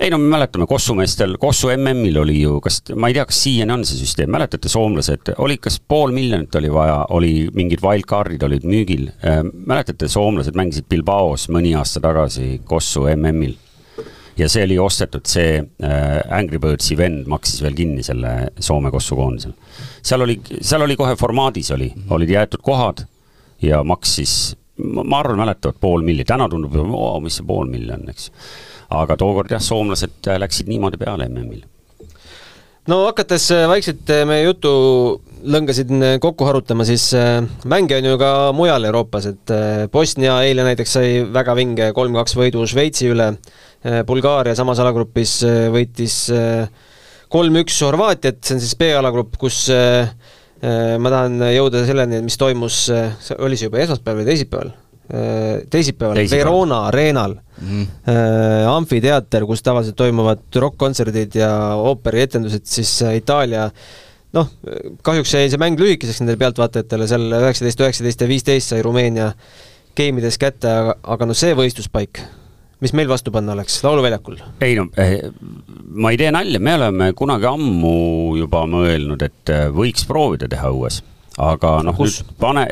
ei 0.00 0.10
no 0.10 0.18
me 0.18 0.28
mäletame 0.28 0.66
Kossu 0.66 0.94
meestel, 0.98 1.36
Kossu 1.38 1.70
MM-il 1.76 2.16
oli 2.18 2.40
ju, 2.40 2.58
kas, 2.62 2.80
ma 2.98 3.08
ei 3.10 3.16
tea, 3.16 3.26
kas 3.28 3.42
siiani 3.44 3.74
on 3.76 3.84
see 3.86 4.00
süsteem, 4.00 4.32
mäletate, 4.34 4.70
soomlased, 4.72 5.34
oli 5.38 5.58
kas 5.62 5.78
pool 5.80 6.14
miljonit 6.14 6.54
oli 6.58 6.72
vaja, 6.72 6.96
oli 7.14 7.32
mingid 7.54 7.84
wildcard'id 7.84 8.42
olid 8.46 8.66
müügil. 8.68 9.06
Äh, 9.22 9.42
mäletate, 9.44 10.08
soomlased 10.10 10.58
mängisid 10.58 10.88
Bilbaos 10.90 11.46
mõni 11.54 11.76
aasta 11.78 12.02
tagasi 12.04 12.58
Kossu 12.64 13.06
MM-il. 13.14 13.56
ja 14.34 14.48
see 14.50 14.64
oli 14.66 14.78
ostetud, 14.82 15.28
see 15.30 15.60
äh, 15.60 16.18
Angry 16.34 16.58
Birdsi 16.58 16.96
vend 16.98 17.28
maksis 17.30 17.62
veel 17.62 17.76
kinni 17.78 18.02
selle 18.02 18.50
Soome 18.58 18.90
Kossu 18.90 19.14
koondisel. 19.16 19.54
seal 20.02 20.26
oli, 20.26 20.40
seal 20.60 20.82
oli 20.82 20.96
kohe 20.98 21.14
formaadis 21.16 21.70
oli, 21.70 21.92
olid 22.10 22.34
jäetud 22.34 22.62
kohad 22.66 23.06
ja 23.62 23.84
maksis 23.84 24.56
ma 24.76 25.20
arvan, 25.20 25.38
mäletavad 25.38 25.78
pool 25.80 26.02
milli, 26.02 26.24
täna 26.26 26.48
tundub, 26.50 26.74
mis 27.22 27.38
see 27.38 27.46
pool 27.46 27.68
milli 27.70 27.92
on, 27.94 28.08
eks. 28.10 28.30
Aga 29.02 29.16
tookord 29.20 29.50
jah, 29.50 29.62
soomlased 29.62 30.34
läksid 30.38 30.70
niimoodi 30.70 31.00
peale 31.00 31.28
MM-il 31.28 31.64
no 32.90 33.04
hakates 33.08 33.48
äh, 33.54 33.64
vaikselt 33.70 34.10
äh, 34.12 34.24
meie 34.28 34.44
jutu 34.44 34.72
lõngasid 35.44 35.92
äh, 35.96 36.16
kokku 36.22 36.46
harutama, 36.48 36.86
siis 36.88 37.10
mänge 37.68 37.98
on 37.98 38.08
ju 38.10 38.18
ka 38.20 38.30
mujal 38.56 38.88
Euroopas, 38.88 39.28
et 39.32 39.54
Bosnia 39.92 40.38
eile 40.44 40.66
näiteks 40.66 40.96
sai 40.98 41.08
väga 41.32 41.56
vinge 41.58 41.90
kolm-kaks 41.96 42.36
võidu 42.38 42.64
Šveitsi 42.68 43.10
üle, 43.12 43.34
Bulgaaria 44.08 44.54
samas 44.56 44.80
alagrupis 44.80 45.42
võitis 45.72 46.14
kolm-üks 47.32 47.82
Horvaatiat, 47.84 48.40
see 48.40 48.56
on 48.56 48.62
siis 48.64 48.78
B-alagrupp, 48.80 49.36
kus 49.36 49.66
ma 49.68 51.12
tahan 51.12 51.44
jõuda 51.52 51.84
selleni, 51.84 52.22
mis 52.24 52.40
toimus, 52.40 52.86
oli 53.36 53.60
see 53.60 53.68
juba 53.68 53.84
esmaspäeval 53.84 54.22
või 54.22 54.30
teisipäeval? 54.30 54.72
Teisipäeval, 55.08 56.16
teisipäeval. 56.16 56.44
Verona 56.44 56.78
areenal 56.88 57.34
mm. 57.34 57.82
-hmm. 57.82 58.68
amfiteater, 58.70 59.44
kus 59.46 59.62
tavaliselt 59.62 59.96
toimuvad 59.96 60.46
rokk-kontserdid 60.56 61.36
ja 61.36 61.50
ooperietendused, 61.76 62.64
siis 62.64 63.02
äh, 63.02 63.16
Itaalia 63.16 63.70
noh, 64.34 64.50
kahjuks 65.02 65.34
jäi 65.34 65.50
see 65.50 65.60
mäng 65.60 65.78
lühikeseks 65.80 66.22
nendele 66.22 66.40
pealtvaatajatele, 66.42 67.08
seal 67.10 67.28
üheksateist, 67.38 67.84
üheksateist 67.84 68.24
ja 68.24 68.30
viisteist 68.30 68.72
sai 68.72 68.82
Rumeenia 68.82 69.32
geimides 69.98 70.38
kätte, 70.42 70.70
aga, 70.70 70.96
aga 71.14 71.28
no 71.30 71.36
see 71.38 71.54
võistluspaik, 71.58 72.20
mis 72.82 72.94
meil 72.96 73.10
vastu 73.10 73.32
panna 73.34 73.54
oleks, 73.54 73.78
Lauluväljakul? 73.86 74.40
ei 74.64 74.76
no 74.78 74.88
eh, 75.00 75.30
ma 75.94 76.14
ei 76.14 76.20
tee 76.20 76.32
nalja, 76.34 76.60
me 76.60 76.76
oleme 76.80 77.10
kunagi 77.16 77.48
ammu 77.50 77.96
juba 78.40 78.64
mõelnud, 78.70 79.22
et 79.22 79.54
eh, 79.54 79.66
võiks 79.74 80.06
proovida 80.08 80.50
teha 80.50 80.72
õues 80.74 81.02
aga 81.42 81.70
noh, 81.82 81.96
nüüd 81.98 82.34
pane, 82.38 82.64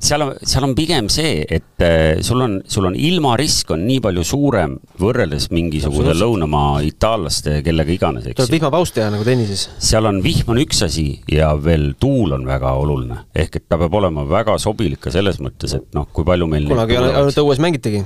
seal 0.00 0.24
on, 0.24 0.32
seal 0.40 0.64
on 0.64 0.74
pigem 0.76 1.10
see, 1.12 1.42
et 1.44 1.84
äh, 1.84 2.22
sul 2.24 2.40
on, 2.44 2.58
sul 2.70 2.88
on 2.88 2.96
ilmarisk 2.96 3.74
on 3.74 3.84
nii 3.88 4.00
palju 4.04 4.24
suurem 4.24 4.76
võrreldes 5.00 5.50
mingisuguse 5.52 6.14
lõunamaa 6.16 6.80
itaallaste, 6.88 7.58
kellega 7.66 7.92
iganes, 7.94 8.28
eks. 8.30 8.38
tuleb 8.40 8.56
vihmapaus 8.56 8.94
teha 8.96 9.10
nagu 9.12 9.26
tennises. 9.26 9.66
seal 9.78 10.08
on 10.08 10.22
vihm 10.24 10.54
on 10.54 10.62
üks 10.64 10.84
asi 10.86 11.08
ja 11.30 11.52
veel 11.60 11.92
tuul 12.00 12.36
on 12.38 12.46
väga 12.48 12.72
oluline. 12.80 13.24
ehk 13.34 13.60
et 13.60 13.68
ta 13.68 13.80
peab 13.80 14.00
olema 14.00 14.24
väga 14.28 14.56
sobilik 14.62 15.02
ka 15.04 15.12
selles 15.14 15.40
mõttes, 15.42 15.76
et 15.76 15.90
noh, 15.96 16.08
kui 16.12 16.24
palju 16.24 16.48
meil 16.48 16.70
kunagi 16.72 17.00
ainult 17.00 17.44
õues 17.44 17.60
mängitegi 17.60 18.04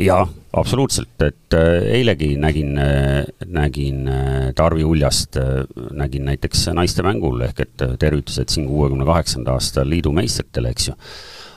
jaa, 0.00 0.26
absoluutselt, 0.56 1.14
et 1.24 1.56
äh, 1.56 1.86
eilegi 1.98 2.34
nägin, 2.40 2.76
äh, 2.78 3.24
nägin 3.46 4.08
äh, 4.08 4.52
Tarvi 4.56 4.84
Uljast, 4.84 5.38
nägin 5.92 6.28
näiteks 6.30 6.68
naistemängul 6.76 7.46
ehk 7.48 7.64
et 7.66 7.86
tervitused 8.00 8.52
siin 8.52 8.68
kuuekümne 8.68 9.06
kaheksanda 9.08 9.56
aasta 9.56 9.86
liidu 9.88 10.12
meistritele, 10.16 10.72
eks 10.74 10.90
ju. 10.90 10.96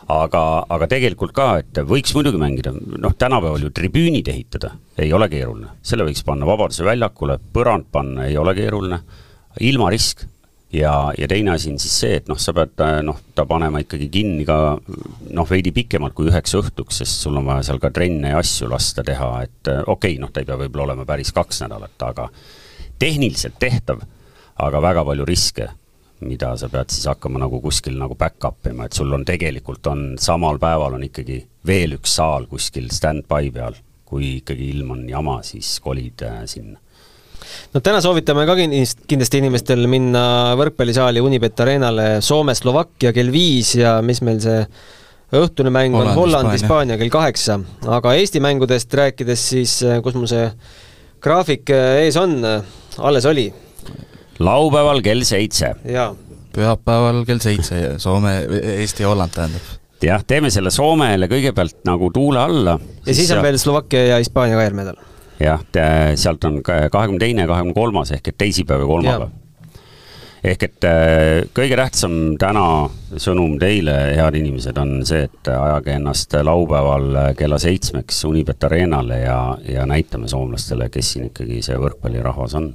aga, 0.10 0.44
aga 0.74 0.88
tegelikult 0.90 1.36
ka, 1.38 1.50
et 1.62 1.80
võiks 1.86 2.16
muidugi 2.18 2.40
mängida, 2.42 2.74
noh, 2.74 3.14
tänapäeval 3.14 3.68
ju 3.68 3.70
tribüünid 3.76 4.32
ehitada 4.32 4.72
ei 4.98 5.14
ole 5.14 5.30
keeruline, 5.30 5.76
selle 5.86 6.08
võiks 6.08 6.24
panna 6.26 6.48
Vabaduse 6.50 6.88
väljakule, 6.88 7.38
põrand 7.54 7.92
panna 7.92 8.26
ei 8.26 8.38
ole 8.38 8.56
keeruline, 8.58 9.04
ilmarisk 9.62 10.26
ja, 10.74 11.13
ja 11.17 11.28
teine 11.28 11.51
asi 11.51 11.72
on 11.72 11.80
siis 11.80 11.95
see, 12.01 12.20
et 12.20 12.30
noh, 12.30 12.38
sa 12.39 12.53
pead 12.55 12.84
äh, 12.86 12.99
noh, 13.05 13.17
ta 13.36 13.45
panema 13.49 13.82
ikkagi 13.84 14.09
kinni 14.13 14.45
ka 14.47 14.78
noh, 14.78 15.49
veidi 15.49 15.74
pikemalt 15.76 16.15
kui 16.17 16.30
üheks 16.30 16.55
õhtuks, 16.59 17.01
sest 17.01 17.26
sul 17.26 17.39
on 17.39 17.47
vaja 17.49 17.65
seal 17.70 17.82
ka 17.82 17.91
trenne 17.93 18.34
ja 18.34 18.39
asju 18.41 18.70
lasta 18.70 19.03
teha, 19.05 19.32
et 19.47 19.72
äh, 19.72 19.82
okei 19.86 20.15
okay,, 20.15 20.22
noh, 20.22 20.32
ta 20.34 20.43
ei 20.43 20.49
pea 20.49 20.59
võib-olla 20.59 20.91
olema 20.91 21.07
päris 21.09 21.34
kaks 21.36 21.63
nädalat, 21.65 21.97
aga 22.05 22.30
tehniliselt 22.99 23.59
tehtav, 23.59 24.03
aga 24.59 24.82
väga 24.84 25.05
palju 25.07 25.28
riske, 25.28 25.70
mida 26.28 26.51
sa 26.59 26.67
pead 26.70 26.91
siis 26.91 27.07
hakkama 27.07 27.39
nagu 27.39 27.61
kuskil 27.63 27.95
nagu 27.97 28.17
back-up 28.20 28.67
ima, 28.67 28.86
et 28.86 28.97
sul 28.97 29.13
on 29.15 29.24
tegelikult 29.26 29.88
on 29.88 30.03
samal 30.20 30.59
päeval 30.59 30.97
on 30.97 31.05
ikkagi 31.07 31.39
veel 31.65 31.95
üks 31.95 32.17
saal 32.20 32.49
kuskil 32.51 32.91
stand-by 32.91 33.53
peal, 33.55 33.78
kui 34.09 34.36
ikkagi 34.41 34.70
ilm 34.74 34.93
on 34.97 35.07
jama, 35.09 35.39
siis 35.47 35.78
kolid 35.82 36.22
äh, 36.28 36.43
sinna 36.49 36.78
no 37.74 37.82
täna 37.84 38.02
soovitame 38.04 38.46
ka 38.50 38.56
kindlasti 38.60 39.42
inimestel 39.42 39.88
minna 39.92 40.24
võrkpallisaali 40.60 41.24
Unibet 41.24 41.60
Arenale 41.64 42.08
Soome-Slovakkia 42.26 43.14
kell 43.16 43.32
viis 43.34 43.76
ja 43.80 44.00
mis 44.06 44.22
meil 44.26 44.42
see 44.44 44.64
õhtune 45.40 45.72
mäng 45.74 45.96
on 45.98 46.10
Holland-Hispaania 46.16 46.98
kell 46.98 47.12
kaheksa, 47.14 47.60
aga 47.86 48.16
Eesti 48.18 48.42
mängudest 48.42 48.94
rääkides 48.98 49.50
siis, 49.54 49.76
kus 50.04 50.18
mul 50.18 50.30
see 50.30 50.48
graafik 51.22 51.70
eh, 51.76 52.06
ees 52.06 52.18
on, 52.20 52.40
alles 52.98 53.28
oli? 53.30 53.50
laupäeval 54.40 55.04
kell 55.04 55.26
seitse. 55.28 55.74
pühapäeval 56.56 57.26
kell 57.28 57.44
seitse, 57.44 58.00
Soome, 58.02 58.40
Eesti 58.80 59.04
ja 59.06 59.12
Holland 59.12 59.36
tähendab 59.36 59.76
jah, 60.04 60.24
teeme 60.26 60.52
selle 60.54 60.72
Soomele 60.72 61.28
kõigepealt 61.32 61.84
nagu 61.88 62.10
tuule 62.16 62.40
alla. 62.42 62.80
ja 63.06 63.14
siis 63.14 63.32
on 63.36 63.44
veel 63.44 63.60
Slovakkia 63.60 64.06
ja 64.14 64.20
Hispaania 64.24 64.58
ka 64.58 64.68
järgmine 64.68 64.92
nädal 64.92 65.09
jah, 65.40 65.62
sealt 66.20 66.44
on 66.48 66.62
kahekümne 66.64 67.20
teine, 67.20 67.48
kahekümne 67.48 67.76
kolmas 67.78 68.12
ehk 68.16 68.32
et 68.32 68.38
teisipäev 68.38 68.84
ja 68.84 68.90
kolmapäev. 68.90 69.30
ehk 70.44 70.64
et 70.64 70.88
äh, 70.88 71.48
kõige 71.56 71.80
tähtsam 71.80 72.14
täna 72.40 72.66
sõnum 73.20 73.58
teile, 73.60 73.96
head 74.16 74.38
inimesed, 74.40 74.78
on 74.80 75.02
see, 75.08 75.26
et 75.28 75.52
ajage 75.52 75.96
ennast 75.98 76.36
laupäeval 76.44 77.36
kella 77.40 77.60
seitsmeks 77.60 78.24
Unibet 78.30 78.64
Arenale 78.64 79.20
ja, 79.26 79.42
ja 79.68 79.86
näitame 79.90 80.28
soomlastele, 80.32 80.90
kes 80.94 81.14
siin 81.14 81.30
ikkagi 81.32 81.62
see 81.66 81.80
võrkpallirahvas 81.80 82.56
on 82.60 82.72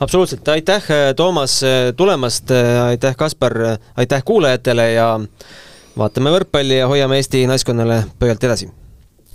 absoluutselt, 0.00 0.48
aitäh, 0.48 0.84
Toomas, 1.16 1.60
tulemast, 1.96 2.50
aitäh, 2.86 3.16
Kaspar, 3.16 3.58
aitäh 3.96 4.22
kuulajatele 4.24 4.92
ja 4.92 5.08
vaatame 5.98 6.32
võrkpalli 6.34 6.80
ja 6.80 6.88
hoiame 6.88 7.20
Eesti 7.20 7.46
naiskonnale 7.50 8.04
pöialt 8.18 8.44
edasi. 8.48 8.70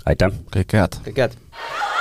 aitäh! 0.06 0.40
kõike 0.56 0.82
head! 0.82 1.04
kõike 1.10 1.28
head! 1.28 1.95